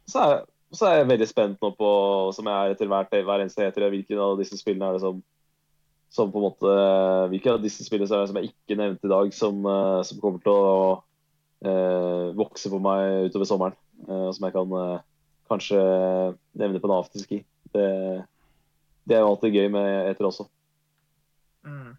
Så 0.09 0.24
er 0.24 0.39
så 0.75 0.89
er 0.89 1.01
jeg 1.01 1.09
veldig 1.12 1.29
spent 1.31 1.62
nå 1.62 1.71
på, 1.79 1.89
som 2.35 2.49
jeg 2.49 2.57
er 2.57 2.75
etter 2.75 2.91
hvert, 2.91 3.12
hver 3.12 3.43
eneste 3.43 3.64
heter, 3.64 3.89
hvilken 3.93 4.23
av 4.23 4.37
disse 4.41 4.59
spillene 4.59 4.89
er 4.89 4.97
det 4.97 5.03
som, 5.05 5.21
som 6.12 6.33
på 6.33 6.41
en 6.41 6.47
måte, 6.49 6.77
Hvilke 7.33 7.55
av 7.55 7.62
disse 7.62 7.87
spillene 7.87 8.11
er 8.11 8.25
det 8.25 8.31
som 8.33 8.41
jeg 8.41 8.51
ikke 8.53 8.79
nevnte 8.79 9.07
i 9.07 9.12
dag, 9.12 9.35
som, 9.35 9.61
eh, 9.71 10.01
som 10.09 10.23
kommer 10.23 10.43
til 10.43 10.53
å 10.53 10.79
eh, 11.67 12.33
vokse 12.39 12.73
på 12.73 12.81
meg 12.83 13.31
utover 13.31 13.49
sommeren? 13.49 13.83
og 14.07 14.35
som 14.37 14.45
jeg 14.45 14.53
kan 14.53 14.73
eh, 14.77 15.05
kanskje 15.49 15.79
nevne 16.61 16.81
på 16.83 16.89
en 16.91 16.99
afterski. 16.99 17.39
Det, 17.73 17.87
det 19.09 19.17
er 19.17 19.23
jo 19.25 19.31
alltid 19.31 19.57
gøy 19.57 19.71
med 19.73 20.11
etter 20.11 20.29
også. 20.29 20.45
Mm. 21.64 21.95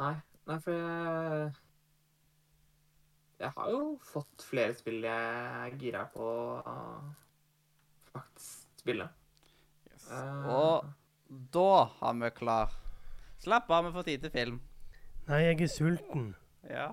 Nei, 0.00 0.14
nei, 0.48 0.60
for 0.64 0.76
jeg 0.76 1.69
jeg 3.40 3.52
har 3.56 3.70
jo 3.72 3.84
fått 4.04 4.42
flere 4.44 4.74
spill 4.76 5.04
jeg 5.06 5.28
er 5.64 5.76
gira 5.80 6.02
på 6.12 6.24
å 6.24 6.74
faktisk 8.12 8.82
spille. 8.82 9.06
Yes. 9.88 10.08
Uh, 10.10 10.50
og 10.52 11.38
da 11.54 11.70
har 12.00 12.18
vi 12.20 12.30
klar. 12.36 12.74
Slapp 13.40 13.72
av, 13.72 13.86
vi 13.86 13.94
får 13.94 14.06
tid 14.10 14.26
til 14.26 14.34
film. 14.34 14.60
Nei, 15.30 15.40
jeg 15.46 15.62
er 15.64 15.72
sulten. 15.72 16.28
Ja. 16.68 16.90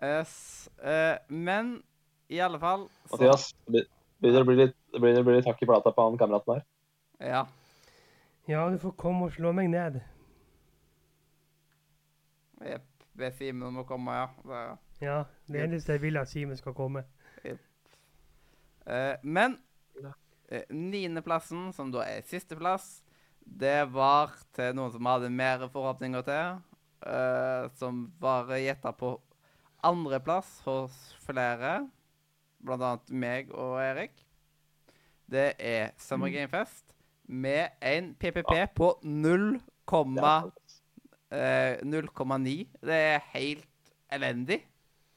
yes. 0.00 0.34
Uh, 0.80 1.20
men 1.28 1.76
i 2.32 2.40
alle 2.40 2.62
fall 2.62 2.88
så... 3.10 3.18
Mathias, 3.18 3.50
begynner 3.68 4.40
det 4.40 4.44
å 4.46 4.48
bli 4.48 4.58
litt, 4.62 4.76
bli 4.96 5.36
litt 5.36 5.52
hakk 5.52 5.60
i 5.60 5.68
plata 5.68 5.92
på 5.92 6.08
han 6.08 6.20
kameraten 6.20 6.56
der. 6.56 6.66
Ja. 7.20 7.46
Ja, 8.48 8.64
du 8.72 8.80
får 8.80 8.96
komme 8.96 9.28
og 9.28 9.36
slå 9.36 9.52
meg 9.52 9.68
ned. 9.76 10.00
Jepp 12.64 12.95
be 13.16 13.30
Simen 13.36 13.66
om 13.70 13.82
å 13.82 13.86
komme, 13.88 14.14
ja. 14.14 14.26
Det, 14.46 14.62
ja, 15.04 15.16
det 15.50 15.62
eneste 15.64 15.96
jeg 15.96 16.04
vil 16.06 16.20
at 16.20 16.30
Simen 16.30 16.58
skal 16.58 16.76
komme. 16.76 17.04
Uh, 18.86 19.16
men 19.22 19.56
uh, 20.04 20.12
Niendeplassen, 20.70 21.72
som 21.74 21.90
da 21.94 22.04
er 22.06 22.26
sisteplass, 22.28 23.00
det 23.46 23.86
var 23.94 24.34
til 24.54 24.74
noen 24.78 24.92
som 24.94 25.08
hadde 25.10 25.30
mer 25.30 25.66
forhåpninger 25.72 26.26
til. 26.26 26.60
Uh, 27.06 27.66
som 27.78 28.06
var 28.22 28.50
gjetta 28.58 28.92
på 28.96 29.16
andreplass 29.86 30.60
hos 30.66 30.94
flere, 31.26 31.80
blant 32.64 32.82
annet 32.82 33.12
meg 33.12 33.52
og 33.54 33.78
Erik. 33.82 34.22
Det 35.26 35.52
er 35.58 35.92
Summer 35.98 36.30
Game 36.30 36.50
Fest 36.50 36.94
med 37.26 37.74
en 37.82 38.12
PPP 38.14 38.52
på 38.74 38.92
0, 39.02 39.60
Det 41.30 41.42
er 41.42 41.76
eh, 41.80 41.86
0,9. 41.90 42.54
Det 42.86 42.98
er 43.10 43.24
helt 43.34 43.92
elendig. 44.14 44.60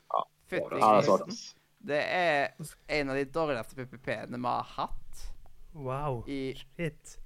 Ja, 0.10 0.24
Fytti 0.49 0.70
det 0.76 0.82
er 0.82 1.01
grisen. 1.05 1.38
Det 1.89 1.99
er 2.03 2.49
en 2.99 3.10
av 3.14 3.16
de 3.16 3.26
dårligste 3.32 3.76
PPP-ene 3.78 4.38
vi 4.41 4.49
har 4.49 4.66
hatt 4.76 5.26
Wow. 5.74 6.24
i 6.28 6.53
Shit. 6.57 7.18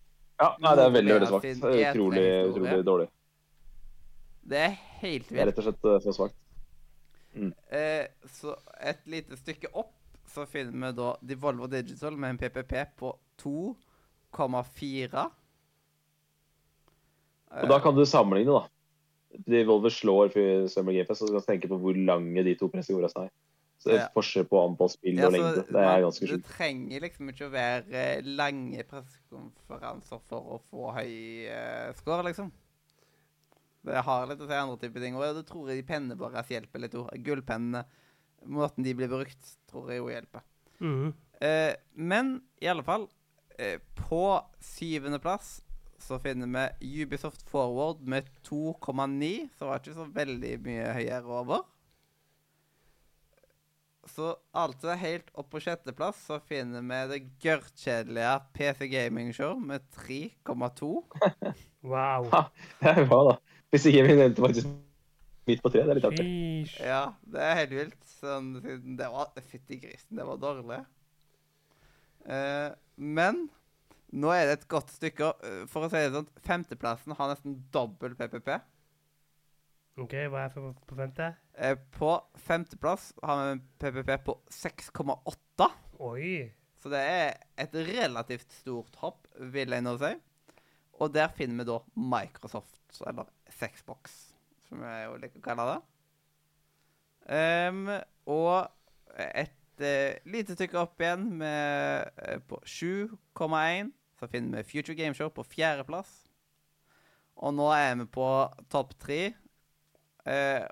Ja, 0.42 0.52
nei, 0.60 0.74
det 0.76 0.84
er 0.84 0.92
veldig 0.98 1.14
veldig 1.16 1.30
svakt. 1.32 1.46
Det 1.64 1.74
er 1.80 1.94
Utrolig, 1.96 2.26
utrolig 2.52 2.86
dårlig. 2.86 3.08
Det 4.44 4.60
er 4.60 4.74
helt 5.00 5.30
Det 5.30 5.40
er 5.40 5.46
vilt. 5.46 5.58
rett 5.58 5.62
og 5.62 5.64
slett 5.70 6.04
så 6.04 6.14
svakt. 6.18 6.36
Mm. 7.34 7.54
Eh, 7.74 8.06
så 8.30 8.54
et 8.84 9.00
lite 9.10 9.38
stykke 9.40 9.72
opp 9.74 9.94
så 10.30 10.46
finner 10.50 10.76
vi 10.92 10.92
da 11.00 11.14
Devolver 11.24 11.72
Digital 11.72 12.18
med 12.20 12.30
en 12.36 12.38
PPP 12.42 12.74
på 13.00 13.14
2,4. 13.42 15.24
Og 17.64 17.70
da 17.70 17.80
kan 17.80 17.96
du 17.96 18.04
sammenligne, 18.06 18.52
da. 18.60 18.68
Devolver 19.48 19.90
slår 19.90 20.34
Summer 20.70 20.94
Game 20.94 21.08
Fest, 21.10 21.24
og 21.24 21.30
så 21.30 21.34
kan 21.34 21.42
du 21.42 21.48
tenke 21.48 21.72
på 21.72 21.80
hvor 21.82 21.98
lange 21.98 22.44
de 22.46 22.56
to 22.60 22.70
presseordene 22.72 23.26
er. 23.28 23.32
Så 23.84 23.90
det 23.90 24.00
Ja. 24.00 24.04
er 24.06 24.14
forskjell 24.16 24.46
på 24.48 24.60
antall 24.64 24.90
spill 24.90 25.18
Ja, 25.18 25.26
og 25.28 25.34
lengde. 25.34 25.66
Det 25.68 25.82
er 25.84 26.02
ganske 26.02 26.28
Det 26.28 26.44
Du 26.44 26.48
trenger 26.48 27.02
liksom 27.02 27.30
ikke 27.30 27.48
å 27.48 27.52
være 27.52 27.94
eh, 27.94 28.22
lange 28.24 28.84
pressekonferanser 28.84 30.22
for 30.30 30.40
å 30.40 30.60
få 30.70 30.94
høy 30.96 31.50
uh, 31.52 31.94
score, 31.94 32.24
liksom. 32.24 32.52
Det 33.84 34.04
har 34.08 34.28
litt 34.28 34.40
å 34.40 34.48
si 34.48 34.54
andre 34.54 34.78
typer 34.80 35.02
ting. 35.02 35.16
Og 35.16 35.36
det 35.36 35.46
tror 35.50 35.68
jeg 35.68 35.82
de 35.82 35.88
pennene 35.88 36.16
våre 36.16 36.46
hjelper 36.48 36.80
litt 36.80 36.96
òg. 36.96 37.10
Gullpennene, 37.26 37.84
måten 38.46 38.84
de 38.84 38.94
blir 38.94 39.12
brukt, 39.12 39.52
tror 39.68 39.92
jeg 39.92 40.00
jo 40.00 40.08
hjelper. 40.08 40.42
Mm 40.80 40.96
-hmm. 40.96 41.14
uh, 41.44 41.76
men 41.96 42.42
i 42.62 42.68
alle 42.68 42.84
fall, 42.84 43.10
uh, 43.60 43.78
på 43.96 44.42
syvendeplass 44.62 45.62
så 46.04 46.20
finner 46.20 46.50
vi 46.80 47.04
Ubisoft 47.04 47.46
Forward 47.50 48.02
med 48.08 48.28
2,9, 48.48 49.50
som 49.58 49.70
var 49.70 49.82
ikke 49.82 49.96
så 49.96 50.08
veldig 50.16 50.58
mye 50.66 50.90
høyere 50.98 51.38
over. 51.42 51.64
Så 54.14 54.34
altså 54.60 54.98
helt 55.00 55.30
opp 55.40 55.48
på 55.54 55.62
sjetteplass 55.64 56.26
så 56.28 56.42
finner 56.44 56.84
vi 56.84 57.00
det 57.14 57.20
gørrkjedelige 57.44 58.34
PC 58.56 58.90
Gaming 58.92 59.32
Show 59.36 59.60
med 59.60 59.86
3,2. 59.96 60.96
Wow. 61.84 62.30
Det 62.80 62.92
er 62.94 63.08
bra, 63.10 63.18
da. 63.28 63.32
Hvis 63.74 63.90
ikke 63.90 64.06
vi 64.08 64.14
nevnte 64.16 64.40
faktisk 64.40 64.70
midt 65.50 65.60
på 65.60 65.72
tre, 65.74 65.82
det 65.84 65.92
er 65.92 65.98
litt 65.98 66.06
artig. 66.08 66.28
Ja, 66.80 67.02
det 67.28 67.42
er 67.44 67.58
helt 67.58 67.74
vilt. 67.76 67.98
Sånn, 68.08 68.54
det 68.96 69.10
var 69.12 69.34
Fytti 69.50 69.82
grisen, 69.82 70.16
det 70.16 70.24
var 70.30 70.40
dårlig. 70.40 70.78
Eh, 72.24 72.70
men 72.96 73.42
nå 74.14 74.30
er 74.34 74.46
det 74.48 74.58
et 74.60 74.68
godt 74.70 74.92
stykke 74.94 75.32
eh, 75.46 75.62
For 75.72 75.86
å 75.86 75.90
si 75.92 76.02
det 76.02 76.14
sånn, 76.14 76.30
femteplassen 76.46 77.16
har 77.18 77.32
nesten 77.32 77.58
dobbel 77.74 78.16
PPP. 78.20 78.52
OK, 80.04 80.14
hva 80.34 80.48
er 80.48 80.54
på 80.54 80.98
femte? 80.98 81.30
Eh, 81.54 81.78
på 81.98 82.12
femteplass 82.48 83.12
har 83.22 83.40
vi 83.40 83.56
en 83.56 83.64
PPP 83.82 84.12
på 84.26 84.38
6,8. 84.54 85.70
Oi. 86.02 86.36
Så 86.82 86.92
det 86.92 87.02
er 87.08 87.36
et 87.62 87.76
relativt 87.94 88.54
stort 88.58 88.98
hopp, 89.02 89.28
vil 89.54 89.74
jeg 89.74 89.86
nå 89.86 89.96
si. 90.02 90.12
Og 91.02 91.14
der 91.14 91.30
finner 91.34 91.62
vi 91.62 91.70
da 91.70 91.80
Microsoft, 91.96 92.82
eller 93.06 93.30
Sexbox, 93.54 94.18
som 94.68 94.82
jeg 94.86 95.06
jo 95.08 95.18
liker 95.22 95.42
å 95.42 95.46
kalle 95.46 95.68
det. 95.70 95.80
Um, 97.24 97.86
og 98.34 98.68
et 99.16 99.86
uh, 99.86 100.18
lite 100.28 100.58
stykke 100.58 100.82
opp 100.82 101.02
igjen 101.02 101.30
med, 101.40 102.10
uh, 102.20 102.42
på 102.50 102.60
7,1 102.68 103.94
så 104.24 104.32
finner 104.32 104.62
vi 104.62 104.70
Future 104.70 104.96
Game 104.96 105.18
Show 105.18 105.32
på 105.34 105.44
fjerdeplass. 105.44 106.12
Og 107.44 107.52
nå 107.58 107.68
er 107.76 107.98
vi 108.00 108.08
på 108.14 108.28
topp 108.72 108.94
tre. 109.02 109.34
Eh, 110.30 110.64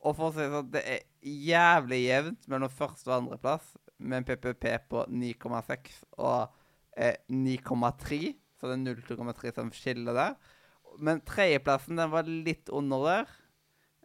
og 0.00 0.14
for 0.16 0.28
å 0.28 0.32
si 0.32 0.44
det 0.44 0.52
sånn, 0.52 0.70
det 0.72 0.82
er 0.86 1.02
jævlig 1.26 2.00
jevnt 2.04 2.46
mellom 2.52 2.72
første 2.72 3.10
og 3.10 3.16
andreplass, 3.18 3.74
med 4.00 4.22
en 4.22 4.28
PPP 4.30 4.66
på 4.88 5.02
9,6 5.12 5.98
og 6.22 6.54
eh, 6.96 7.18
9,3. 7.28 8.20
Så 8.60 8.70
det 8.70 8.78
er 8.78 9.02
0,3 9.02 9.52
som 9.56 9.74
skiller 9.74 10.16
der. 10.16 10.38
Men 11.00 11.20
tredjeplassen 11.26 12.00
den 12.00 12.12
var 12.12 12.28
litt 12.28 12.70
under 12.72 13.04
der, 13.08 13.34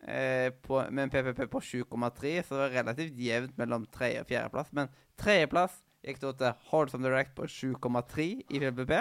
eh, 0.04 0.50
på, 0.66 0.82
med 0.90 1.06
en 1.06 1.14
PPP 1.14 1.46
på 1.52 1.64
7,3. 1.64 2.36
Så 2.44 2.58
det 2.58 2.64
var 2.64 2.76
relativt 2.82 3.22
jevnt 3.22 3.56
mellom 3.62 3.88
tredje- 3.94 4.26
og 4.26 4.32
fjerdeplass. 4.32 4.74
Men 4.76 4.92
tredjeplass 5.20 5.80
gikk 6.06 6.22
da 6.22 6.32
til 6.40 6.70
Wholesome 6.70 7.08
Direct 7.08 7.34
på 7.38 7.48
7,3 7.50 8.28
i 8.54 8.62
PPP. 8.62 8.94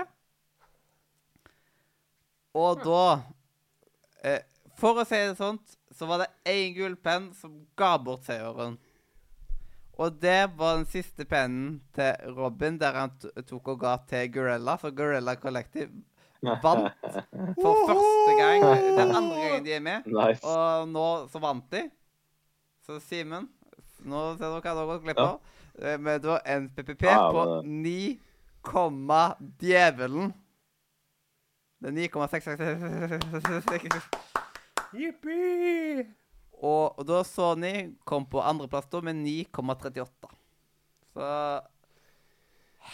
Og 2.54 2.82
da 2.84 3.04
eh, 4.24 4.40
For 4.78 5.02
å 5.02 5.06
si 5.06 5.18
det 5.20 5.36
sånt, 5.38 5.76
så 5.94 6.08
var 6.10 6.24
det 6.24 6.32
én 6.50 6.74
gullpenn 6.74 7.30
som 7.38 7.60
ga 7.78 7.94
bort 8.02 8.26
seieren. 8.26 8.78
Og 9.94 10.16
det 10.18 10.48
var 10.58 10.80
den 10.80 10.88
siste 10.90 11.22
pennen 11.30 11.76
til 11.94 12.34
Robin, 12.34 12.80
der 12.80 12.96
han 12.98 13.12
tok 13.46 13.68
og 13.76 13.78
ga 13.84 13.94
til 14.10 14.32
Gorilla. 14.34 14.74
For 14.80 14.90
Gorilla 14.90 15.36
Collective 15.38 15.92
vant 16.44 16.90
for 17.60 17.84
første 17.88 18.32
gang. 18.38 18.64
Det 18.64 19.02
er 19.04 19.16
andre 19.16 19.36
gangen 19.40 19.66
de 19.66 19.76
er 19.76 19.84
med. 19.84 20.08
Nice. 20.10 20.42
Og 20.42 20.88
nå 20.90 21.06
så 21.32 21.42
vant 21.42 21.66
de. 21.72 21.84
Så 22.84 22.98
Simen, 23.00 23.48
nå 24.04 24.24
ser 24.36 24.50
dere 24.50 24.58
hva 24.58 24.64
dere 24.64 24.80
har 24.82 24.90
gått 24.92 25.06
glipp 25.06 25.22
av. 25.22 25.38
Eh, 25.78 25.98
det 25.98 26.18
da 26.22 26.38
en 26.46 26.68
PPP 26.70 27.02
Ja, 27.06 27.30
på 27.32 27.62
9, 27.66 28.18
djevelen. 29.60 30.32
Det 31.82 31.88
er 31.90 31.96
9,6 32.08 34.02
Jippi! 34.94 36.04
Og, 36.64 36.98
og 36.98 37.04
da 37.06 37.22
Sony 37.26 37.72
kom 38.08 38.24
på 38.30 38.40
andreplass 38.40 38.86
da 38.92 39.00
med 39.04 39.18
9,38. 39.20 40.30
Så 41.14 41.30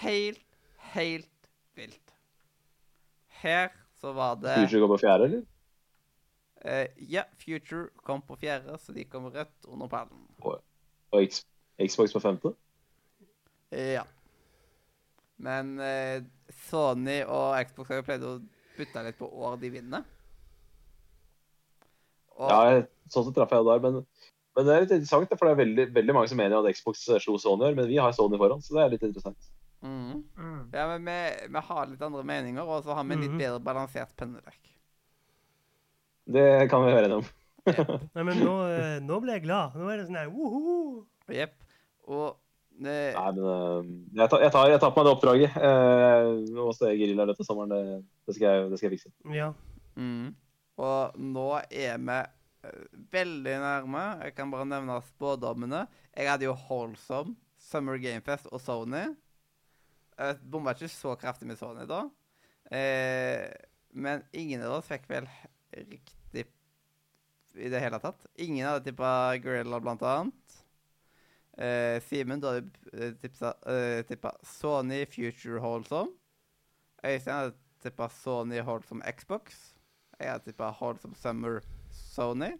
helt, 0.00 0.46
helt 0.94 1.50
vilt. 1.76 2.14
Her 3.42 3.68
så 4.00 4.12
var 4.16 4.40
det 4.40 4.56
Future 4.64 4.80
kom 4.82 4.94
på 4.94 5.00
fjerde, 5.04 5.28
eller? 5.28 5.44
eh, 6.64 6.88
Ja, 7.12 7.22
Future 7.38 7.88
kom 8.04 8.24
på 8.26 8.36
fjerde, 8.40 8.78
så 8.80 8.92
de 8.96 9.04
kom 9.04 9.28
rødt 9.30 9.68
under 9.68 9.86
pallen. 9.92 10.26
Og 10.40 11.22
X 11.22 11.44
Xbox 11.80 12.12
på 12.12 12.20
femte? 12.20 12.54
Eh, 13.70 13.92
ja. 13.96 14.04
Men 15.40 15.76
eh, 15.80 16.22
Sony 16.68 17.20
og 17.24 17.54
Xbox 17.68 17.88
har 17.92 18.00
jo 18.00 18.06
pleid 18.08 18.24
å 18.26 18.34
bytte 18.76 19.04
litt 19.06 19.18
på 19.20 19.28
år 19.30 19.56
de 19.62 19.70
vinner. 19.72 20.04
Og, 22.40 22.48
Ja, 22.50 22.82
sånn 23.12 23.26
sett 23.28 23.36
traff 23.36 23.52
jeg 23.52 23.66
der, 23.68 23.80
men, 23.84 24.00
men 24.56 24.66
det 24.66 24.74
er 24.74 24.84
litt 24.84 24.94
interessant, 24.96 25.32
for 25.36 25.48
det 25.48 25.54
er 25.54 25.60
veldig, 25.62 25.86
veldig 25.96 26.14
mange 26.16 26.30
som 26.32 26.40
mener 26.40 26.60
at 26.60 26.76
Xbox 26.76 27.02
slo 27.24 27.36
Sony 27.40 27.72
men 27.76 27.88
vi 27.90 27.98
har 28.00 28.14
Sony 28.16 28.38
foran, 28.40 28.62
så 28.64 28.76
det 28.78 28.84
er 28.84 28.94
litt 28.94 29.04
interessant. 29.10 29.50
Mhm. 29.80 30.16
Mm. 30.36 30.62
ja, 30.76 30.86
men 30.90 31.06
vi, 31.08 31.18
vi 31.54 31.60
har 31.70 31.86
litt 31.88 32.02
andre 32.04 32.24
meninger, 32.28 32.64
og 32.68 32.82
så 32.84 32.96
har 32.96 33.04
vi 33.08 33.14
en 33.16 33.22
litt 33.24 33.32
Mhm. 33.32 33.40
bedre 33.40 33.60
balansert 33.64 34.12
pennedekk. 34.16 34.58
Det 36.30 36.48
kan 36.70 36.84
vi 36.84 36.92
være 36.92 37.08
enige 37.08 37.20
om. 37.22 37.28
Nei, 38.16 38.22
men 38.24 38.38
nå, 38.40 38.52
eh, 38.72 38.98
nå 39.04 39.16
ble 39.20 39.34
jeg 39.36 39.44
glad. 39.44 39.74
Nå 39.76 39.88
er 39.90 39.98
det 40.00 40.06
sånn 40.08 40.16
her 40.20 40.28
woho! 40.32 41.06
Jepp. 41.32 41.56
Og 42.08 42.39
Nei, 42.80 43.12
men 43.36 43.40
eh, 43.44 43.88
jeg 44.22 44.32
tar, 44.32 44.42
jeg 44.44 44.52
tar, 44.54 44.68
jeg 44.72 44.80
tar 44.80 44.92
på 44.94 45.02
meg 45.02 45.08
det 45.08 45.14
oppdraget. 45.14 45.56
Eh, 45.68 46.28
må 46.56 46.70
jeg 46.72 47.00
grilla 47.02 47.26
dette 47.28 47.44
sommeren, 47.44 47.72
det, 47.74 47.98
det, 48.24 48.36
skal 48.36 48.46
jeg, 48.46 48.68
det 48.70 48.80
skal 48.80 48.88
jeg 48.88 48.98
fikse. 48.98 49.12
Ja. 49.36 49.50
Mm. 50.00 50.30
Og 50.80 51.18
nå 51.20 51.48
er 51.68 51.98
vi 52.00 52.16
eh, 52.16 52.84
veldig 53.12 53.56
nærme. 53.64 54.04
Jeg 54.24 54.36
kan 54.38 54.52
bare 54.52 54.68
nevne 54.68 55.00
spådommene. 55.10 55.84
Jeg 56.16 56.30
hadde 56.30 56.48
jo 56.48 56.56
Holsom, 56.68 57.34
Summer 57.60 58.00
Gamefest 58.00 58.48
og 58.48 58.62
Sony. 58.64 59.04
Jeg 60.20 60.40
bomba 60.52 60.72
ikke 60.76 60.88
så 60.92 61.14
kraftig 61.20 61.48
med 61.48 61.60
Sony 61.60 61.84
da. 61.88 62.06
Eh, 62.72 63.44
men 63.92 64.24
ingen 64.32 64.62
av 64.64 64.78
oss 64.78 64.88
fikk 64.88 65.08
vel 65.10 65.28
riktig 65.74 66.46
i 67.58 67.68
det 67.68 67.80
hele 67.82 67.98
tatt. 68.00 68.24
Ingen 68.40 68.68
hadde 68.68 68.86
tippa 68.86 69.36
Gorilla, 69.42 69.80
blant 69.82 70.04
annet. 70.06 70.60
Eh, 71.58 71.98
Simen, 72.06 72.40
du 72.40 72.46
hadde 72.46 72.70
eh, 72.94 73.12
tipsa, 73.20 73.54
eh, 73.66 74.04
tippa 74.08 74.32
Sony 74.46 75.04
Future 75.06 75.60
Holdsome. 75.60 76.12
Øystein 77.04 77.34
hadde 77.34 77.54
tippa 77.82 78.08
Sony 78.08 78.60
Holdsome 78.60 79.02
Xbox. 79.12 79.74
Jeg 80.20 80.30
hadde 80.30 80.44
tippa 80.44 80.70
Holdsome 80.70 81.14
Summer 81.14 81.60
Sony. 81.90 82.52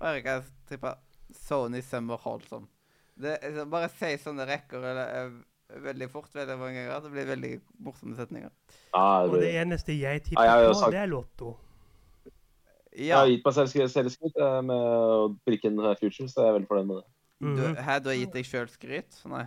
Og 0.00 0.06
Erik 0.08 0.26
hadde 0.26 0.44
tippa 0.68 0.96
Sony 1.32 1.80
Summer 1.80 2.16
Holdsome. 2.16 2.66
Det, 3.14 3.38
altså, 3.42 3.64
bare 3.70 3.88
si 3.94 4.16
sånne 4.18 4.46
rekker 4.48 4.82
eller, 4.90 5.30
veldig 5.84 6.08
fort 6.10 6.34
veldig 6.34 6.56
mange 6.58 6.80
ganger. 6.82 7.00
Det 7.04 7.12
blir 7.12 7.28
veldig 7.30 7.52
morsomme 7.86 8.16
setninger. 8.18 8.50
Ja, 8.94 9.22
Og 9.22 9.36
det 9.36 9.42
det 9.46 9.54
eneste 9.60 9.92
jeg 9.92 10.18
Ja, 10.18 10.18
tipper 10.18 10.48
ah, 10.48 10.66
på, 10.66 10.74
sagt- 10.80 10.92
det 10.92 11.00
er 11.00 11.06
Lotto. 11.06 11.56
Jeg 12.94 13.16
har 13.16 13.26
gitt 13.26 13.42
meg 13.44 13.54
selv 13.54 13.88
selvskritt 13.90 14.36
med 14.62 14.74
å 14.78 15.34
brikke 15.46 15.66
inn 15.66 15.80
eh, 15.82 15.96
Future, 15.98 16.28
så 16.30 16.44
jeg 16.44 16.48
er 16.48 16.58
veldig 16.58 16.68
fornøyd 16.70 16.86
med 16.90 16.96
det. 17.00 17.13
Mhm. 17.44 17.56
du, 17.58 17.82
her, 17.86 18.00
du 18.00 18.10
har 18.10 18.18
gitt 18.18 18.34
deg 18.34 18.48
sjøl 18.48 18.68
skryt? 18.72 19.20
Nei. 19.30 19.44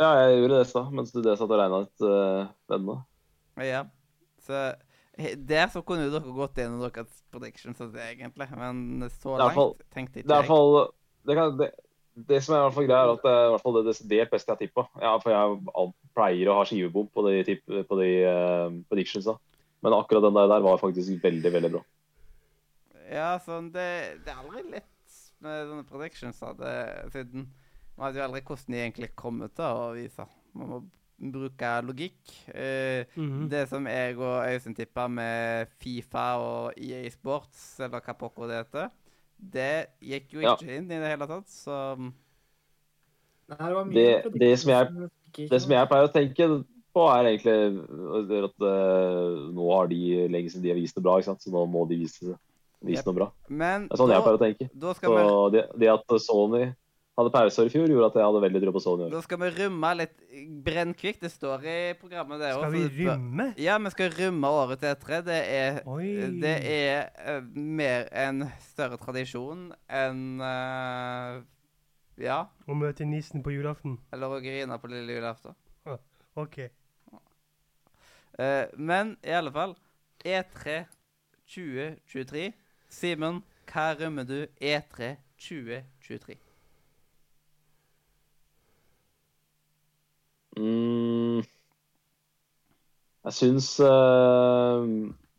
Ja, 0.00 0.08
jeg 0.24 0.40
gjorde 0.40 0.56
det 0.58 0.64
i 0.64 0.70
stad, 0.72 0.90
mens 0.90 1.12
du 1.14 1.20
det 1.22 1.36
satt 1.38 1.52
og 1.52 1.60
regna 1.60 1.84
ut 1.84 2.02
uh, 2.02 2.50
vennene. 2.70 2.96
Ja. 3.62 3.84
Så 4.42 4.64
der 5.14 5.70
så 5.70 5.84
kunne 5.86 6.10
dere 6.10 6.34
gått 6.34 6.58
gjennom 6.58 6.82
deres 6.82 7.22
predictions 7.30 7.80
egentlig. 7.80 8.48
Men 8.58 9.08
så 9.20 9.36
hvert 9.36 9.54
fall- 9.54 9.74
langt 9.76 9.90
tenkte 9.94 10.20
ikke 10.20 10.28
det 10.28 10.40
jeg. 10.40 10.48
fall 10.50 10.92
det, 11.24 11.36
kan, 11.38 11.56
det, 11.60 11.70
det 12.14 12.40
som 12.42 12.56
er 12.56 12.58
i 12.58 12.64
hvert 12.66 12.76
fall 12.78 12.88
greia, 12.88 13.04
er 13.04 13.12
at 13.14 13.22
det 13.22 13.34
er 13.34 13.46
i 13.46 13.52
hvert 13.54 13.64
fall 13.64 13.76
det 13.78 13.84
desidert 13.86 14.32
beste 14.34 14.50
jeg 14.50 14.56
har 14.56 14.62
tippa. 14.64 14.86
Ja, 15.00 15.12
for 15.22 15.30
jeg 15.30 15.92
pleier 16.18 16.50
å 16.50 16.58
ha 16.58 16.64
skivebom 16.68 17.08
på 17.14 17.26
de, 17.28 17.36
tipp, 17.46 17.62
på 17.70 18.00
de 18.02 18.10
uh, 18.26 18.74
predictionsa. 18.90 19.38
Men 19.84 19.94
akkurat 19.94 20.26
den 20.26 20.34
der, 20.34 20.50
der 20.50 20.64
var 20.64 20.82
faktisk 20.82 21.22
veldig, 21.22 21.54
veldig 21.54 21.70
bra. 21.76 21.84
Ja, 23.12 23.30
sånn 23.44 23.70
det, 23.70 23.88
det 24.24 24.32
er 24.32 24.42
aldri 24.42 24.64
lett 24.72 24.93
med 25.44 25.68
sånne 25.70 25.86
predictions. 25.88 26.40
Det, 26.58 26.74
siden 27.14 27.46
man 27.98 28.08
vet 28.10 28.18
jo 28.18 28.24
aldri 28.26 28.40
hvordan 28.42 28.74
de 28.74 28.80
egentlig 28.82 29.10
kommer 29.16 29.52
til 29.54 29.64
å 29.64 29.92
vise. 29.94 30.26
Man 30.58 30.70
må 30.72 30.82
bruke 31.34 31.70
logikk. 31.86 32.32
Eh, 32.50 33.04
Mhm. 33.16 33.48
Det 33.52 33.68
som 33.70 33.86
jeg 33.86 34.18
og 34.18 34.44
Øystein 34.48 34.74
tippa 34.74 35.06
med 35.08 35.68
Fifa 35.78 36.24
og 36.42 36.72
EA 36.76 37.08
Sports, 37.10 37.78
eller 37.80 38.00
hva 38.00 38.16
pokker 38.18 38.48
det 38.50 38.58
heter, 38.64 38.90
det 39.38 39.86
gikk 40.02 40.32
jo 40.34 40.40
Ja. 40.40 40.56
ikke 40.56 40.76
inn 40.76 40.90
i 40.90 40.98
det 40.98 41.08
hele 41.14 41.26
tatt, 41.26 41.46
så 41.48 41.96
Nei, 43.46 43.56
det 43.58 43.74
var 43.74 43.84
Det- 43.84 44.32
det 44.40 44.58
som 44.58 44.70
jeg- 44.70 45.10
Det 45.50 45.60
som 45.62 45.70
jeg 45.72 45.88
pleier 45.88 46.08
å 46.08 46.12
tenke 46.12 46.64
på, 46.94 47.02
er 47.10 47.24
egentlig 47.24 48.44
at 48.44 48.60
uh, 48.62 49.52
nå 49.52 49.76
har 49.76 49.86
de 49.88 50.28
lenge 50.28 50.48
siden 50.50 50.62
de 50.62 50.68
har 50.70 50.76
vist 50.80 50.94
det 50.94 51.02
bra, 51.02 51.18
ikke 51.18 51.24
sant? 51.24 51.40
så 51.42 51.50
nå 51.50 51.66
må 51.68 51.86
de 51.88 51.96
vise, 51.98 52.38
vise 52.84 53.00
Yep. 53.02 53.06
noe 53.10 53.18
bra. 53.18 53.28
Men 53.48 53.88
Det 53.88 53.94
er 53.96 54.02
sånn 54.02 54.10
jeg 54.12 54.18
da, 54.20 54.24
pleier 54.24 54.38
å 54.38 54.42
tenke. 54.44 54.70
da, 54.74 54.94
skal 54.94 55.14
Så 55.18 55.52
det, 55.52 55.62
det 55.80 55.88
at 55.92 56.18
Sony 56.20 56.64
hadde 57.14 57.30
pauser 57.30 57.68
i 57.68 57.70
fjor, 57.70 57.86
gjorde 57.86 58.06
at 58.10 58.16
jeg 58.18 58.24
hadde 58.26 58.40
veldig 58.42 58.60
tro 58.64 58.72
på 58.74 58.80
Sony 58.82 59.02
i 59.02 59.06
år. 59.06 59.10
da 59.14 59.20
skal 59.22 59.38
vi 59.38 59.50
rømme 59.54 59.90
litt 60.00 60.14
brennkvikt. 60.66 61.20
Det 61.22 61.30
står 61.30 61.64
i 61.64 61.76
programmet, 62.00 62.40
det 62.42 62.52
Skal 62.52 62.64
også, 62.64 62.90
vi 62.90 63.06
rømme? 63.06 63.46
Ja, 63.62 63.78
vi 63.78 63.90
skal 63.94 64.10
rømme 64.18 64.50
året 64.50 64.80
til 64.82 64.88
E3. 64.96 65.20
Det 65.28 65.40
er, 65.46 65.80
det 66.42 66.56
er 66.72 67.10
eh, 67.36 67.40
mer 67.54 68.08
en 68.12 68.48
større 68.60 68.98
tradisjon 68.98 69.68
enn 69.88 70.40
uh, 70.42 71.42
Ja. 72.18 72.40
Å 72.66 72.74
møte 72.78 73.06
nissen 73.06 73.42
på 73.42 73.50
julaften? 73.54 73.98
Eller 74.12 74.26
å 74.34 74.40
grine 74.42 74.78
på 74.78 74.90
lille 74.90 75.16
julaften. 75.20 75.54
OK. 76.36 76.58
Uh, 78.34 78.66
men 78.76 79.16
i 79.22 79.30
alle 79.30 79.52
fall 79.54 79.76
E3 80.26 80.80
2023. 81.46 82.48
Simen, 82.94 83.42
hva 83.70 83.90
rømmer 83.98 84.26
du 84.28 84.36
E 84.62 84.70
E3 84.78 85.14
2023? 85.42 86.36
Mm, 90.54 91.42
jeg 93.26 93.34
syns 93.34 93.72
uh, 93.82 94.84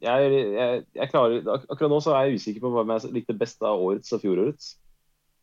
jeg, 0.04 0.34
jeg, 0.58 0.84
jeg 1.00 1.12
klarer 1.14 1.48
ak 1.54 1.70
Akkurat 1.72 1.94
nå 1.94 2.02
så 2.04 2.18
er 2.18 2.28
jeg 2.28 2.42
usikker 2.42 2.66
på 2.66 2.74
hvem 2.76 2.92
jeg 2.92 3.14
likte 3.16 3.38
best 3.40 3.64
av 3.64 3.80
årets 3.80 4.12
og 4.12 4.26
fjorårets. 4.26 4.74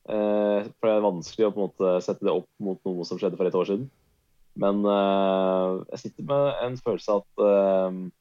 Uh, 0.05 0.69
for 0.77 0.91
det 0.91 0.97
er 0.99 1.07
vanskelig 1.07 1.49
å 1.49 1.55
på 1.55 1.63
en 1.63 1.71
måte 1.71 1.95
sette 2.05 2.29
det 2.29 2.35
opp 2.35 2.51
mot 2.61 2.83
noe 2.85 3.09
som 3.09 3.21
skjedde 3.21 3.41
for 3.41 3.49
et 3.49 3.57
år 3.57 3.71
siden. 3.71 3.89
Men 4.61 4.85
uh, 4.85 5.81
jeg 5.95 6.05
sitter 6.05 6.29
med 6.29 6.51
en 6.67 6.77
følelse 6.85 7.17
av 7.17 7.25
at 7.25 8.13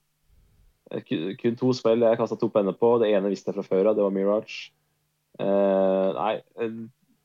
kun 1.42 1.58
to 1.60 1.74
spill 1.78 2.04
jeg 2.06 2.20
kasta 2.20 2.38
to 2.40 2.50
penner 2.52 2.76
på. 2.78 2.96
Det 3.02 3.12
ene 3.12 3.32
visste 3.32 3.52
jeg 3.52 3.60
fra 3.60 3.68
før 3.68 3.92
av, 3.92 3.98
det 3.98 4.06
var 4.06 4.16
Mirage. 4.16 4.72
Eh, 5.40 6.08
nei, 6.18 6.34
eh, 6.60 6.74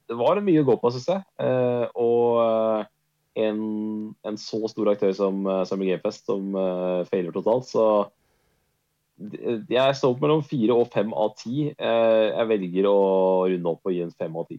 det 0.06 0.18
var 0.18 0.42
mye 0.44 0.62
å 0.62 0.68
gå 0.68 0.76
på, 0.82 0.92
syns 0.94 1.08
jeg. 1.10 1.24
Eh, 1.42 1.86
og 1.98 2.86
en, 3.36 3.64
en 4.24 4.38
så 4.40 4.62
stor 4.72 4.92
aktør 4.94 5.12
som 5.16 5.42
Summer 5.42 5.66
Summer 5.68 5.90
Gamefest 5.90 6.30
som 6.30 6.54
uh, 6.56 7.02
feiler 7.10 7.34
totalt, 7.34 7.66
så 7.68 8.06
jeg 9.68 9.96
står 9.98 10.14
opp 10.14 10.22
mellom 10.24 10.40
fire 10.44 10.76
og 10.76 10.88
fem 10.92 11.12
av 11.16 11.34
ti. 11.40 11.66
Jeg 11.72 12.48
velger 12.48 12.88
å 12.88 12.96
runde 13.48 13.70
opp 13.70 13.88
og 13.88 13.94
gi 13.94 14.02
en 14.04 14.12
fem 14.12 14.34
av 14.36 14.48
ti. 14.48 14.58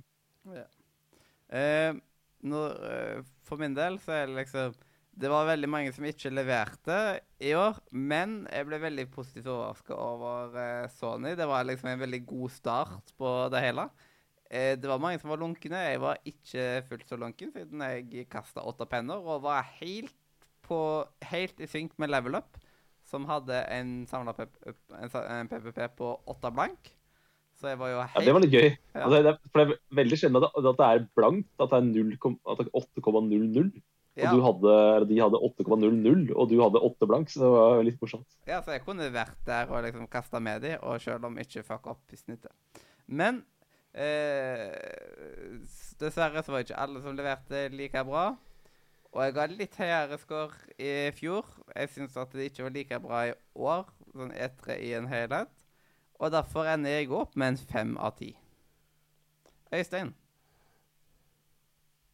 Eh, 1.50 1.94
for 3.48 3.60
min 3.62 3.76
del 3.78 4.00
så 4.04 4.12
er 4.18 4.28
det 4.28 4.42
liksom 4.42 4.76
Det 5.18 5.30
var 5.32 5.48
veldig 5.48 5.68
mange 5.72 5.94
som 5.96 6.06
ikke 6.06 6.30
leverte 6.30 6.96
i 7.42 7.56
år, 7.58 7.80
men 7.90 8.44
jeg 8.54 8.68
ble 8.68 8.78
veldig 8.84 9.06
positivt 9.16 9.48
overraska 9.50 9.96
over 9.98 10.58
eh, 10.62 10.92
Sony. 10.94 11.32
Det 11.40 11.48
var 11.50 11.66
liksom 11.66 11.90
en 11.90 12.04
veldig 12.04 12.20
god 12.30 12.54
start 12.54 13.16
på 13.18 13.32
det 13.50 13.64
hele. 13.64 13.88
Eh, 14.46 14.76
det 14.78 14.92
var 14.92 15.02
mange 15.02 15.18
som 15.18 15.34
var 15.34 15.42
lunkne. 15.42 15.82
Jeg 15.90 16.04
var 16.04 16.22
ikke 16.22 16.68
fullt 16.92 17.10
så 17.10 17.18
lunken, 17.18 17.50
siden 17.56 17.82
jeg 17.82 18.28
kasta 18.30 18.62
åtte 18.62 18.86
penner 18.90 19.18
og 19.18 19.42
var 19.48 19.66
helt, 19.80 20.14
på, 20.68 20.80
helt 21.32 21.66
i 21.66 21.72
synk 21.72 21.98
med 21.98 22.14
Level 22.14 22.38
Up, 22.38 22.62
som 23.08 23.26
hadde 23.26 23.64
en 23.74 23.98
samla 24.06 24.38
PPP 24.38 25.82
på 25.98 26.14
åtte 26.30 26.54
blank. 26.54 26.94
Så 27.58 27.72
jeg 27.72 27.82
var 27.82 27.90
jo 27.90 28.02
Ja, 28.06 28.22
det 28.22 28.34
var 28.38 28.44
litt 28.46 28.54
gøy. 28.54 28.70
Ja. 28.70 29.02
Altså, 29.08 29.18
det, 29.18 29.34
er, 29.34 29.38
for 29.50 29.64
det 29.64 29.66
er 29.66 30.02
veldig 30.04 30.18
sjelden 30.22 30.44
at, 30.44 30.52
at 30.54 30.74
det 30.78 30.90
er 30.94 31.06
blankt, 31.18 31.54
at 31.58 31.72
det 31.74 31.80
er 31.82 31.94
0, 32.06 32.18
at 32.38 32.60
det 32.62 32.70
er 32.70 32.84
8,00. 33.02 33.80
Og 34.18 34.24
Ja. 34.24 34.32
du 34.34 34.42
hadde, 34.42 35.08
de 35.10 35.18
hadde 35.22 35.38
8,00, 35.46 36.32
og 36.34 36.50
du 36.50 36.56
hadde 36.64 36.82
8 36.82 37.06
blank, 37.06 37.30
så 37.30 37.40
det 37.44 37.50
var 37.54 37.84
litt 37.86 38.00
morsomt. 38.02 38.26
Ja, 38.48 38.62
så 38.66 38.72
jeg 38.74 38.82
kunne 38.86 39.12
vært 39.14 39.38
der 39.46 39.70
og 39.70 39.84
liksom 39.86 40.08
kasta 40.10 40.40
med 40.42 40.62
de, 40.66 40.72
og 40.82 41.00
selv 41.02 41.26
om 41.30 41.38
ikke 41.38 41.62
fuck 41.64 41.86
opp 41.92 42.14
i 42.14 42.18
snittet. 42.18 42.52
Men 43.06 43.44
eh, 43.94 44.74
dessverre 46.02 46.42
så 46.44 46.52
var 46.56 46.66
ikke 46.66 46.80
alle 46.82 47.02
som 47.04 47.16
leverte 47.18 47.68
like 47.76 48.04
bra. 48.08 48.26
Og 49.14 49.22
jeg 49.24 49.34
ga 49.38 49.46
litt 49.50 49.78
høyere 49.80 50.18
score 50.22 50.74
i 50.82 51.12
fjor. 51.16 51.46
Jeg 51.76 51.90
syns 51.94 52.18
at 52.20 52.34
det 52.36 52.50
ikke 52.52 52.66
var 52.68 52.76
like 52.76 53.00
bra 53.06 53.22
i 53.30 53.34
år, 53.56 53.86
sånn 54.14 54.34
etter 54.36 54.82
i 54.82 54.92
en 54.98 55.08
helhet. 55.10 55.54
Og 56.20 56.34
derfor 56.34 56.66
ender 56.70 56.98
jeg 56.98 57.12
opp 57.14 57.36
med 57.38 57.54
en 57.54 57.58
fem 57.70 57.94
av 58.02 58.18
ti. 58.18 58.34
Øystein? 59.74 60.14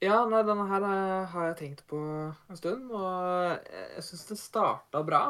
Ja, 0.03 0.17
nei, 0.27 0.41
denne 0.43 0.65
her 0.67 0.83
eh, 0.83 1.31
har 1.31 1.49
jeg 1.49 1.57
tenkt 1.61 1.83
på 1.87 1.97
en 1.97 2.59
stund, 2.59 2.89
og 2.91 3.09
jeg, 3.47 3.59
jeg 3.95 4.05
syns 4.09 4.23
det 4.27 4.37
starta 4.41 5.03
bra 5.07 5.21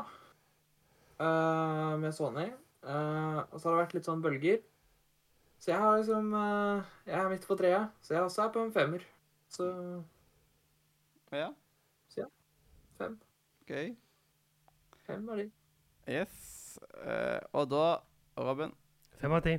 uh, 1.21 1.93
med 2.01 2.13
Sony. 2.15 2.47
Uh, 2.81 3.43
og 3.51 3.59
så 3.59 3.67
har 3.69 3.75
det 3.75 3.81
vært 3.83 3.93
litt 3.99 4.07
sånn 4.09 4.23
bølger. 4.23 4.63
Så 5.61 5.71
jeg 5.71 5.79
har 5.79 5.99
liksom 5.99 6.33
uh, 6.35 6.81
Jeg 7.07 7.15
er 7.21 7.29
midt 7.31 7.45
på 7.47 7.55
treet, 7.59 7.93
så 8.03 8.17
jeg 8.17 8.25
også 8.25 8.47
er 8.47 8.55
på 8.55 8.63
en 8.63 8.73
femmer. 8.75 9.05
Så 9.53 9.67
Ja, 11.33 11.51
Så 12.09 12.23
ja. 12.23 12.31
fem. 12.97 13.19
OK. 13.61 13.75
Fem 15.05 15.29
av 15.29 15.37
de. 15.37 15.45
Yes. 16.09 16.79
Eh, 17.05 17.39
og 17.53 17.69
da, 17.71 17.85
Robin 18.37 18.73
Fem 19.21 19.31
av 19.31 19.43
ti. 19.45 19.53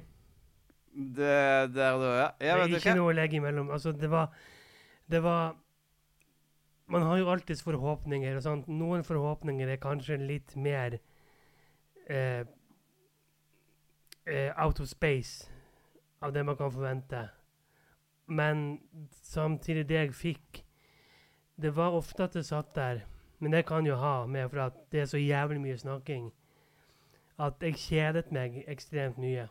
Det 0.95 1.39
der 1.75 1.97
da, 2.03 2.11
ja. 2.19 2.27
ja 2.41 2.59
det 2.61 2.67
er 2.67 2.83
ikke 2.83 2.97
noe 2.99 3.13
å 3.13 3.17
legge 3.17 3.39
imellom. 3.39 3.71
Altså, 3.75 3.95
det 3.97 4.11
var 4.13 4.35
Det 5.11 5.21
var 5.23 5.57
Man 6.87 7.03
har 7.03 7.17
jo 7.17 7.31
alltids 7.31 7.63
forhåpninger. 7.63 8.37
og 8.37 8.43
sånt. 8.43 8.69
Noen 8.69 9.05
forhåpninger 9.05 9.69
er 9.69 9.77
kanskje 9.81 10.17
litt 10.21 10.57
mer 10.57 10.99
eh, 12.11 12.45
eh, 14.27 14.65
out 14.65 14.81
of 14.81 14.89
space 14.89 15.51
av 16.21 16.33
det 16.33 16.45
man 16.45 16.57
kan 16.57 16.73
forvente. 16.73 17.29
Men 18.27 18.81
samtidig, 19.11 19.89
det 19.89 19.95
jeg 19.95 20.15
fikk 20.15 20.65
Det 21.57 21.77
var 21.77 21.95
ofte 21.95 22.25
at 22.25 22.33
det 22.35 22.47
satt 22.47 22.75
der. 22.75 23.05
Men 23.39 23.53
det 23.53 23.67
kan 23.67 23.87
jo 23.87 23.95
ha 23.95 24.27
med 24.27 24.51
for 24.51 24.59
at 24.59 24.73
det 24.93 25.01
er 25.01 25.07
så 25.07 25.19
jævlig 25.19 25.61
mye 25.61 25.79
snakking 25.79 26.33
at 27.39 27.63
jeg 27.63 27.75
kjedet 27.79 28.33
meg 28.33 28.63
ekstremt 28.71 29.19
mye. 29.19 29.49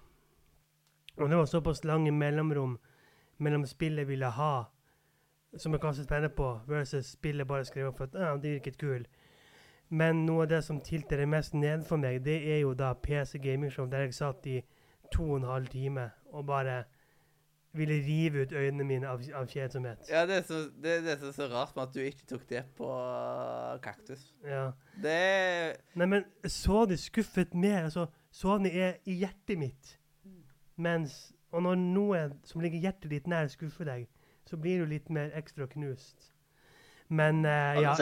Og 1.17 1.29
det 1.29 1.37
var 1.37 1.45
såpass 1.45 1.83
lange 1.83 2.11
mellomrom 2.11 2.77
mellom 3.37 3.65
spillet 3.65 4.03
jeg 4.03 4.07
ville 4.07 4.29
ha, 4.29 4.63
som 5.57 5.73
jeg 5.73 5.81
kaster 5.81 6.03
spenner 6.07 6.31
på, 6.33 6.47
versus 6.67 7.13
spillet 7.17 7.47
bare 7.47 7.65
skriver 7.65 7.91
for 7.91 8.09
at 8.09 8.15
ah, 8.15 8.37
det 8.41 8.55
virket 8.57 8.77
kul. 8.77 9.05
Men 9.93 10.25
noe 10.25 10.45
av 10.45 10.49
det 10.49 10.63
som 10.65 10.79
tilter 10.81 11.25
mest 11.29 11.53
ned 11.53 11.83
for 11.85 12.01
meg, 12.01 12.23
det 12.25 12.39
er 12.55 12.63
jo 12.63 12.73
da 12.73 12.93
PC 12.93 13.37
Gaming 13.43 13.71
Show, 13.71 13.85
der 13.85 14.07
jeg 14.07 14.15
satt 14.17 14.47
i 14.49 14.61
to 15.13 15.27
og 15.31 15.41
en 15.41 15.49
halv 15.51 15.67
time 15.69 16.09
og 16.33 16.45
bare 16.45 16.83
ville 17.73 17.93
rive 18.05 18.41
ut 18.41 18.51
øynene 18.53 18.85
mine 18.85 19.09
av, 19.09 19.21
av 19.33 19.47
kjedsomhet. 19.49 20.09
Ja, 20.09 20.25
det 20.29 20.35
er, 20.35 20.41
så, 20.45 20.59
det, 20.83 20.97
det 21.05 21.15
er 21.15 21.31
så 21.33 21.47
rart 21.49 21.75
med 21.75 21.87
at 21.87 21.95
du 21.95 22.01
ikke 22.05 22.25
tok 22.29 22.43
det 22.49 22.61
på 22.77 22.89
uh, 22.89 23.79
kaktus. 23.81 24.27
Ja. 24.45 24.67
Det 25.01 25.17
Nei, 25.97 26.05
men 26.05 26.25
Sony 26.45 26.97
skuffet 27.01 27.53
mer. 27.57 27.87
Altså, 27.89 28.05
Sony 28.31 28.69
er 28.69 28.99
i 29.09 29.17
hjertet 29.23 29.57
mitt. 29.57 29.97
Mens 30.75 31.33
Og 31.53 31.61
når 31.61 31.75
noe 31.77 32.19
som 32.49 32.61
ligger 32.65 32.81
hjertet 32.81 33.11
ditt 33.11 33.27
nær, 33.29 33.45
skuffer 33.45 33.85
deg, 33.85 34.07
så 34.49 34.57
blir 34.59 34.83
du 34.83 34.91
litt 34.91 35.09
mer 35.13 35.33
ekstra 35.37 35.67
knust. 35.71 36.29
Men 37.13 37.45
uh, 37.45 37.81
Ja, 37.81 37.95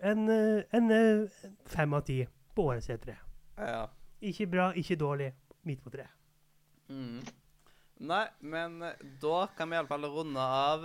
en, 0.00 0.28
eh, 0.28 0.64
en 0.70 0.90
eh, 0.90 1.40
fem 1.66 1.94
av 1.94 2.06
ti 2.06 2.20
på 2.54 2.68
årets 2.70 2.88
E3. 2.90 3.16
Ja. 3.58 3.82
Ikke 4.24 4.46
bra, 4.50 4.70
ikke 4.74 4.96
dårlig. 4.96 5.32
Midt 5.66 5.82
på 5.84 5.90
treet. 5.90 6.12
Mm. 6.88 7.20
Nei, 8.06 8.24
men 8.38 8.78
da 9.20 9.38
kan 9.56 9.70
vi 9.70 9.76
iallfall 9.76 10.06
runde 10.12 10.40
av 10.40 10.84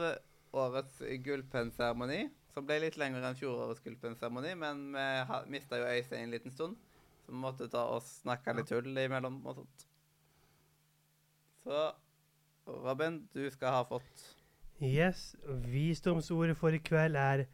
årets 0.58 1.04
gullpennseremoni. 1.24 2.24
Som 2.52 2.66
ble 2.68 2.80
litt 2.84 2.98
lengre 3.00 3.22
enn 3.24 3.38
fjorårets 3.38 3.84
gullpennseremoni, 3.86 4.56
men 4.60 4.82
vi 4.96 5.54
mista 5.54 5.80
jo 5.80 5.86
Øystein 5.88 6.26
en 6.26 6.34
liten 6.34 6.52
stund. 6.56 6.80
Så 7.22 7.32
vi 7.32 7.44
måtte 7.44 7.70
ta 7.72 7.86
og 7.94 8.02
snakke 8.04 8.58
litt 8.58 8.72
tull 8.72 8.90
imellom 9.06 9.38
og 9.46 9.62
sånt. 9.62 9.86
Så 11.62 11.86
Robin, 12.66 13.22
du 13.36 13.46
skal 13.54 13.78
ha 13.78 13.86
fått 13.86 14.26
Yes, 14.82 15.36
visdomsordet 15.46 16.58
for 16.58 16.74
i 16.74 16.80
kveld 16.82 17.16
er 17.16 17.46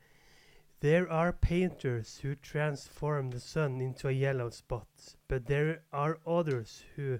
There 0.80 1.11
are 1.11 1.34
painters 1.34 2.19
who 2.19 2.36
transform 2.36 3.32
the 3.32 3.39
sun 3.39 3.82
into 3.82 4.07
a 4.07 4.11
yellow 4.11 4.49
spot, 4.49 5.15
but 5.28 5.47
there 5.47 5.82
are 5.91 6.19
others 6.25 6.86
who, 6.95 7.17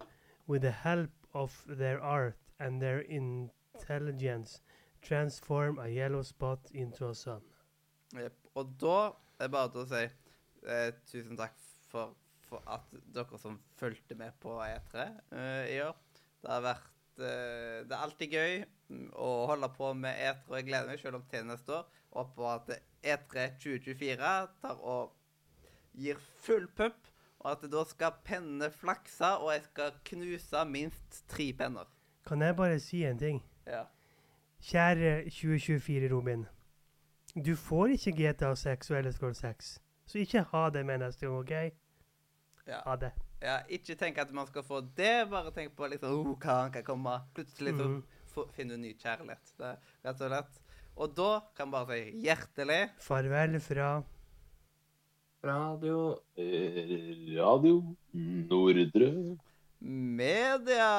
with 0.47 0.61
the 0.61 0.71
help 0.71 1.09
of 1.33 1.65
their 1.67 1.99
art 1.99 2.37
and 2.59 2.81
their 2.81 2.99
intelligence, 2.99 4.61
transform 5.01 5.79
a 5.79 5.89
yellow 5.89 6.21
spot 6.21 6.59
into 6.73 7.09
a 7.09 7.15
sun. 7.15 7.41
Yep. 8.15 8.33
Og 8.55 8.75
da 8.79 8.97
er 9.39 9.47
det 9.47 9.51
bare 9.51 9.71
til 9.73 9.81
å 9.81 9.89
si 9.91 10.03
eh, 10.05 10.91
tusen 11.11 11.37
takk 11.37 11.57
for, 11.91 12.15
for 12.47 12.63
at 12.67 12.85
dere 13.13 13.41
som 13.41 13.59
fulgte 13.75 14.15
med 14.15 14.37
på 14.39 14.55
E3 14.63 15.09
eh, 15.33 15.65
i 15.75 15.81
år. 15.83 15.97
Det 16.41 16.53
har 16.53 16.63
vært 16.63 16.96
Det 17.18 17.91
er 17.91 18.01
alltid 18.01 18.34
gøy 18.34 18.63
å 19.18 19.30
holde 19.49 19.70
på 19.76 19.91
med 19.97 20.15
E3, 20.15 20.43
og 20.47 20.57
jeg 20.57 20.68
gleder 20.70 20.89
meg 20.91 20.99
selv 21.01 21.20
om 21.20 21.26
til 21.32 21.45
neste 21.47 21.80
år. 21.80 21.88
På 22.36 22.47
at 22.49 22.72
E3 23.05 23.47
2024 23.61 24.32
tar 24.61 24.80
og 24.82 25.13
gir 25.97 26.18
full 26.41 26.68
pupp, 26.78 27.09
og 27.39 27.51
at 27.51 27.65
da 27.72 27.84
skal 27.89 28.15
pennene 28.26 28.70
flakse, 28.74 29.34
og 29.38 29.51
jeg 29.53 29.65
skal 29.68 29.97
knuse 30.11 30.63
minst 30.70 31.24
tre 31.30 31.51
penner. 31.57 31.89
Kan 32.28 32.41
jeg 32.41 32.55
bare 32.57 32.80
si 32.84 33.03
en 33.05 33.20
ting? 33.20 33.41
Ja. 33.68 33.84
Kjære 34.68 35.30
2024, 35.30 36.09
Robin. 36.13 36.47
Du 37.45 37.55
får 37.55 37.93
ikke 37.97 38.15
GTA 38.18 38.55
6 38.55 38.91
og 38.91 38.97
Elder 38.97 39.11
Scrolls 39.11 39.38
6, 39.38 39.82
så 40.05 40.20
ikke 40.20 40.41
ha 40.51 40.70
det 40.74 40.86
med 40.86 41.03
neste 41.03 41.28
gang, 41.28 41.38
OK? 41.38 41.51
ja. 42.68 42.82
Ha 42.86 42.95
det. 42.95 43.11
Ja, 43.41 43.59
ikke 43.69 43.95
tenk 43.99 44.17
at 44.17 44.31
man 44.33 44.47
skal 44.49 44.63
få 44.65 44.79
det, 44.97 45.29
bare 45.29 45.51
tenk 45.53 45.75
på 45.77 45.85
liksom, 45.91 46.09
oh, 46.25 46.35
hva 46.41 46.55
han 46.63 46.71
kan 46.73 46.83
komme. 46.83 47.19
Plutselig 47.38 47.75
så 47.77 47.85
Mhm. 47.88 48.03
finner 48.55 48.75
du 48.75 48.81
ny 48.81 48.93
kjærlighet. 48.97 49.53
Det 49.57 49.77
rett 50.05 50.21
og 50.21 50.29
slett. 50.31 50.59
Og 50.97 51.13
da 51.15 51.41
kan 51.55 51.69
man 51.69 51.85
bare 51.85 52.03
si 52.11 52.21
hjertelig 52.25 52.89
Farvel 52.99 53.59
fra 53.61 54.03
Radio 55.43 56.19
Eh, 56.35 57.38
Radio 57.38 57.95
Nordre. 58.13 59.38
media! 59.79 60.93